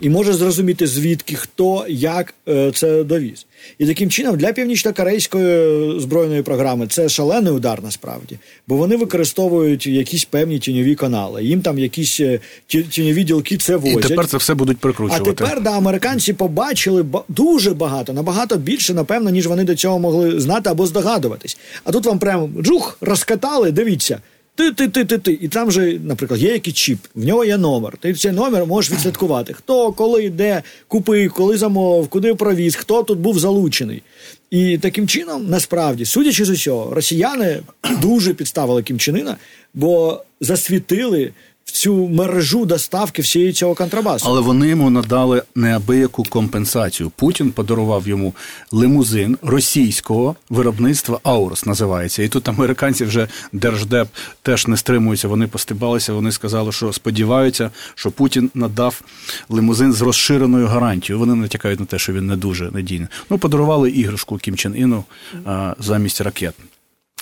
і 0.00 0.10
може 0.10 0.32
зрозуміти, 0.32 0.86
звідки 0.86 1.34
хто 1.34 1.84
як 1.88 2.34
е, 2.48 2.72
це 2.74 3.04
довіз. 3.04 3.46
І 3.78 3.86
таким 3.86 4.10
чином 4.10 4.36
для 4.36 4.52
північно-корейської 4.52 6.00
збройної 6.00 6.42
програми 6.42 6.86
це 6.86 7.08
шалений 7.08 7.52
удар 7.52 7.82
насправді, 7.82 8.38
бо 8.66 8.76
вони 8.76 8.96
використовують 8.96 9.86
якісь 9.86 10.24
певні 10.24 10.58
тіньові 10.58 10.94
канали. 10.94 11.44
Їм 11.44 11.62
там 11.62 11.78
якісь 11.78 12.20
е, 12.20 12.40
тіньові 12.66 13.24
ділки 13.24 13.56
це 13.56 13.76
возять. 13.76 14.04
І 14.04 14.08
тепер 14.08 14.26
це 14.26 14.36
все 14.36 14.54
будуть 14.54 14.78
прикручувати. 14.78 15.30
А 15.30 15.34
тепер 15.34 15.62
да, 15.62 15.70
американці 15.70 16.32
побачили 16.32 17.04
дуже 17.28 17.74
багато, 17.74 18.12
набагато 18.12 18.56
більше, 18.56 18.94
напевно, 18.94 19.30
ніж 19.30 19.46
вони 19.46 19.64
до 19.64 19.74
цього 19.74 19.98
могли 19.98 20.40
знати 20.40 20.70
або 20.70 20.86
здогадуватись. 20.86 21.58
А 21.84 21.92
тут 21.92 22.06
вам 22.06 22.18
прямо 22.18 22.50
джух 22.62 22.98
розкатали. 23.00 23.70
Дивіться. 23.70 24.20
Ти, 24.60 24.72
ти, 24.72 24.88
ти, 24.88 25.04
ти, 25.04 25.18
ти. 25.18 25.38
І 25.40 25.48
там 25.48 25.70
же, 25.70 26.00
наприклад, 26.04 26.42
є 26.42 26.52
який 26.52 26.72
чіп, 26.72 26.98
в 27.14 27.24
нього 27.24 27.44
є 27.44 27.58
номер. 27.58 27.96
Ти 28.00 28.14
цей 28.14 28.32
номер 28.32 28.66
можеш 28.66 28.92
відслідкувати. 28.92 29.52
Хто, 29.52 29.92
коли, 29.92 30.30
де 30.30 30.62
купив, 30.88 31.32
коли 31.32 31.58
замовив, 31.58 32.08
куди 32.08 32.34
провіз, 32.34 32.76
хто 32.76 33.02
тут 33.02 33.18
був 33.18 33.38
залучений. 33.38 34.02
І 34.50 34.78
таким 34.78 35.08
чином, 35.08 35.46
насправді, 35.48 36.04
судячи 36.04 36.44
з 36.44 36.50
усього, 36.50 36.94
росіяни 36.94 37.60
дуже 38.02 38.34
підставили 38.34 38.82
Кімчинина, 38.82 39.36
бо 39.74 40.22
засвітили 40.40 41.32
цю 41.70 42.08
мережу 42.08 42.64
доставки 42.64 43.22
всієї 43.22 43.52
цього 43.52 43.74
контрабасу. 43.74 44.26
Але 44.28 44.40
вони 44.40 44.68
йому 44.68 44.90
надали 44.90 45.42
неабияку 45.54 46.24
компенсацію. 46.24 47.10
Путін 47.10 47.50
подарував 47.50 48.08
йому 48.08 48.34
лимузин 48.72 49.38
російського 49.42 50.36
виробництва 50.50 51.20
Аурус 51.22 51.66
називається. 51.66 52.22
І 52.22 52.28
тут 52.28 52.48
американці 52.48 53.04
вже 53.04 53.28
держдеп 53.52 54.08
теж 54.42 54.66
не 54.66 54.76
стримуються. 54.76 55.28
Вони 55.28 55.46
постибалися. 55.46 56.12
Вони 56.12 56.32
сказали, 56.32 56.72
що 56.72 56.92
сподіваються, 56.92 57.70
що 57.94 58.10
Путін 58.10 58.50
надав 58.54 59.02
лимузин 59.48 59.92
з 59.92 60.02
розширеною 60.02 60.66
гарантією. 60.66 61.20
Вони 61.20 61.34
натякають 61.34 61.80
на 61.80 61.86
те, 61.86 61.98
що 61.98 62.12
він 62.12 62.26
не 62.26 62.36
дуже 62.36 62.70
надійний. 62.70 63.08
Ну, 63.30 63.38
подарували 63.38 63.90
іграшку 63.90 64.38
Кім 64.38 64.56
Чен 64.56 64.76
Іну 64.76 65.04
а, 65.44 65.74
замість 65.78 66.20
ракет. 66.20 66.54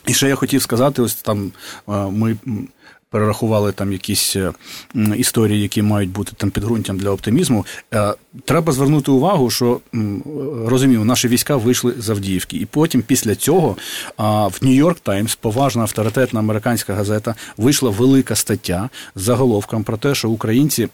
І 0.06 0.14
ще 0.14 0.28
я 0.28 0.34
хотів 0.34 0.62
сказати, 0.62 1.02
ось 1.02 1.14
там 1.14 1.52
ми 2.10 2.36
перерахували 3.10 3.72
там 3.72 3.92
якісь 3.92 4.36
е, 4.36 4.52
історії, 5.16 5.62
які 5.62 5.82
мають 5.82 6.10
бути 6.10 6.32
там 6.36 6.50
підґрунтям 6.50 6.98
для 6.98 7.10
оптимізму. 7.10 7.66
Е, 7.94 8.14
треба 8.44 8.72
звернути 8.72 9.10
увагу, 9.10 9.50
що 9.50 9.80
розумію, 10.66 11.04
наші 11.04 11.28
війська 11.28 11.56
вийшли 11.56 11.94
з 11.98 12.10
Авдіївки, 12.10 12.56
і 12.56 12.66
потім, 12.66 13.02
після 13.02 13.34
цього, 13.34 13.76
в 14.18 14.58
Нью-Йорк 14.62 14.96
Таймс, 15.02 15.34
поважна 15.34 15.82
авторитетна 15.82 16.40
американська 16.40 16.94
газета, 16.94 17.34
вийшла 17.56 17.90
велика 17.90 18.34
стаття 18.34 18.88
з 19.14 19.22
заголовком 19.22 19.84
про 19.84 19.96
те, 19.96 20.14
що 20.14 20.30
українці 20.30 20.88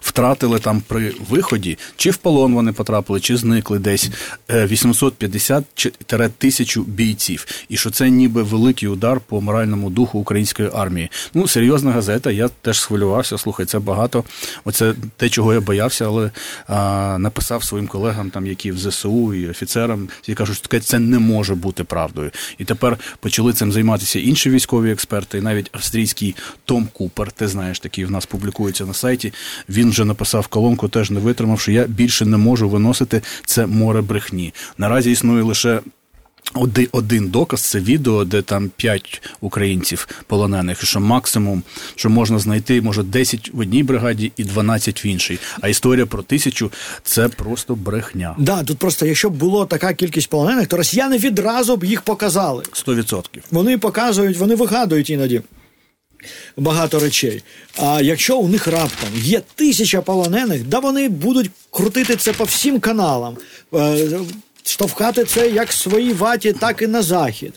втратили 0.00 0.58
там 0.58 0.82
при 0.86 1.14
виході, 1.28 1.78
чи 1.96 2.10
в 2.10 2.16
полон 2.16 2.54
вони 2.54 2.72
потрапили, 2.72 3.20
чи 3.20 3.36
зникли 3.36 3.78
десь 3.78 4.10
850-1000 4.48 6.80
е, 6.80 6.84
бійців. 6.86 7.46
І 7.68 7.76
що 7.76 7.90
це 7.90 8.10
ніби 8.10 8.42
великий 8.42 8.88
удар 8.88 9.20
по 9.20 9.40
моральному 9.40 9.90
духу 9.90 10.18
української 10.18 10.70
армії. 10.74 11.10
Ну, 11.34 11.48
серйозна 11.48 11.92
газета, 11.92 12.30
я 12.30 12.48
теж 12.48 12.80
схвилювався. 12.80 13.38
Слухай, 13.38 13.66
це 13.66 13.78
багато. 13.78 14.24
Оце 14.64 14.94
те, 15.16 15.28
чого 15.28 15.54
я 15.54 15.60
боявся, 15.60 16.06
але 16.06 16.30
а, 16.66 17.16
написав 17.18 17.64
своїм 17.64 17.86
колегам, 17.86 18.30
там, 18.30 18.46
які 18.46 18.72
в 18.72 18.78
ЗСУ 18.78 19.34
і 19.34 19.48
офіцерам, 19.48 20.08
які 20.22 20.34
кажуть, 20.34 20.56
що 20.56 20.80
це 20.80 20.98
не 20.98 21.18
може 21.18 21.54
бути 21.54 21.84
правдою. 21.84 22.30
І 22.58 22.64
тепер 22.64 22.98
почали 23.20 23.52
цим 23.52 23.72
займатися 23.72 24.18
інші 24.18 24.50
військові 24.50 24.92
експерти, 24.92 25.40
навіть 25.40 25.70
австрійський 25.72 26.36
Том 26.64 26.88
Купер, 26.92 27.32
ти 27.32 27.48
знаєш, 27.48 27.80
такий 27.80 28.04
в 28.04 28.10
нас 28.10 28.26
публікується 28.26 28.86
на 28.86 28.94
сайті. 28.94 29.32
Він 29.68 29.90
вже 29.90 30.04
написав 30.04 30.46
колонку, 30.46 30.88
теж 30.88 31.10
не 31.10 31.20
витримавши. 31.20 31.72
Я 31.72 31.84
більше 31.84 32.24
не 32.24 32.36
можу 32.36 32.68
виносити 32.68 33.22
це 33.46 33.66
море 33.66 34.02
брехні. 34.02 34.54
Наразі 34.78 35.10
існує 35.10 35.42
лише. 35.42 35.80
Один 36.92 37.28
доказ 37.28 37.60
це 37.60 37.80
відео, 37.80 38.24
де 38.24 38.42
там 38.42 38.70
5 38.76 39.22
українців 39.40 40.08
полонених, 40.26 40.84
що 40.84 41.00
максимум, 41.00 41.62
що 41.94 42.10
можна 42.10 42.38
знайти, 42.38 42.82
може 42.82 43.02
10 43.02 43.50
в 43.54 43.60
одній 43.60 43.82
бригаді 43.82 44.32
і 44.36 44.44
12 44.44 45.04
в 45.04 45.06
іншій. 45.06 45.38
А 45.60 45.68
історія 45.68 46.06
про 46.06 46.22
тисячу 46.22 46.72
це 47.02 47.28
просто 47.28 47.74
брехня. 47.74 48.34
Да, 48.38 48.62
тут 48.62 48.78
просто, 48.78 49.06
якщо 49.06 49.30
б 49.30 49.34
було 49.34 49.66
така 49.66 49.94
кількість 49.94 50.30
полонених, 50.30 50.66
то 50.66 50.76
росіяни 50.76 51.18
відразу 51.18 51.76
б 51.76 51.84
їх 51.84 52.02
показали. 52.02 52.62
100%. 52.72 53.24
Вони 53.50 53.78
показують, 53.78 54.38
вони 54.38 54.54
вигадують 54.54 55.10
іноді 55.10 55.42
багато 56.56 56.98
речей. 56.98 57.42
А 57.78 58.00
якщо 58.02 58.38
у 58.38 58.48
них 58.48 58.66
раптом 58.66 59.08
є 59.14 59.42
тисяча 59.54 60.00
полонених, 60.00 60.64
да 60.64 60.78
вони 60.78 61.08
будуть 61.08 61.50
крутити 61.70 62.16
це 62.16 62.32
по 62.32 62.44
всім 62.44 62.80
каналам, 62.80 63.36
е, 63.74 64.08
штовхати 64.64 65.24
це 65.24 65.50
як 65.50 65.72
свої 65.72 66.12
ваті, 66.12 66.52
так 66.52 66.82
і 66.82 66.86
на 66.86 67.02
захід. 67.02 67.52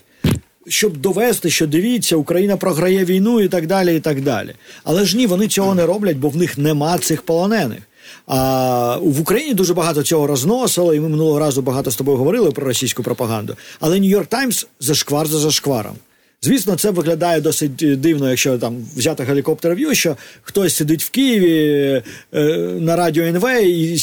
Щоб 0.68 0.96
довести, 0.96 1.50
що 1.50 1.66
дивіться, 1.66 2.16
Україна 2.16 2.56
програє 2.56 3.04
війну 3.04 3.40
і 3.40 3.48
так 3.48 3.66
далі. 3.66 3.96
і 3.96 4.00
так 4.00 4.20
далі. 4.20 4.54
Але 4.84 5.04
ж 5.04 5.16
ні, 5.16 5.26
вони 5.26 5.48
цього 5.48 5.74
не 5.74 5.86
роблять, 5.86 6.16
бо 6.16 6.28
в 6.28 6.36
них 6.36 6.58
нема 6.58 6.98
цих 6.98 7.22
полонених. 7.22 7.78
А 8.26 8.96
в 9.02 9.20
Україні 9.20 9.54
дуже 9.54 9.74
багато 9.74 10.02
цього 10.02 10.26
розносили, 10.26 10.96
і 10.96 11.00
ми 11.00 11.08
минулого 11.08 11.38
разу 11.38 11.62
багато 11.62 11.90
з 11.90 11.96
тобою 11.96 12.18
говорили 12.18 12.50
про 12.50 12.66
російську 12.66 13.02
пропаганду. 13.02 13.56
Але 13.80 13.98
Нью-Йорк 13.98 14.26
Таймс 14.26 14.66
зашквар 14.80 15.26
за 15.26 15.38
зашкваром. 15.38 15.96
Звісно, 16.42 16.76
це 16.76 16.90
виглядає 16.90 17.40
досить 17.40 17.82
е, 17.82 17.96
дивно, 17.96 18.30
якщо 18.30 18.58
там 18.58 18.76
взяти 18.96 19.24
гелікоптер 19.24 19.74
в'ю, 19.74 19.94
що 19.94 20.16
хтось 20.42 20.76
сидить 20.76 21.04
в 21.04 21.10
Києві 21.10 22.02
е, 22.34 22.42
на 22.80 22.96
радіо 22.96 23.24
НВ 23.24 23.62
і, 23.62 23.98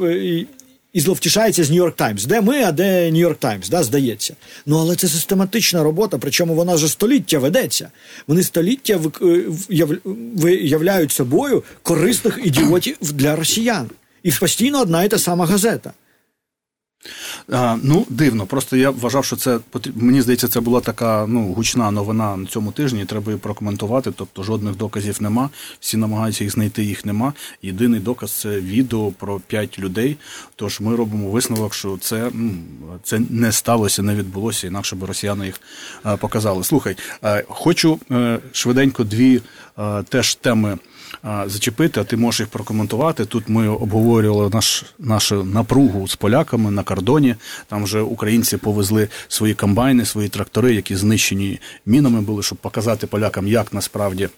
і 0.00 0.46
і 0.92 1.00
зловтішається 1.00 1.64
з 1.64 1.70
Нью-Йорк 1.70 1.96
Таймс. 1.96 2.24
Де 2.24 2.40
ми, 2.40 2.62
а 2.62 2.72
де 2.72 3.10
Нью-Йорк 3.10 3.36
Таймс, 3.36 3.68
да, 3.68 3.82
здається. 3.82 4.34
Ну 4.66 4.78
але 4.78 4.96
це 4.96 5.08
систематична 5.08 5.82
робота, 5.82 6.18
причому 6.18 6.54
вона 6.54 6.74
вже 6.74 6.88
століття 6.88 7.38
ведеться. 7.38 7.90
Вони 8.26 8.42
століття 8.42 9.00
виявляють 10.34 11.12
собою 11.12 11.62
корисних 11.82 12.38
ідіотів 12.44 12.96
для 13.00 13.36
росіян. 13.36 13.90
І 14.22 14.32
постійно 14.32 14.80
одна 14.80 15.04
і 15.04 15.08
та 15.08 15.18
сама 15.18 15.46
газета. 15.46 15.92
А, 17.52 17.76
Ну, 17.82 18.06
дивно. 18.08 18.46
Просто 18.46 18.76
я 18.76 18.90
вважав, 18.90 19.24
що 19.24 19.36
це 19.36 19.58
мені 19.94 20.22
здається, 20.22 20.48
це 20.48 20.60
була 20.60 20.80
така 20.80 21.26
ну, 21.28 21.52
гучна 21.52 21.90
новина 21.90 22.36
на 22.36 22.46
цьому 22.46 22.72
тижні. 22.72 23.02
і 23.02 23.04
Треба 23.04 23.32
її 23.32 23.38
прокоментувати. 23.38 24.12
Тобто 24.16 24.42
жодних 24.42 24.76
доказів 24.76 25.22
нема. 25.22 25.50
Всі 25.80 25.96
намагаються 25.96 26.44
їх 26.44 26.52
знайти, 26.52 26.84
їх 26.84 27.04
нема. 27.04 27.32
Єдиний 27.62 28.00
доказ 28.00 28.30
це 28.30 28.60
відео 28.60 29.10
про 29.10 29.40
п'ять 29.40 29.78
людей. 29.78 30.16
Тож 30.56 30.80
ми 30.80 30.96
робимо 30.96 31.30
висновок, 31.30 31.74
що 31.74 31.98
це 32.00 32.30
ну, 32.34 32.54
це 33.02 33.20
не 33.30 33.52
сталося, 33.52 34.02
не 34.02 34.14
відбулося, 34.14 34.66
інакше 34.66 34.96
би 34.96 35.06
росіяни 35.06 35.46
їх 35.46 35.60
показали. 36.18 36.64
Слухай, 36.64 36.96
хочу 37.48 38.00
е, 38.10 38.38
швиденько 38.52 39.04
дві 39.04 39.40
теж 40.08 40.34
теми 40.34 40.78
зачепити, 41.46 42.00
а 42.00 42.04
ти 42.04 42.16
можеш 42.16 42.40
їх 42.40 42.48
прокоментувати. 42.48 43.24
Тут 43.24 43.48
ми 43.48 43.68
обговорювали 43.68 44.50
наш, 44.50 44.84
нашу 44.98 45.44
напругу 45.44 46.08
з 46.08 46.16
поляками 46.16 46.70
на 46.70 46.82
кордоні. 46.82 47.34
Там 47.66 47.84
вже 47.84 48.00
українці 48.00 48.56
повезли 48.56 49.08
свої 49.28 49.54
комбайни, 49.54 50.04
свої 50.04 50.28
трактори, 50.28 50.74
які 50.74 50.96
знищені 50.96 51.60
мінами 51.86 52.20
були, 52.20 52.42
щоб 52.42 52.58
показати 52.58 53.06
полякам, 53.06 53.48
як 53.48 53.72
насправді. 53.72 54.28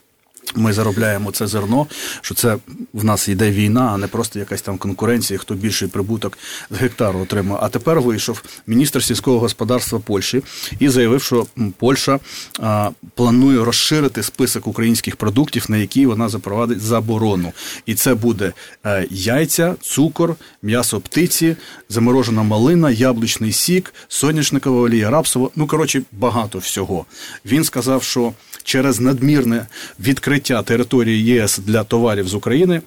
Ми 0.54 0.72
заробляємо 0.72 1.32
це 1.32 1.46
зерно, 1.46 1.86
що 2.20 2.34
це 2.34 2.56
в 2.92 3.04
нас 3.04 3.28
йде 3.28 3.50
війна, 3.50 3.90
а 3.94 3.96
не 3.96 4.06
просто 4.06 4.38
якась 4.38 4.62
там 4.62 4.78
конкуренція, 4.78 5.38
хто 5.38 5.54
більший 5.54 5.88
прибуток 5.88 6.38
з 6.70 6.76
гектару 6.76 7.20
отримує. 7.20 7.58
А 7.62 7.68
тепер 7.68 8.00
вийшов 8.00 8.42
міністр 8.66 9.04
сільського 9.04 9.38
господарства 9.38 9.98
Польщі 9.98 10.42
і 10.78 10.88
заявив, 10.88 11.22
що 11.22 11.46
Польща 11.78 12.18
а, 12.60 12.90
планує 13.14 13.64
розширити 13.64 14.22
список 14.22 14.66
українських 14.66 15.16
продуктів, 15.16 15.66
на 15.68 15.76
які 15.76 16.06
вона 16.06 16.28
запровадить 16.28 16.80
заборону. 16.80 17.52
І 17.86 17.94
це 17.94 18.14
буде 18.14 18.52
е, 18.86 19.06
яйця, 19.10 19.74
цукор, 19.80 20.36
м'ясо 20.62 21.00
птиці, 21.00 21.56
заморожена 21.88 22.42
малина, 22.42 22.90
яблучний 22.90 23.52
сік, 23.52 23.94
соняшникова 24.08 24.80
олія, 24.80 25.10
рапсова. 25.10 25.50
Ну 25.56 25.66
коротше, 25.66 26.02
багато 26.12 26.58
всього. 26.58 27.06
Він 27.44 27.64
сказав, 27.64 28.02
що 28.02 28.32
через 28.66 29.00
надмірне 29.00 29.66
відкриття 30.00 30.62
території 30.62 31.24
ЄС 31.24 31.58
для 31.58 31.84
товарів 31.84 32.28
з 32.28 32.34
України 32.34 32.82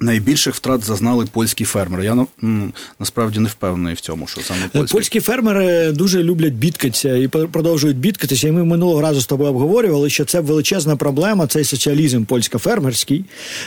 Найбільших 0.00 0.54
втрат 0.54 0.84
зазнали 0.84 1.26
польські 1.32 1.64
фермери. 1.64 2.04
Я 2.04 2.14
ну, 2.14 2.72
насправді 2.98 3.40
не 3.40 3.48
впевнений 3.48 3.94
в 3.94 4.00
цьому, 4.00 4.26
що 4.26 4.40
саме 4.40 4.60
польські. 4.72 4.92
польські 4.92 5.20
фермери 5.20 5.92
дуже 5.92 6.22
люблять 6.22 6.52
бідкатися 6.52 7.16
і 7.16 7.28
продовжують 7.28 7.96
бідкатися. 7.96 8.48
І 8.48 8.52
ми 8.52 8.64
минулого 8.64 9.00
разу 9.00 9.20
з 9.20 9.26
тобою 9.26 9.50
обговорювали, 9.50 10.10
що 10.10 10.24
це 10.24 10.40
величезна 10.40 10.96
проблема, 10.96 11.46
цей 11.46 11.64
соціалізм 11.64 12.24
польсько-фермерський, 12.24 13.24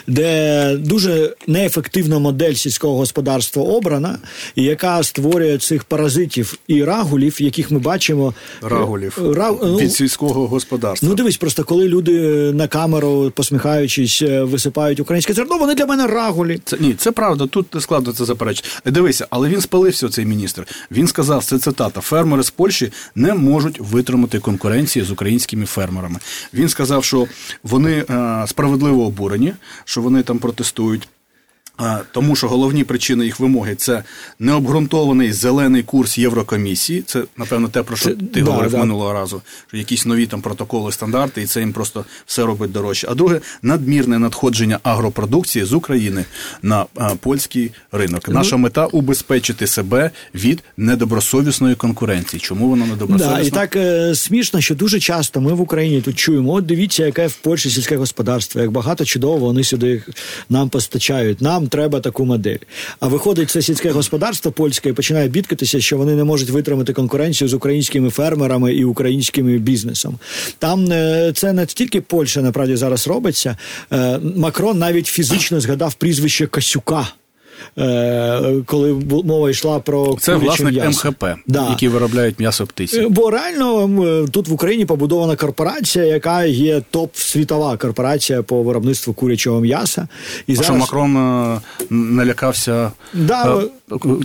де 0.07 0.75
дуже 0.75 1.35
неефективна 1.47 2.19
модель 2.19 2.53
сільського 2.53 2.97
господарства 2.97 3.63
обрана, 3.63 4.17
і 4.55 4.63
яка 4.63 5.03
створює 5.03 5.57
цих 5.57 5.83
паразитів 5.83 6.57
і 6.67 6.83
рагулів, 6.83 7.41
яких 7.41 7.71
ми 7.71 7.79
бачимо 7.79 8.33
рагулів 8.61 9.17
Ра... 9.35 9.51
Ну, 9.63 9.77
від 9.77 9.93
сільського 9.93 10.47
господарства. 10.47 11.09
Ну 11.09 11.15
дивись, 11.15 11.37
просто 11.37 11.63
коли 11.63 11.87
люди 11.87 12.11
на 12.53 12.67
камеру 12.67 13.31
посміхаючись, 13.35 14.21
е, 14.21 14.43
висипають 14.43 14.99
українське 14.99 15.33
зерно, 15.33 15.57
вони 15.57 15.75
для 15.75 15.85
мене 15.85 16.07
Рагулі. 16.21 16.61
Це 16.65 16.77
ні, 16.79 16.93
це 16.93 17.11
правда. 17.11 17.47
Тут 17.47 17.75
не 17.75 17.81
складно 17.81 18.13
це 18.13 18.25
заперечити. 18.25 18.69
Дивися, 18.85 19.27
але 19.29 19.49
він 19.49 19.61
спалився, 19.61 20.09
цей 20.09 20.25
міністр. 20.25 20.67
Він 20.91 21.07
сказав, 21.07 21.43
це 21.43 21.59
цитата: 21.59 22.01
фермери 22.01 22.43
з 22.43 22.49
Польщі 22.49 22.91
не 23.15 23.33
можуть 23.33 23.79
витримати 23.79 24.39
конкуренції 24.39 25.05
з 25.05 25.11
українськими 25.11 25.65
фермерами. 25.65 26.19
Він 26.53 26.69
сказав, 26.69 27.03
що 27.03 27.27
вони 27.63 28.05
е, 28.09 28.45
справедливо 28.47 29.05
обурені, 29.05 29.53
що 29.85 30.01
вони 30.01 30.23
там 30.23 30.39
протестують. 30.39 31.07
Тому 32.11 32.35
що 32.35 32.47
головні 32.47 32.83
причини 32.83 33.25
їх 33.25 33.39
вимоги 33.39 33.75
це 33.75 34.03
необґрунтований 34.39 35.33
зелений 35.33 35.83
курс 35.83 36.17
Єврокомісії. 36.17 37.01
Це, 37.01 37.23
напевно, 37.37 37.67
те, 37.67 37.83
про 37.83 37.95
що 37.95 38.09
це, 38.09 38.15
ти 38.15 38.41
да, 38.41 38.51
говорив 38.51 38.71
да. 38.71 38.77
минулого 38.77 39.13
разу, 39.13 39.41
що 39.67 39.77
якісь 39.77 40.05
нові 40.05 40.25
там 40.25 40.41
протоколи, 40.41 40.91
стандарти, 40.91 41.41
і 41.41 41.45
це 41.45 41.59
їм 41.59 41.73
просто 41.73 42.05
все 42.25 42.43
робить 42.45 42.71
дорожче. 42.71 43.07
А 43.11 43.15
друге, 43.15 43.41
надмірне 43.61 44.19
надходження 44.19 44.79
агропродукції 44.83 45.65
з 45.65 45.73
України 45.73 46.25
на 46.61 46.85
а, 46.95 47.15
польський 47.15 47.71
ринок. 47.91 48.23
Ну, 48.27 48.33
Наша 48.33 48.57
мета 48.57 48.85
убезпечити 48.85 49.67
себе 49.67 50.11
від 50.35 50.63
недобросовісної 50.77 51.75
конкуренції. 51.75 52.39
Чому 52.39 52.69
вона 52.69 52.85
недобросовісна? 52.85 53.37
Да, 53.37 53.47
І 53.47 53.49
так 53.49 53.75
е, 53.75 54.15
смішно, 54.15 54.61
що 54.61 54.75
дуже 54.75 54.99
часто 54.99 55.41
ми 55.41 55.53
в 55.53 55.61
Україні 55.61 56.01
тут 56.01 56.15
чуємо: 56.15 56.53
от 56.53 56.65
дивіться, 56.65 57.05
яке 57.05 57.27
в 57.27 57.35
Польщі 57.35 57.69
сільське 57.69 57.97
господарство, 57.97 58.61
як 58.61 58.71
багато 58.71 59.05
чудово 59.05 59.37
вони 59.37 59.63
сюди 59.63 60.03
нам 60.49 60.69
постачають. 60.69 61.41
Нам 61.41 61.60
треба 61.67 61.99
таку 61.99 62.25
модель. 62.25 62.57
А 62.99 63.07
виходить 63.07 63.49
це 63.49 63.61
сільське 63.61 63.91
господарство 63.91 64.51
польське 64.51 64.89
і 64.89 64.93
починає 64.93 65.27
бідкатися, 65.27 65.81
що 65.81 65.97
вони 65.97 66.15
не 66.15 66.23
можуть 66.23 66.49
витримати 66.49 66.93
конкуренцію 66.93 67.47
з 67.47 67.53
українськими 67.53 68.09
фермерами 68.09 68.73
і 68.73 68.85
українським 68.85 69.59
бізнесом. 69.59 70.19
Там 70.59 70.91
е, 70.91 71.31
це 71.35 71.53
не 71.53 71.65
тільки 71.65 72.01
Польща 72.01 72.41
насправді 72.41 72.75
зараз 72.75 73.07
робиться. 73.07 73.57
Е, 73.91 74.19
Макрон 74.35 74.77
навіть 74.77 75.07
фізично 75.07 75.61
згадав 75.61 75.93
прізвище 75.93 76.47
Касюка. 76.47 77.07
Е, 77.77 78.53
коли 78.65 78.93
мова 79.25 79.49
йшла 79.49 79.79
про 79.79 80.17
це 80.19 80.35
власник 80.35 80.73
м'ясо. 80.73 81.07
МХП, 81.07 81.25
да. 81.47 81.69
які 81.69 81.87
виробляють 81.87 82.39
м'ясо 82.39 82.67
птиці. 82.67 82.99
Е, 82.99 83.07
бо 83.09 83.29
реально 83.29 84.27
тут 84.31 84.47
в 84.47 84.53
Україні 84.53 84.85
побудована 84.85 85.35
корпорація, 85.35 86.05
яка 86.05 86.43
є 86.43 86.81
топ 86.91 87.15
світова 87.15 87.77
корпорація 87.77 88.43
по 88.43 88.63
виробництву 88.63 89.13
курячого 89.13 89.59
м'яса. 89.59 90.07
І 90.47 90.51
а 90.51 90.55
зараз... 90.55 90.65
що 90.65 90.75
Макрон 90.75 91.17
е, 91.17 91.59
налякався 91.89 92.91
да, 93.13 93.63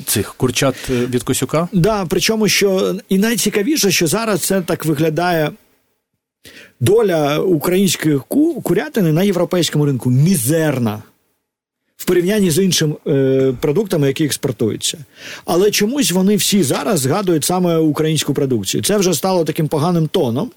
цих 0.06 0.34
курчат 0.34 0.90
від 0.90 1.22
Косюка? 1.22 1.68
Да, 1.72 2.06
причому 2.08 2.48
що 2.48 2.94
і 3.08 3.18
найцікавіше, 3.18 3.90
що 3.90 4.06
зараз 4.06 4.40
це 4.40 4.60
так 4.60 4.84
виглядає. 4.84 5.50
Доля 6.80 7.38
української 7.38 8.20
курятини 8.62 9.12
на 9.12 9.22
європейському 9.22 9.86
ринку 9.86 10.10
мізерна 10.10 11.02
в 11.96 12.04
порівнянні 12.04 12.50
з 12.50 12.64
іншими 12.64 12.94
е, 13.06 13.54
продуктами, 13.60 14.06
які 14.06 14.24
експортуються. 14.24 14.98
Але 15.44 15.70
чомусь 15.70 16.12
вони 16.12 16.36
всі 16.36 16.62
зараз 16.62 17.00
згадують 17.00 17.44
саме 17.44 17.76
українську 17.76 18.34
продукцію. 18.34 18.82
Це 18.82 18.96
вже 18.96 19.14
стало 19.14 19.44
таким 19.44 19.68
поганим 19.68 20.08
тоном. 20.08 20.50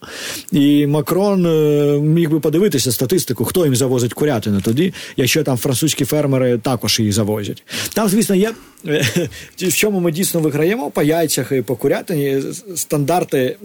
І 0.51 0.87
Макрон 0.87 1.45
е, 1.45 1.99
міг 1.99 2.29
би 2.29 2.39
подивитися 2.39 2.91
статистику, 2.91 3.45
хто 3.45 3.65
їм 3.65 3.75
завозить 3.75 4.13
курятину 4.13 4.61
тоді, 4.61 4.93
якщо 5.17 5.43
там 5.43 5.57
французькі 5.57 6.05
фермери 6.05 6.57
також 6.57 6.99
її 6.99 7.11
завозять. 7.11 7.63
Там, 7.93 8.09
звісно, 8.09 8.35
є 8.35 8.53
е, 8.87 9.29
в 9.57 9.73
чому 9.73 9.99
ми 9.99 10.11
дійсно 10.11 10.39
виграємо 10.39 10.91
по 10.91 11.03
яйцях 11.03 11.51
і 11.51 11.61
по 11.61 11.75
курятині 11.75 12.41
стандарти, 12.75 13.57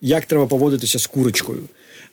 як 0.00 0.24
треба 0.24 0.46
поводитися 0.46 0.98
з 0.98 1.06
курочкою. 1.06 1.60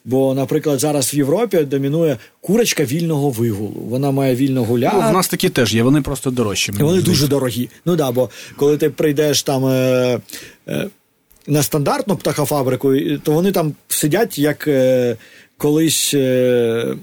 Бо, 0.04 0.34
наприклад, 0.34 0.80
зараз 0.80 1.14
в 1.14 1.16
Європі 1.16 1.58
домінує 1.58 2.16
курочка 2.40 2.84
вільного 2.84 3.30
вигулу. 3.30 3.82
Вона 3.88 4.10
має 4.10 4.34
вільно 4.34 4.64
гуляти. 4.64 4.96
Ну, 5.00 5.08
в 5.08 5.12
нас 5.12 5.28
такі 5.28 5.48
теж 5.48 5.74
є, 5.74 5.82
вони 5.82 6.02
просто 6.02 6.30
дорожчі. 6.30 6.72
Вони 6.72 6.84
здається. 6.84 7.10
дуже 7.10 7.28
дорогі. 7.28 7.68
Ну 7.84 7.96
да, 7.96 8.12
бо 8.12 8.30
коли 8.56 8.76
ти 8.76 8.90
прийдеш 8.90 9.42
там. 9.42 9.66
Е, 9.66 10.20
е, 10.68 10.88
на 11.46 11.62
стандартну 11.62 12.16
птахофабрику, 12.16 12.94
то 13.22 13.32
вони 13.32 13.52
там 13.52 13.74
сидять 13.88 14.38
як 14.38 14.68
е, 14.68 15.16
колись 15.58 16.14
е, 16.14 16.96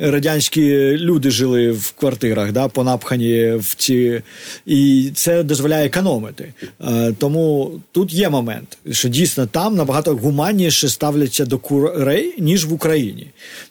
радянські 0.00 0.96
люди 0.96 1.30
жили 1.30 1.70
в 1.70 1.92
квартирах, 1.92 2.52
да, 2.52 2.68
понапхані 2.68 3.52
в 3.56 3.74
ці, 3.74 4.22
і 4.66 5.10
це 5.14 5.42
дозволяє 5.42 5.86
економити. 5.86 6.52
Е, 6.80 7.12
тому 7.18 7.70
тут 7.92 8.12
є 8.12 8.30
момент, 8.30 8.78
що 8.90 9.08
дійсно 9.08 9.46
там 9.46 9.74
набагато 9.74 10.16
гуманніше 10.16 10.88
ставляться 10.88 11.44
до 11.44 11.58
курей, 11.58 12.34
ніж 12.38 12.64
в 12.64 12.72
Україні. 12.72 13.26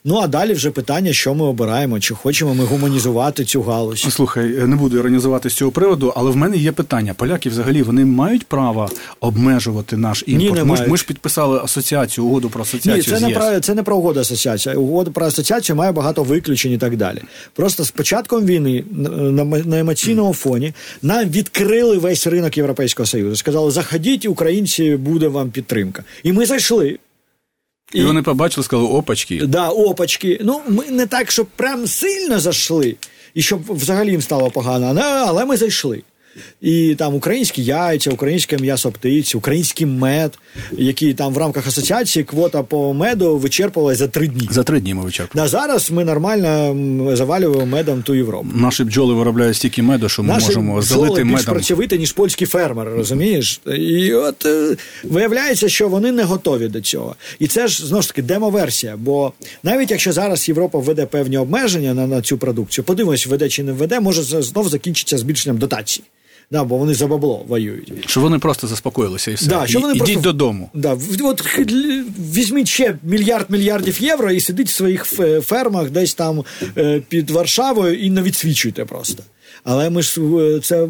Ну 0.05 0.17
а 0.17 0.27
далі 0.27 0.53
вже 0.53 0.71
питання, 0.71 1.13
що 1.13 1.33
ми 1.33 1.45
обираємо, 1.45 1.99
чи 1.99 2.13
хочемо 2.13 2.53
ми 2.53 2.63
гуманізувати 2.63 3.45
цю 3.45 3.61
галузь. 3.61 4.07
Слухай, 4.09 4.43
не 4.47 4.75
буду 4.75 4.97
іронізувати 4.97 5.49
з 5.49 5.53
цього 5.53 5.71
приводу, 5.71 6.13
але 6.15 6.31
в 6.31 6.35
мене 6.35 6.57
є 6.57 6.71
питання: 6.71 7.13
поляки 7.13 7.49
взагалі 7.49 7.81
вони 7.81 8.05
мають 8.05 8.47
право 8.47 8.89
обмежувати 9.19 9.97
наш 9.97 10.23
імпорт. 10.27 10.51
Ні, 10.51 10.59
не 10.59 10.63
ми, 10.63 10.77
ж, 10.77 10.87
ми 10.87 10.97
ж 10.97 11.05
підписали 11.05 11.59
асоціацію, 11.59 12.25
угоду 12.25 12.49
про 12.49 12.61
асоціацію. 12.61 12.95
Ні, 12.95 13.03
це 13.03 13.17
з 13.17 13.21
не 13.21 13.29
про 13.29 13.59
це 13.59 13.75
не 13.75 13.83
про 13.83 13.97
угоду 13.97 14.19
асоціація. 14.19 14.75
Угода 14.75 15.11
про 15.11 15.25
асоціацію 15.25 15.75
має 15.75 15.91
багато 15.91 16.18
багато 16.19 16.23
виключень 16.23 16.71
і 16.71 16.77
так 16.77 16.97
далі. 16.97 17.21
Просто 17.53 17.83
з 17.83 17.91
початком 17.91 18.45
війни 18.45 18.83
на, 18.91 19.43
на 19.45 19.79
емоційному 19.79 20.33
фоні 20.33 20.73
нам 21.01 21.29
відкрили 21.29 21.97
весь 21.97 22.27
ринок 22.27 22.57
Європейського 22.57 23.05
Союзу. 23.05 23.35
Сказали, 23.35 23.71
заходіть, 23.71 24.25
українці, 24.25 24.95
буде 24.95 25.27
вам 25.27 25.51
підтримка. 25.51 26.03
І 26.23 26.31
ми 26.31 26.45
зайшли. 26.45 26.99
І, 27.93 27.99
і 27.99 28.03
вони 28.03 28.21
побачили, 28.21 28.63
сказали 28.63 28.89
опачки. 28.89 29.45
Да, 29.45 29.69
опачки. 29.69 30.39
Ну, 30.41 30.61
ми 30.67 30.85
не 30.89 31.07
так, 31.07 31.31
щоб 31.31 31.47
прям 31.55 31.87
сильно 31.87 32.39
зайшли, 32.39 32.95
і 33.33 33.41
щоб 33.41 33.61
взагалі 33.69 34.11
їм 34.11 34.21
стало 34.21 34.51
погано, 34.51 35.01
але 35.27 35.45
ми 35.45 35.57
зайшли. 35.57 36.03
І 36.61 36.95
там 36.95 37.15
українські 37.15 37.63
яйця, 37.63 38.11
українське 38.11 38.57
м'ясо 38.57 38.91
птиці, 38.91 39.37
український 39.37 39.87
мед, 39.87 40.39
які 40.71 41.13
там 41.13 41.33
в 41.33 41.37
рамках 41.37 41.67
асоціації 41.67 42.25
квота 42.25 42.63
по 42.63 42.93
меду 42.93 43.37
вичерпувалася 43.37 43.99
за 43.99 44.07
три 44.07 44.27
дні. 44.27 44.49
За 44.51 44.63
три 44.63 44.79
дні 44.79 44.93
ми 44.93 45.03
вичерпували. 45.03 45.45
Да, 45.45 45.51
зараз 45.51 45.91
ми 45.91 46.05
нормально 46.05 46.75
завалюємо 47.15 47.65
медом 47.65 48.03
ту 48.03 48.15
Європу. 48.15 48.47
Наші 48.55 48.83
бджоли 48.83 49.13
виробляють 49.13 49.55
стільки 49.55 49.81
меду, 49.81 50.09
що 50.09 50.23
ми 50.23 50.29
Наші 50.33 50.45
можемо 50.45 50.81
залити 50.81 51.23
медом. 51.23 51.35
більш 51.35 51.45
працьовити, 51.45 51.97
ніж 51.97 52.11
польські 52.11 52.45
фермери, 52.45 52.93
розумієш? 52.93 53.61
І 53.77 54.13
от 54.13 54.45
е, 54.45 54.75
виявляється, 55.03 55.69
що 55.69 55.89
вони 55.89 56.11
не 56.11 56.23
готові 56.23 56.67
до 56.67 56.81
цього. 56.81 57.15
І 57.39 57.47
це 57.47 57.67
ж 57.67 57.85
знову 57.87 58.01
ж 58.01 58.07
таки 58.07 58.21
демоверсія. 58.21 58.97
Бо 58.97 59.33
навіть 59.63 59.91
якщо 59.91 60.13
зараз 60.13 60.47
Європа 60.49 60.77
введе 60.79 61.05
певні 61.05 61.37
обмеження 61.37 61.93
на, 61.93 62.07
на 62.07 62.21
цю 62.21 62.37
продукцію, 62.37 62.85
подивимось, 62.85 63.27
введе 63.27 63.49
чи 63.49 63.63
не 63.63 63.71
введе, 63.71 63.99
може 63.99 64.23
знов 64.23 64.69
закінчиться 64.69 65.17
збільшенням 65.17 65.57
дотацій. 65.57 66.01
Да, 66.51 66.63
бо 66.63 66.77
вони 66.77 66.93
за 66.93 67.07
бабло 67.07 67.45
воюють. 67.47 67.93
Що 68.05 68.21
вони 68.21 68.39
просто 68.39 68.67
заспокоїлися 68.67 69.31
і 69.31 69.33
все. 69.33 69.47
Да, 69.49 69.67
що 69.67 69.79
вони 69.79 69.93
Ідіть 69.93 70.05
просто... 70.05 70.21
додому. 70.21 70.69
Да, 70.73 70.97
От 71.23 71.43
візьміть 72.33 72.67
ще 72.67 72.95
мільярд 73.03 73.45
мільярдів 73.49 74.01
євро 74.01 74.31
і 74.31 74.41
сидіть 74.41 74.67
в 74.67 74.73
своїх 74.73 75.05
фермах 75.41 75.89
десь 75.89 76.13
там 76.13 76.43
е, 76.77 77.01
під 77.09 77.29
Варшавою 77.29 77.99
і 77.99 78.09
не 78.09 78.21
відсвічуйте 78.21 78.85
просто. 78.85 79.23
Але 79.63 79.89
ми 79.89 80.01
ж 80.01 80.21
е, 80.21 80.59
це 80.59 80.87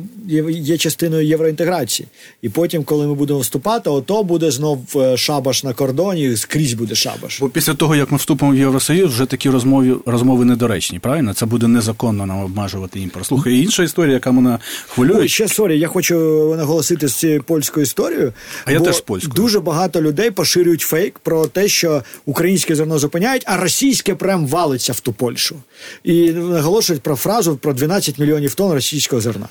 є 0.49 0.77
частиною 0.77 1.27
євроінтеграції. 1.27 2.07
І 2.41 2.49
потім, 2.49 2.83
коли 2.83 3.07
ми 3.07 3.13
будемо 3.13 3.39
вступати, 3.39 3.89
ото 3.89 4.23
буде 4.23 4.51
знов 4.51 4.85
е, 4.95 5.17
шабаш 5.17 5.63
на 5.63 5.73
кордоні, 5.73 6.35
скрізь 6.35 6.73
буде 6.73 6.95
шабаш. 6.95 7.39
Бо 7.39 7.49
після 7.49 7.73
того, 7.73 7.95
як 7.95 8.11
ми 8.11 8.17
вступимо 8.17 8.51
в 8.51 8.55
Євросоюз, 8.55 9.11
вже 9.13 9.25
такі 9.25 9.49
розмови 9.49 9.95
розмови 10.05 10.45
недоречні, 10.45 10.99
правильно? 10.99 11.33
Це 11.33 11.45
буде 11.45 11.67
незаконно 11.67 12.25
нам 12.25 12.43
обмежувати 12.43 12.99
імпорт. 12.99 13.25
Слухай, 13.25 13.55
інша 13.59 13.83
історія, 13.83 14.13
яка 14.13 14.31
мене 14.31 14.57
хвилює. 14.87 15.19
Ой, 15.19 15.29
ще 15.29 15.47
sorry, 15.49 15.79
я 15.79 15.87
хочу 15.87 16.15
наголосити 16.57 17.07
з 17.07 17.13
цією 17.13 17.43
польською 17.43 17.83
історією. 17.83 18.33
А 18.65 18.71
я 18.71 18.79
теж 18.79 19.01
польською. 19.01 19.33
Дуже 19.33 19.59
багато 19.59 20.01
людей 20.01 20.31
поширюють 20.31 20.81
фейк 20.81 21.19
про 21.19 21.47
те, 21.47 21.67
що 21.67 22.03
українське 22.25 22.75
зерно 22.75 22.99
зупиняють, 22.99 23.43
а 23.45 23.57
російське 23.57 24.15
прям 24.15 24.47
валиться 24.47 24.93
в 24.93 24.99
ту 24.99 25.13
Польщу. 25.13 25.55
І 26.03 26.31
наголошують 26.31 27.01
про 27.01 27.15
фразу 27.15 27.57
про 27.57 27.73
12 27.73 28.19
мільйонів 28.19 28.55
тонн 28.55 28.73
російського 28.73 29.21
зерна. 29.21 29.47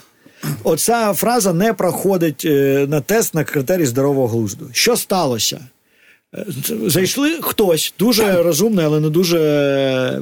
Оця 0.64 1.12
фраза 1.12 1.52
не 1.52 1.72
проходить 1.72 2.44
е, 2.44 2.86
на 2.88 3.00
тест 3.00 3.34
на 3.34 3.44
критерії 3.44 3.86
здорового 3.86 4.28
глузду. 4.28 4.66
Що 4.72 4.96
сталося? 4.96 5.60
Е, 6.34 6.46
Зайшли 6.86 7.38
хтось 7.40 7.94
дуже 7.98 8.42
розумний, 8.42 8.84
але 8.84 9.00
не 9.00 9.10
дуже 9.10 9.38
е, 9.38 10.20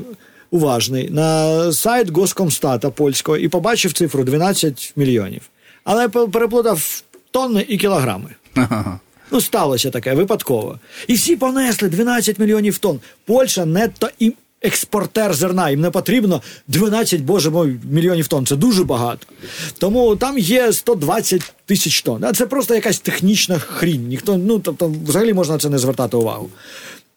уважний 0.51 1.11
на 1.11 1.73
сайт 1.73 2.11
Госкомстата 2.11 2.91
польського 2.91 3.39
і 3.39 3.49
побачив 3.49 3.93
цифру 3.93 4.25
12 4.25 4.93
мільйонів. 4.97 5.43
Але 5.87 6.09
пе- 6.09 6.27
переплутав 6.27 7.03
тонни 7.31 7.65
і 7.69 7.79
кілограми. 7.79 8.31
Ага. 8.55 9.01
Ну, 9.31 9.41
сталося 9.41 9.91
таке 9.91 10.15
випадково. 10.15 10.79
І 11.07 11.15
всі 11.15 11.37
понесли 11.37 11.89
12 11.89 12.39
мільйонів 12.39 12.79
тонн. 12.79 13.01
Польща 13.25 13.65
нетто 13.65 14.09
і 14.19 14.33
експортер 14.63 15.35
зерна. 15.35 15.71
Їм 15.71 15.81
не 15.81 15.91
потрібно 15.91 16.43
12, 16.69 17.21
боже 17.21 17.51
мой, 17.51 17.77
мільйонів 17.91 18.29
тонн. 18.29 18.47
Це 18.47 18.57
дуже 18.57 18.85
багато. 18.85 19.27
Тому 19.79 20.17
там 20.17 20.39
є 20.39 20.73
120 20.73 21.53
тисяч 21.67 22.03
тонн. 22.03 22.25
А 22.25 22.33
це 22.33 22.47
просто 22.47 22.75
якась 22.75 22.99
технічна 22.99 23.59
хрінь. 23.59 24.07
Ніхто, 24.09 24.37
ну, 24.37 24.59
тобто, 24.59 24.95
взагалі 25.07 25.33
можна 25.33 25.55
на 25.55 25.61
це 25.61 25.69
не 25.71 25.79
звертати 25.79 26.17
увагу. 26.17 26.51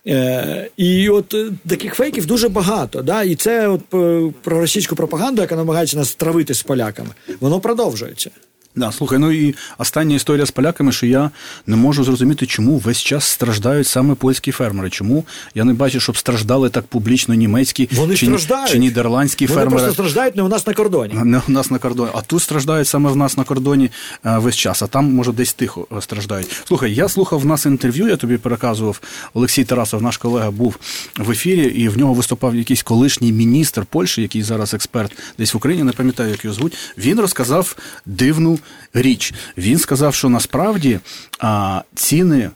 Е, 0.08 0.70
і 0.78 1.10
от 1.10 1.34
е, 1.34 1.50
таких 1.70 1.94
фейків 1.96 2.26
дуже 2.26 2.50
багато. 2.50 3.02
Да? 3.02 3.24
І 3.24 3.36
це 3.36 3.68
от 3.68 3.82
е, 3.94 4.34
про 4.42 4.60
російську 4.60 4.96
пропаганду, 4.96 5.42
яка 5.42 5.56
намагається 5.56 5.98
нас 5.98 6.16
травити 6.16 6.54
з 6.54 6.64
поляками, 6.64 7.10
воно 7.40 7.60
продовжується. 7.60 8.30
Да, 8.76 8.92
слухай, 8.92 9.20
ну 9.20 9.32
і 9.32 9.56
остання 9.78 10.16
історія 10.16 10.46
з 10.46 10.52
поляками, 10.52 10.92
що 10.92 11.06
я 11.06 11.32
не 11.68 11.76
можу 11.76 12.04
зрозуміти, 12.04 12.46
чому 12.46 12.78
весь 12.78 12.98
час 12.98 13.26
страждають 13.26 13.88
саме 13.88 14.16
польські 14.16 14.52
фермери. 14.52 14.90
Чому 14.90 15.26
я 15.56 15.64
не 15.64 15.74
бачу, 15.74 16.00
щоб 16.00 16.18
страждали 16.18 16.70
так 16.70 16.88
публічно 16.88 17.36
німецькі 17.36 17.90
Вони 17.92 18.16
чи, 18.16 18.26
страждають. 18.26 18.72
чи 18.72 18.80
нідерландські 18.80 19.46
Вони 19.46 19.56
фермери. 19.56 19.78
просто 19.78 19.94
страждають 19.94 20.36
не 20.36 20.44
у 20.44 20.48
нас 20.48 20.68
на 20.68 20.74
кордоні. 20.74 21.14
Не 21.14 21.42
у 21.48 21.52
нас 21.52 21.72
на 21.72 21.80
кордоні, 21.80 22.12
а 22.16 22.22
тут 22.22 22.42
страждають 22.42 22.88
саме 22.88 23.12
в 23.12 23.16
нас 23.16 23.38
на 23.38 23.44
кордоні 23.44 23.92
е, 24.26 24.38
весь 24.38 24.56
час, 24.56 24.82
а 24.84 24.88
там, 24.88 25.14
може, 25.14 25.32
десь 25.32 25.54
тихо 25.54 25.88
е, 25.98 26.02
страждають. 26.02 26.62
Слухай, 26.68 26.94
я 26.94 27.10
слухав 27.10 27.40
в 27.40 27.46
нас 27.46 27.66
інтерв'ю, 27.66 28.08
я 28.08 28.16
тобі 28.18 28.38
переказував. 28.38 29.02
Олексій 29.34 29.64
Тарасов, 29.64 30.02
наш 30.02 30.18
колега, 30.18 30.52
був 30.52 30.76
в 31.18 31.32
ефірі, 31.32 31.66
і 31.66 31.90
в 31.90 31.98
нього 31.98 32.14
виступав 32.14 32.56
якийсь 32.56 32.84
колишній 32.84 33.32
міністр 33.32 33.86
Польщі, 33.86 34.22
який 34.22 34.44
зараз 34.44 34.74
експерт 34.74 35.12
десь 35.38 35.54
в 35.54 35.58
Україні, 35.58 35.84
не 35.84 35.92
пам'ятаю, 35.92 36.30
як 36.30 36.44
його 36.46 36.54
звуть. 36.54 36.78
Він 36.98 37.20
розказав 37.20 37.76
дивну 38.06 38.59
річ. 38.94 39.34
Він 39.58 39.80
сказав, 39.80 40.16
що 40.16 40.30
насправді 40.30 41.00
а, 41.40 41.82
ціни. 41.96 42.50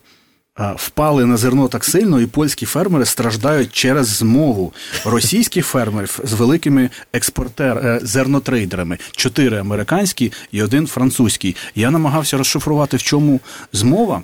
Впали 0.76 1.26
на 1.26 1.38
зерно 1.38 1.68
так 1.68 1.84
сильно, 1.84 2.22
і 2.22 2.26
польські 2.26 2.66
фермери 2.66 3.06
страждають 3.06 3.72
через 3.72 4.08
змову 4.08 4.74
російських 5.06 5.66
фермерів 5.66 6.20
з 6.24 6.34
великими 6.34 6.90
експортер 7.14 7.78
е, 7.78 8.00
зернотрейдерами: 8.04 8.98
чотири 9.12 9.58
американські 9.58 10.32
і 10.52 10.64
один 10.64 10.88
французький. 10.88 11.56
Я 11.76 11.92
намагався 11.92 12.38
розшифрувати, 12.38 12.98
в 12.98 13.04
чому 13.04 13.40
змова. 13.72 14.24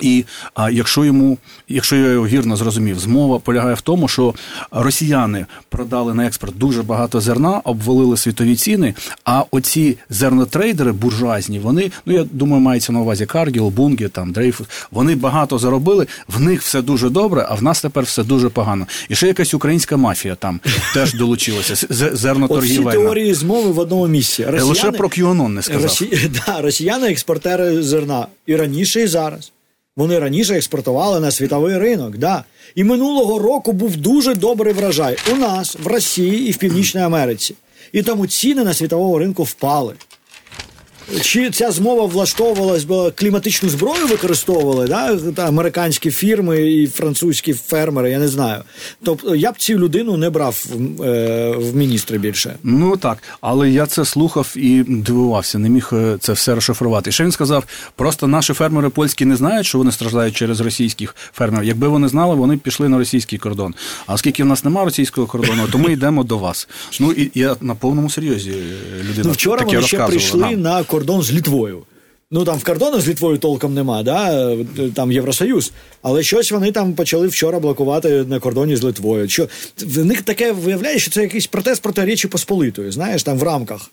І 0.00 0.24
а, 0.54 0.70
якщо 0.70 1.04
йому, 1.04 1.38
якщо 1.68 1.96
я 1.96 2.08
його 2.08 2.26
вірно 2.28 2.56
зрозумів, 2.56 2.98
змова 2.98 3.38
полягає 3.38 3.74
в 3.74 3.80
тому, 3.80 4.08
що 4.08 4.34
росіяни 4.70 5.46
продали 5.68 6.14
на 6.14 6.26
експорт 6.26 6.58
дуже 6.58 6.82
багато 6.82 7.20
зерна, 7.20 7.60
обвалили 7.64 8.16
світові 8.16 8.56
ціни. 8.56 8.94
А 9.24 9.44
оці 9.50 9.96
зернотрейдери 10.10 10.92
буржуазні, 10.92 11.58
вони, 11.58 11.90
ну 12.06 12.14
я 12.14 12.24
думаю, 12.32 12.62
мається 12.62 12.92
на 12.92 13.00
увазі 13.00 13.26
Каргіл, 13.26 13.68
Бунгі, 13.68 14.08
там 14.08 14.32
Дрейфус, 14.32 14.66
вони 14.90 15.14
багато 15.14 15.58
заробили. 15.58 16.06
В 16.28 16.40
них 16.40 16.62
все 16.62 16.82
дуже 16.82 17.10
добре, 17.10 17.46
а 17.50 17.54
в 17.54 17.62
нас 17.62 17.82
тепер 17.82 18.04
все 18.04 18.24
дуже 18.24 18.48
погано. 18.48 18.86
І 19.08 19.14
ще 19.14 19.26
якась 19.26 19.54
українська 19.54 19.96
мафія 19.96 20.34
там 20.34 20.60
теж 20.94 21.14
долучилася. 21.14 21.74
з- 21.74 21.86
з- 21.90 22.10
От 22.44 22.64
всі 22.64 22.74
теорії 23.04 23.34
змови 23.34 23.70
в 23.70 23.78
одному 23.78 24.06
місці. 24.06 24.42
Е, 24.42 24.62
Лише 24.62 24.82
про 24.98 25.08
QAnon 25.08 25.48
не 25.48 25.62
сказав. 25.62 25.82
Росі... 25.82 26.30
Да, 26.46 26.60
росіяни 26.62 27.10
експортери 27.10 27.82
зерна 27.82 28.26
і 28.46 28.56
раніше, 28.56 29.00
і 29.02 29.06
зараз. 29.06 29.52
Вони 29.98 30.18
раніше 30.18 30.56
експортували 30.56 31.20
на 31.20 31.30
світовий 31.30 31.78
ринок. 31.78 32.16
Да. 32.16 32.44
І 32.74 32.84
минулого 32.84 33.38
року 33.38 33.72
був 33.72 33.96
дуже 33.96 34.34
добрий 34.34 34.72
врожай 34.72 35.16
у 35.32 35.36
нас, 35.36 35.76
в 35.82 35.86
Росії 35.86 36.48
і 36.48 36.52
в 36.52 36.56
Північній 36.56 37.00
Америці. 37.00 37.54
І 37.92 38.02
тому 38.02 38.26
ціни 38.26 38.64
на 38.64 38.74
світовому 38.74 39.18
ринку 39.18 39.42
впали. 39.42 39.94
Чи 41.22 41.50
ця 41.50 41.70
змова 41.70 42.06
влаштовувалась, 42.06 42.84
бо 42.84 43.12
кліматичну 43.14 43.68
зброю 43.68 44.06
використовували, 44.06 44.86
да? 44.86 45.16
та, 45.16 45.48
американські 45.48 46.10
фірми 46.10 46.72
і 46.72 46.86
французькі 46.86 47.52
фермери, 47.52 48.10
я 48.10 48.18
не 48.18 48.28
знаю. 48.28 48.62
Тобто 49.04 49.34
я 49.34 49.52
б 49.52 49.56
цю 49.58 49.74
людину 49.74 50.16
не 50.16 50.30
брав 50.30 50.66
е, 51.04 51.54
в 51.58 51.76
міністри 51.76 52.18
більше. 52.18 52.54
Ну 52.62 52.96
так, 52.96 53.18
але 53.40 53.70
я 53.70 53.86
це 53.86 54.04
слухав 54.04 54.52
і 54.56 54.84
дивувався, 54.88 55.58
не 55.58 55.68
міг 55.68 55.90
е, 55.92 56.16
це 56.20 56.32
все 56.32 56.54
розшифрувати. 56.54 57.12
Ще 57.12 57.24
він 57.24 57.32
сказав: 57.32 57.64
просто 57.96 58.26
наші 58.26 58.52
фермери 58.52 58.88
польські 58.88 59.24
не 59.24 59.36
знають, 59.36 59.66
що 59.66 59.78
вони 59.78 59.92
страждають 59.92 60.36
через 60.36 60.60
російських 60.60 61.16
фермерів. 61.32 61.68
Якби 61.68 61.88
вони 61.88 62.08
знали, 62.08 62.34
вони 62.34 62.56
б 62.56 62.58
пішли 62.58 62.88
на 62.88 62.98
російський 62.98 63.38
кордон. 63.38 63.74
А 64.06 64.14
оскільки 64.14 64.42
в 64.42 64.46
нас 64.46 64.64
немає 64.64 64.84
російського 64.84 65.26
кордону, 65.26 65.68
то 65.72 65.78
ми 65.78 65.92
йдемо 65.92 66.24
до 66.24 66.38
вас. 66.38 66.68
Ну 67.00 67.12
і 67.12 67.30
я 67.34 67.56
на 67.60 67.74
повному 67.74 68.10
серйозі 68.10 68.50
е, 68.50 69.02
людина 69.02 69.24
Ну, 69.24 69.32
вчора 69.32 69.58
таке 69.58 69.76
вони 69.76 69.86
ще 69.88 69.98
прийшли 69.98 70.40
нам. 70.40 70.60
на 70.60 70.82
кордон 70.84 70.97
з 71.22 71.32
Літвою. 71.32 71.82
Ну 72.30 72.44
там 72.44 72.58
в 72.58 72.64
кордону 72.64 73.00
з 73.00 73.08
Літвою 73.08 73.38
толком 73.38 73.74
нема, 73.74 74.02
да? 74.02 74.56
там 74.94 75.12
Євросоюз. 75.12 75.72
Але 76.02 76.22
щось 76.22 76.52
вони 76.52 76.72
там 76.72 76.92
почали 76.92 77.26
вчора 77.26 77.60
блокувати 77.60 78.24
на 78.24 78.40
кордоні 78.40 78.76
з 78.76 78.82
Литвою. 78.82 79.28
Що 79.28 79.48
в 79.78 80.04
них 80.04 80.22
таке 80.22 80.52
виявляє, 80.52 80.98
що 80.98 81.10
це 81.10 81.22
якийсь 81.22 81.46
протест 81.46 81.82
проти 81.82 82.04
Річі 82.04 82.28
Посполитої, 82.28 82.90
знаєш, 82.90 83.22
там 83.22 83.38
в 83.38 83.42
рамках. 83.42 83.90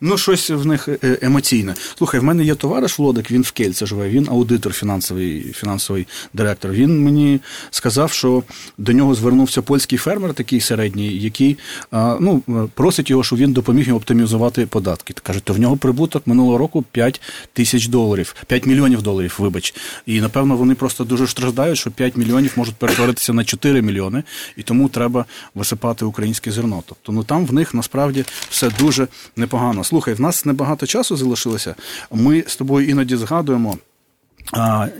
Ну, 0.00 0.18
щось 0.18 0.50
в 0.50 0.66
них 0.66 0.88
е, 0.88 1.18
емоційне. 1.22 1.74
Слухай, 1.98 2.20
в 2.20 2.24
мене 2.24 2.44
є 2.44 2.54
товариш 2.54 2.98
Володик, 2.98 3.30
він 3.30 3.42
в 3.42 3.50
Кельце 3.50 3.86
живе, 3.86 4.08
він 4.08 4.28
аудитор 4.30 4.72
фінансовий, 4.72 5.52
фінансовий 5.52 6.06
директор. 6.32 6.70
Він 6.70 7.00
мені 7.00 7.40
сказав, 7.70 8.12
що 8.12 8.42
до 8.78 8.92
нього 8.92 9.14
звернувся 9.14 9.62
польський 9.62 9.98
фермер, 9.98 10.34
такий 10.34 10.60
середній, 10.60 11.16
який 11.18 11.58
ну, 11.92 12.42
просить 12.74 13.10
його, 13.10 13.24
щоб 13.24 13.38
він 13.38 13.52
допоміг 13.52 13.86
йому 13.86 13.98
оптимізувати 13.98 14.66
податки. 14.66 15.14
Каже, 15.22 15.40
то 15.44 15.52
в 15.52 15.58
нього 15.58 15.76
прибуток 15.76 16.26
минулого 16.26 16.58
року 16.58 16.84
5 16.92 17.20
тисяч 17.52 17.63
доларів, 17.90 18.34
5 18.46 18.66
мільйонів 18.66 19.02
доларів, 19.02 19.36
вибач. 19.38 19.74
І 20.06 20.20
напевно 20.20 20.56
вони 20.56 20.74
просто 20.74 21.04
дуже 21.04 21.26
страждають, 21.26 21.78
що 21.78 21.90
5 21.90 22.16
мільйонів 22.16 22.52
можуть 22.56 22.74
перетворитися 22.74 23.32
на 23.32 23.44
4 23.44 23.82
мільйони, 23.82 24.22
і 24.56 24.62
тому 24.62 24.88
треба 24.88 25.24
висипати 25.54 26.04
українське 26.04 26.50
зерно. 26.50 26.82
Тобто, 26.86 27.12
ну 27.12 27.24
там 27.24 27.46
в 27.46 27.52
них 27.52 27.74
насправді 27.74 28.24
все 28.50 28.70
дуже 28.78 29.08
непогано. 29.36 29.84
Слухай, 29.84 30.14
в 30.14 30.20
нас 30.20 30.44
небагато 30.44 30.86
часу 30.86 31.16
залишилося. 31.16 31.74
Ми 32.12 32.44
з 32.46 32.56
тобою 32.56 32.88
іноді 32.88 33.16
згадуємо. 33.16 33.78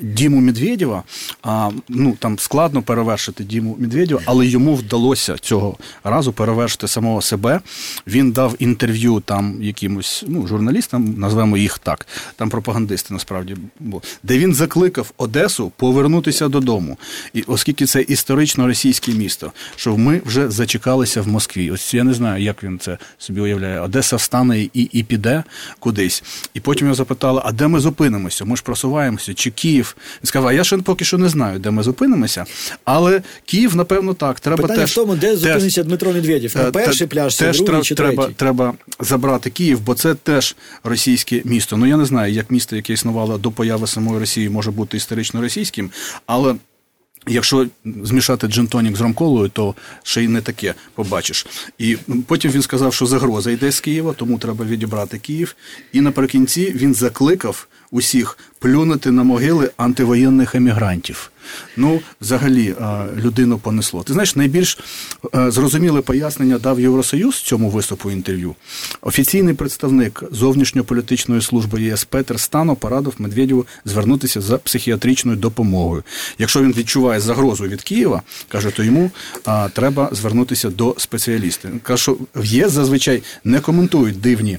Діму 0.02 0.40
Медведєва, 0.40 1.02
ну 1.88 2.16
там 2.18 2.38
складно 2.38 2.82
перевершити 2.82 3.44
Діму 3.44 3.76
Медведєва, 3.78 4.20
але 4.24 4.46
йому 4.46 4.74
вдалося 4.74 5.38
цього 5.38 5.76
разу 6.04 6.32
перевершити 6.32 6.88
самого 6.88 7.22
себе. 7.22 7.60
Він 8.06 8.32
дав 8.32 8.54
інтерв'ю 8.58 9.22
там 9.24 9.62
якимось 9.62 10.24
ну, 10.28 10.46
журналістам, 10.46 11.14
назвемо 11.18 11.56
їх 11.56 11.78
так, 11.78 12.06
там 12.36 12.50
пропагандисти 12.50 13.14
насправді 13.14 13.56
були, 13.80 14.02
де 14.22 14.38
він 14.38 14.54
закликав 14.54 15.12
Одесу 15.16 15.72
повернутися 15.76 16.48
додому. 16.48 16.98
І 17.34 17.42
оскільки 17.42 17.86
це 17.86 18.02
історично 18.02 18.66
російське 18.66 19.12
місто, 19.12 19.52
що 19.76 19.96
ми 19.96 20.22
вже 20.26 20.50
зачекалися 20.50 21.22
в 21.22 21.28
Москві. 21.28 21.70
Ось 21.70 21.94
я 21.94 22.04
не 22.04 22.14
знаю, 22.14 22.42
як 22.42 22.62
він 22.62 22.78
це 22.78 22.98
собі 23.18 23.40
уявляє. 23.40 23.80
Одеса 23.80 24.16
встане 24.16 24.60
і, 24.60 24.70
і 24.74 25.02
піде 25.02 25.44
кудись. 25.78 26.22
І 26.54 26.60
потім 26.60 26.86
його 26.86 26.94
запитали, 26.94 27.42
а 27.44 27.52
де 27.52 27.68
ми 27.68 27.80
зупинимося? 27.80 28.44
Ми 28.44 28.56
ж 28.56 28.62
просуваємося, 28.62 29.33
чи 29.34 29.50
Київ? 29.50 29.96
Він 30.22 30.26
сказав, 30.26 30.48
а 30.48 30.52
я 30.52 30.64
ще 30.64 30.78
поки 30.78 31.04
що 31.04 31.18
не 31.18 31.28
знаю, 31.28 31.58
де 31.58 31.70
ми 31.70 31.82
зупинимося. 31.82 32.44
Але 32.84 33.22
Київ, 33.44 33.76
напевно, 33.76 34.14
так. 34.14 34.40
Треба 34.40 34.62
Питання 34.62 34.80
теж, 34.80 34.90
в 34.92 34.94
тому, 34.94 35.14
де 35.16 35.36
теж- 35.36 35.74
Дмитро 35.74 36.12
Медведєв. 36.12 36.56
На 36.56 36.62
Е, 36.62 36.70
перший 36.70 37.06
пляж, 37.06 37.36
теж 37.36 37.56
другий 37.56 37.66
треба, 37.66 37.84
чи 37.84 37.94
треба, 37.94 38.30
треба 38.36 38.74
забрати 39.00 39.50
Київ, 39.50 39.80
бо 39.80 39.94
це 39.94 40.14
теж 40.14 40.56
російське 40.84 41.42
місто. 41.44 41.76
Ну 41.76 41.86
я 41.86 41.96
не 41.96 42.04
знаю, 42.04 42.32
як 42.32 42.50
місто, 42.50 42.76
яке 42.76 42.92
існувало 42.92 43.38
до 43.38 43.50
появи 43.50 43.86
самої 43.86 44.18
Росії, 44.18 44.48
може 44.48 44.70
бути 44.70 44.96
історично 44.96 45.40
російським, 45.40 45.90
але. 46.26 46.54
Якщо 47.26 47.66
змішати 48.02 48.46
джентонік 48.46 48.96
з 48.96 49.00
ромколою, 49.00 49.48
то 49.48 49.74
ще 50.02 50.24
й 50.24 50.28
не 50.28 50.40
таке 50.40 50.74
побачиш. 50.94 51.46
І 51.78 51.96
потім 52.26 52.50
він 52.50 52.62
сказав, 52.62 52.94
що 52.94 53.06
загроза 53.06 53.50
йде 53.50 53.72
з 53.72 53.80
Києва, 53.80 54.12
тому 54.12 54.38
треба 54.38 54.64
відібрати 54.64 55.18
Київ. 55.18 55.56
І 55.92 56.00
наприкінці 56.00 56.72
він 56.76 56.94
закликав 56.94 57.66
усіх 57.94 58.38
плюнути 58.58 59.10
на 59.10 59.22
могили 59.22 59.70
антивоєнних 59.76 60.54
емігрантів. 60.54 61.30
Ну, 61.76 62.00
взагалі, 62.20 62.74
людину 63.16 63.58
понесло. 63.58 64.02
Ти 64.02 64.12
знаєш, 64.12 64.36
найбільш 64.36 64.78
зрозуміле 65.34 66.00
пояснення 66.00 66.58
дав 66.58 66.80
Євросоюз 66.80 67.36
цьому 67.36 67.70
виступу 67.70 68.10
інтерв'ю. 68.10 68.54
Офіційний 69.00 69.54
представник 69.54 70.22
зовнішньополітичної 70.30 71.42
служби 71.42 71.82
ЄС 71.82 72.04
Петер 72.04 72.40
Стано 72.40 72.76
порадив 72.76 73.14
Медведєву 73.18 73.66
звернутися 73.84 74.40
за 74.40 74.58
психіатричною 74.58 75.38
допомогою. 75.38 76.02
Якщо 76.38 76.62
він 76.62 76.72
відчуває 76.72 77.20
загрозу 77.20 77.64
від 77.64 77.82
Києва, 77.82 78.22
каже, 78.48 78.70
то 78.70 78.82
йому 78.82 79.10
треба 79.72 80.08
звернутися 80.12 80.70
до 80.70 80.94
спеціаліста. 80.98 81.68
Каже, 81.82 82.02
що 82.02 82.16
в 82.34 82.44
ЄС 82.44 82.72
зазвичай 82.72 83.22
не 83.44 83.60
коментують 83.60 84.20
дивні 84.20 84.58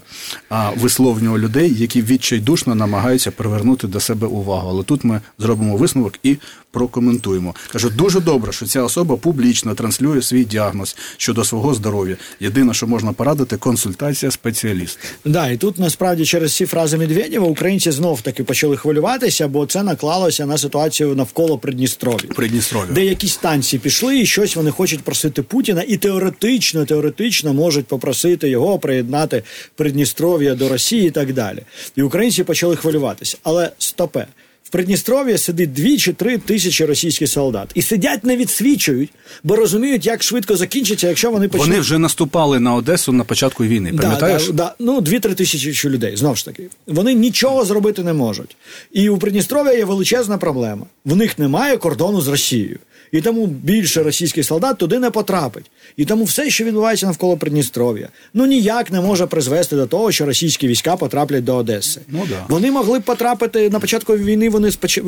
висловлювання 0.75 1.37
людей, 1.37 1.73
які 1.77 2.01
відчайдушно 2.01 2.75
намагаються 2.75 3.31
привернути 3.31 3.87
до 3.87 3.99
себе 3.99 4.27
увагу. 4.27 4.69
Але 4.69 4.83
тут 4.83 5.03
ми 5.03 5.21
зробимо 5.39 5.77
висновок 5.77 6.13
і 6.23 6.37
прокоментуємо. 6.75 7.55
Каже, 7.71 7.89
дуже 7.89 8.19
добре, 8.19 8.51
що 8.51 8.65
ця 8.65 8.83
особа 8.83 9.15
публічно 9.17 9.75
транслює 9.75 10.21
свій 10.21 10.45
діагноз 10.45 10.95
щодо 11.17 11.43
свого 11.43 11.73
здоров'я. 11.73 12.17
Єдине, 12.39 12.73
що 12.73 12.87
можна 12.87 13.13
порадити, 13.13 13.57
консультація 13.57 14.31
спеціаліста. 14.31 14.99
Да, 15.25 15.49
і 15.49 15.57
тут 15.57 15.79
насправді 15.79 16.25
через 16.25 16.55
ці 16.55 16.65
фрази 16.65 16.97
Медведєва 16.97 17.47
українці 17.47 17.91
знов 17.91 18.21
таки 18.21 18.43
почали 18.43 18.77
хвилюватися, 18.77 19.47
бо 19.47 19.65
це 19.65 19.83
наклалося 19.83 20.45
на 20.45 20.57
ситуацію 20.57 21.15
навколо 21.15 21.57
Придністров'я. 21.57 22.29
Придністров'я. 22.35 22.93
де 22.93 23.05
якісь 23.05 23.33
станції 23.33 23.79
пішли, 23.79 24.19
і 24.19 24.25
щось 24.25 24.55
вони 24.55 24.71
хочуть 24.71 25.03
просити 25.03 25.41
Путіна, 25.41 25.83
і 25.87 25.97
теоретично, 25.97 26.85
теоретично 26.85 27.53
можуть 27.53 27.85
попросити 27.85 28.49
його 28.49 28.79
приєднати 28.79 29.43
Придністров'я 29.75 30.55
до 30.55 30.69
Росії 30.69 31.07
і 31.07 31.11
так 31.11 31.33
далі. 31.33 31.59
І 31.95 32.01
українці 32.01 32.43
почали 32.43 32.75
хвилюватися. 32.75 33.37
Але 33.43 33.71
стопе. 33.77 34.27
В 34.65 34.69
Придністров'ї 34.69 35.37
сидить 35.37 35.73
дві 35.73 35.97
чи 35.97 36.13
три 36.13 36.37
тисячі 36.37 36.85
російських 36.85 37.29
солдат 37.29 37.71
і 37.73 37.81
сидять 37.81 38.23
не 38.23 38.37
відсвічують, 38.37 39.09
бо 39.43 39.55
розуміють, 39.55 40.05
як 40.05 40.23
швидко 40.23 40.55
закінчиться, 40.55 41.07
якщо 41.07 41.31
вони 41.31 41.47
почнуть... 41.47 41.67
Вони 41.67 41.79
вже 41.79 41.97
наступали 41.97 42.59
на 42.59 42.75
Одесу 42.75 43.13
на 43.13 43.23
початку 43.23 43.63
війни. 43.63 43.93
Пам'ятаєш? 43.93 44.45
Да, 44.47 44.51
да, 44.51 44.63
да. 44.63 44.75
Ну, 44.79 45.01
дві-три 45.01 45.33
тисячі 45.33 45.89
людей. 45.89 46.17
Знову 46.17 46.35
ж 46.35 46.45
таки, 46.45 46.63
вони 46.87 47.13
нічого 47.13 47.65
зробити 47.65 48.03
не 48.03 48.13
можуть. 48.13 48.57
І 48.91 49.09
у 49.09 49.17
Придністров'я 49.17 49.73
є 49.73 49.85
величезна 49.85 50.37
проблема. 50.37 50.85
В 51.05 51.15
них 51.15 51.39
немає 51.39 51.77
кордону 51.77 52.21
з 52.21 52.27
Росією. 52.27 52.79
І 53.15 53.21
тому 53.21 53.47
більше 53.47 54.03
російських 54.03 54.45
солдат 54.45 54.77
туди 54.77 54.99
не 54.99 55.09
потрапить. 55.09 55.71
І 55.97 56.05
тому 56.05 56.23
все, 56.23 56.49
що 56.49 56.63
відбувається 56.63 57.05
навколо 57.05 57.37
Придністров'я, 57.37 58.09
ну 58.33 58.45
ніяк 58.45 58.91
не 58.91 59.01
може 59.01 59.25
призвести 59.25 59.75
до 59.75 59.87
того, 59.87 60.11
що 60.11 60.25
російські 60.25 60.67
війська 60.67 60.95
потраплять 60.95 61.43
до 61.43 61.55
Одеси. 61.55 62.01
Ну, 62.07 62.25
да. 62.29 62.45
Вони 62.47 62.71
могли 62.71 62.99
б 62.99 63.01
потрапити 63.01 63.69
на 63.69 63.79
початку 63.79 64.17
війни. 64.17 64.49
Вони 64.49 64.71
споч... 64.71 64.97
е, 64.97 65.01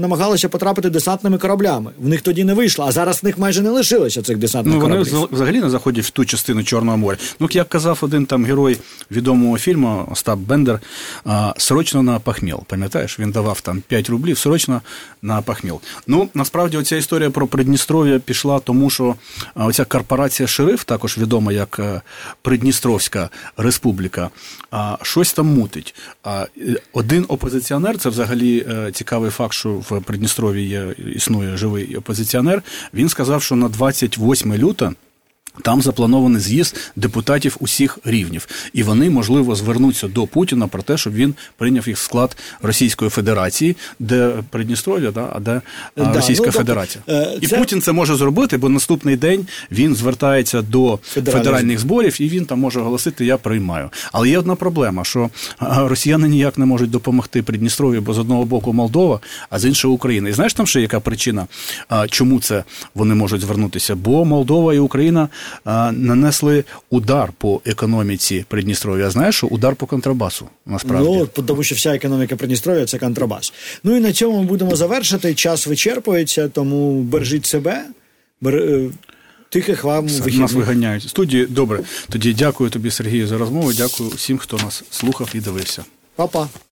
намагалися 0.00 0.48
потрапити 0.48 0.90
десантними 0.90 1.38
кораблями. 1.38 1.90
В 1.98 2.08
них 2.08 2.20
тоді 2.20 2.44
не 2.44 2.54
вийшло, 2.54 2.84
а 2.88 2.92
зараз 2.92 3.22
в 3.22 3.26
них 3.26 3.38
майже 3.38 3.62
не 3.62 3.70
лишилося 3.70 4.22
цих 4.22 4.36
десантних 4.36 4.74
ну, 4.74 4.80
вони 4.80 5.04
кораблів. 5.04 5.28
взагалі 5.32 5.60
не 5.60 5.70
заходять 5.70 6.04
в 6.04 6.10
ту 6.10 6.24
частину 6.24 6.64
Чорного 6.64 6.96
моря. 6.96 7.18
Ну, 7.40 7.48
як 7.52 7.68
казав 7.68 7.98
один 8.00 8.26
там 8.26 8.44
герой 8.44 8.78
відомого 9.10 9.58
фільму 9.58 10.08
Остап 10.12 10.38
Бендер, 10.38 10.80
а, 11.24 11.54
срочно 11.56 12.02
на 12.02 12.18
пахміл. 12.18 12.60
Пам'ятаєш, 12.66 13.18
він 13.18 13.30
давав 13.30 13.60
там 13.60 13.82
5 13.88 14.10
рублів, 14.10 14.38
срочно 14.38 14.80
на 15.22 15.42
пахміл. 15.42 15.80
Ну, 16.06 16.28
насправді, 16.34 16.76
оця 16.76 16.96
історія 16.96 17.30
про 17.30 17.46
Придністров'я 17.52 18.18
пішла, 18.18 18.60
тому 18.60 18.90
що 18.90 19.14
оця 19.54 19.84
корпорація 19.84 20.46
Шериф, 20.46 20.84
також 20.84 21.18
відома 21.18 21.52
як 21.52 21.78
е, 21.78 22.00
Придністровська 22.42 23.30
Республіка, 23.56 24.30
щось 25.02 25.32
там 25.32 25.46
мутить. 25.46 25.94
Один 26.92 27.24
опозиціонер, 27.28 27.98
це 27.98 28.08
взагалі 28.08 28.66
е, 28.68 28.92
цікавий 28.92 29.30
факт, 29.30 29.52
що 29.52 29.72
в 29.72 30.02
Придністров'ї 30.02 30.68
є, 30.68 30.94
існує 31.14 31.56
живий 31.56 31.96
опозиціонер. 31.96 32.62
Він 32.94 33.08
сказав, 33.08 33.42
що 33.42 33.56
на 33.56 33.68
28 33.68 34.54
лютого. 34.54 34.92
Там 35.62 35.82
запланований 35.82 36.40
з'їзд 36.40 36.76
депутатів 36.96 37.56
усіх 37.60 37.98
рівнів, 38.04 38.48
і 38.72 38.82
вони 38.82 39.10
можливо 39.10 39.54
звернуться 39.54 40.08
до 40.08 40.26
Путіна 40.26 40.68
про 40.68 40.82
те, 40.82 40.96
щоб 40.96 41.14
він 41.14 41.34
прийняв 41.56 41.88
їх 41.88 41.96
в 41.96 42.00
склад 42.00 42.36
Російської 42.62 43.10
Федерації, 43.10 43.76
де 43.98 44.32
Придністров'я, 44.50 45.10
да, 45.10 45.28
а 45.32 45.40
де 45.40 45.60
да, 45.96 46.12
Російська 46.12 46.46
ну, 46.46 46.52
Федерація. 46.52 47.04
Тобто, 47.06 47.38
і 47.40 47.46
це... 47.46 47.58
Путін 47.58 47.82
це 47.82 47.92
може 47.92 48.16
зробити, 48.16 48.56
бо 48.56 48.68
наступний 48.68 49.16
день 49.16 49.46
він 49.70 49.94
звертається 49.94 50.62
до 50.62 50.98
Федеральних. 51.02 51.44
федеральних 51.44 51.78
зборів, 51.78 52.22
і 52.22 52.28
він 52.28 52.44
там 52.44 52.60
може 52.60 52.80
оголосити 52.80 53.24
Я 53.24 53.36
приймаю. 53.36 53.90
Але 54.12 54.28
є 54.28 54.38
одна 54.38 54.54
проблема: 54.54 55.04
що 55.04 55.30
росіяни 55.60 56.28
ніяк 56.28 56.58
не 56.58 56.66
можуть 56.66 56.90
допомогти 56.90 57.42
Придністров'ю, 57.42 58.00
бо 58.00 58.14
з 58.14 58.18
одного 58.18 58.44
боку 58.44 58.72
Молдова, 58.72 59.20
а 59.50 59.58
з 59.58 59.64
іншого 59.64 59.94
Україна. 59.94 60.28
І 60.28 60.32
знаєш 60.32 60.54
там 60.54 60.66
ще 60.66 60.80
яка 60.80 61.00
причина, 61.00 61.46
чому 62.10 62.40
це 62.40 62.64
вони 62.94 63.14
можуть 63.14 63.40
звернутися? 63.40 63.94
Бо 63.94 64.24
Молдова 64.24 64.74
і 64.74 64.78
Україна 64.78 65.28
нанесли 65.92 66.64
удар 66.90 67.32
по 67.38 67.60
економіці 67.64 68.44
Придністров'я. 68.48 69.10
Знаєш, 69.10 69.34
що 69.36 69.46
удар 69.46 69.76
по 69.76 69.86
контрабасу 69.86 70.48
насправді 70.66 71.08
Ну, 71.36 71.42
тому 71.46 71.62
що 71.62 71.74
вся 71.74 71.94
економіка 71.94 72.36
Придністров'я 72.36 72.86
це 72.86 72.98
контрабас. 72.98 73.52
Ну 73.84 73.96
і 73.96 74.00
на 74.00 74.12
цьому 74.12 74.38
ми 74.38 74.44
будемо 74.44 74.76
завершити. 74.76 75.34
Час 75.34 75.66
вичерпується, 75.66 76.48
тому 76.48 77.02
бережіть 77.02 77.46
себе. 77.46 77.84
Бер... 78.40 78.54
е, 78.56 78.90
Тихих 79.48 79.84
вам 79.84 80.06
вихідних. 80.06 80.38
нас 80.38 80.52
виганяють. 80.52 81.08
Студії 81.08 81.46
добре. 81.46 81.80
Тоді 82.08 82.34
дякую 82.34 82.70
тобі, 82.70 82.90
Сергію, 82.90 83.26
за 83.26 83.38
розмову. 83.38 83.72
Дякую 83.72 84.10
всім, 84.10 84.38
хто 84.38 84.56
нас 84.56 84.82
слухав 84.90 85.28
і 85.34 85.40
дивився. 85.40 85.84
Па-па. 86.16 86.48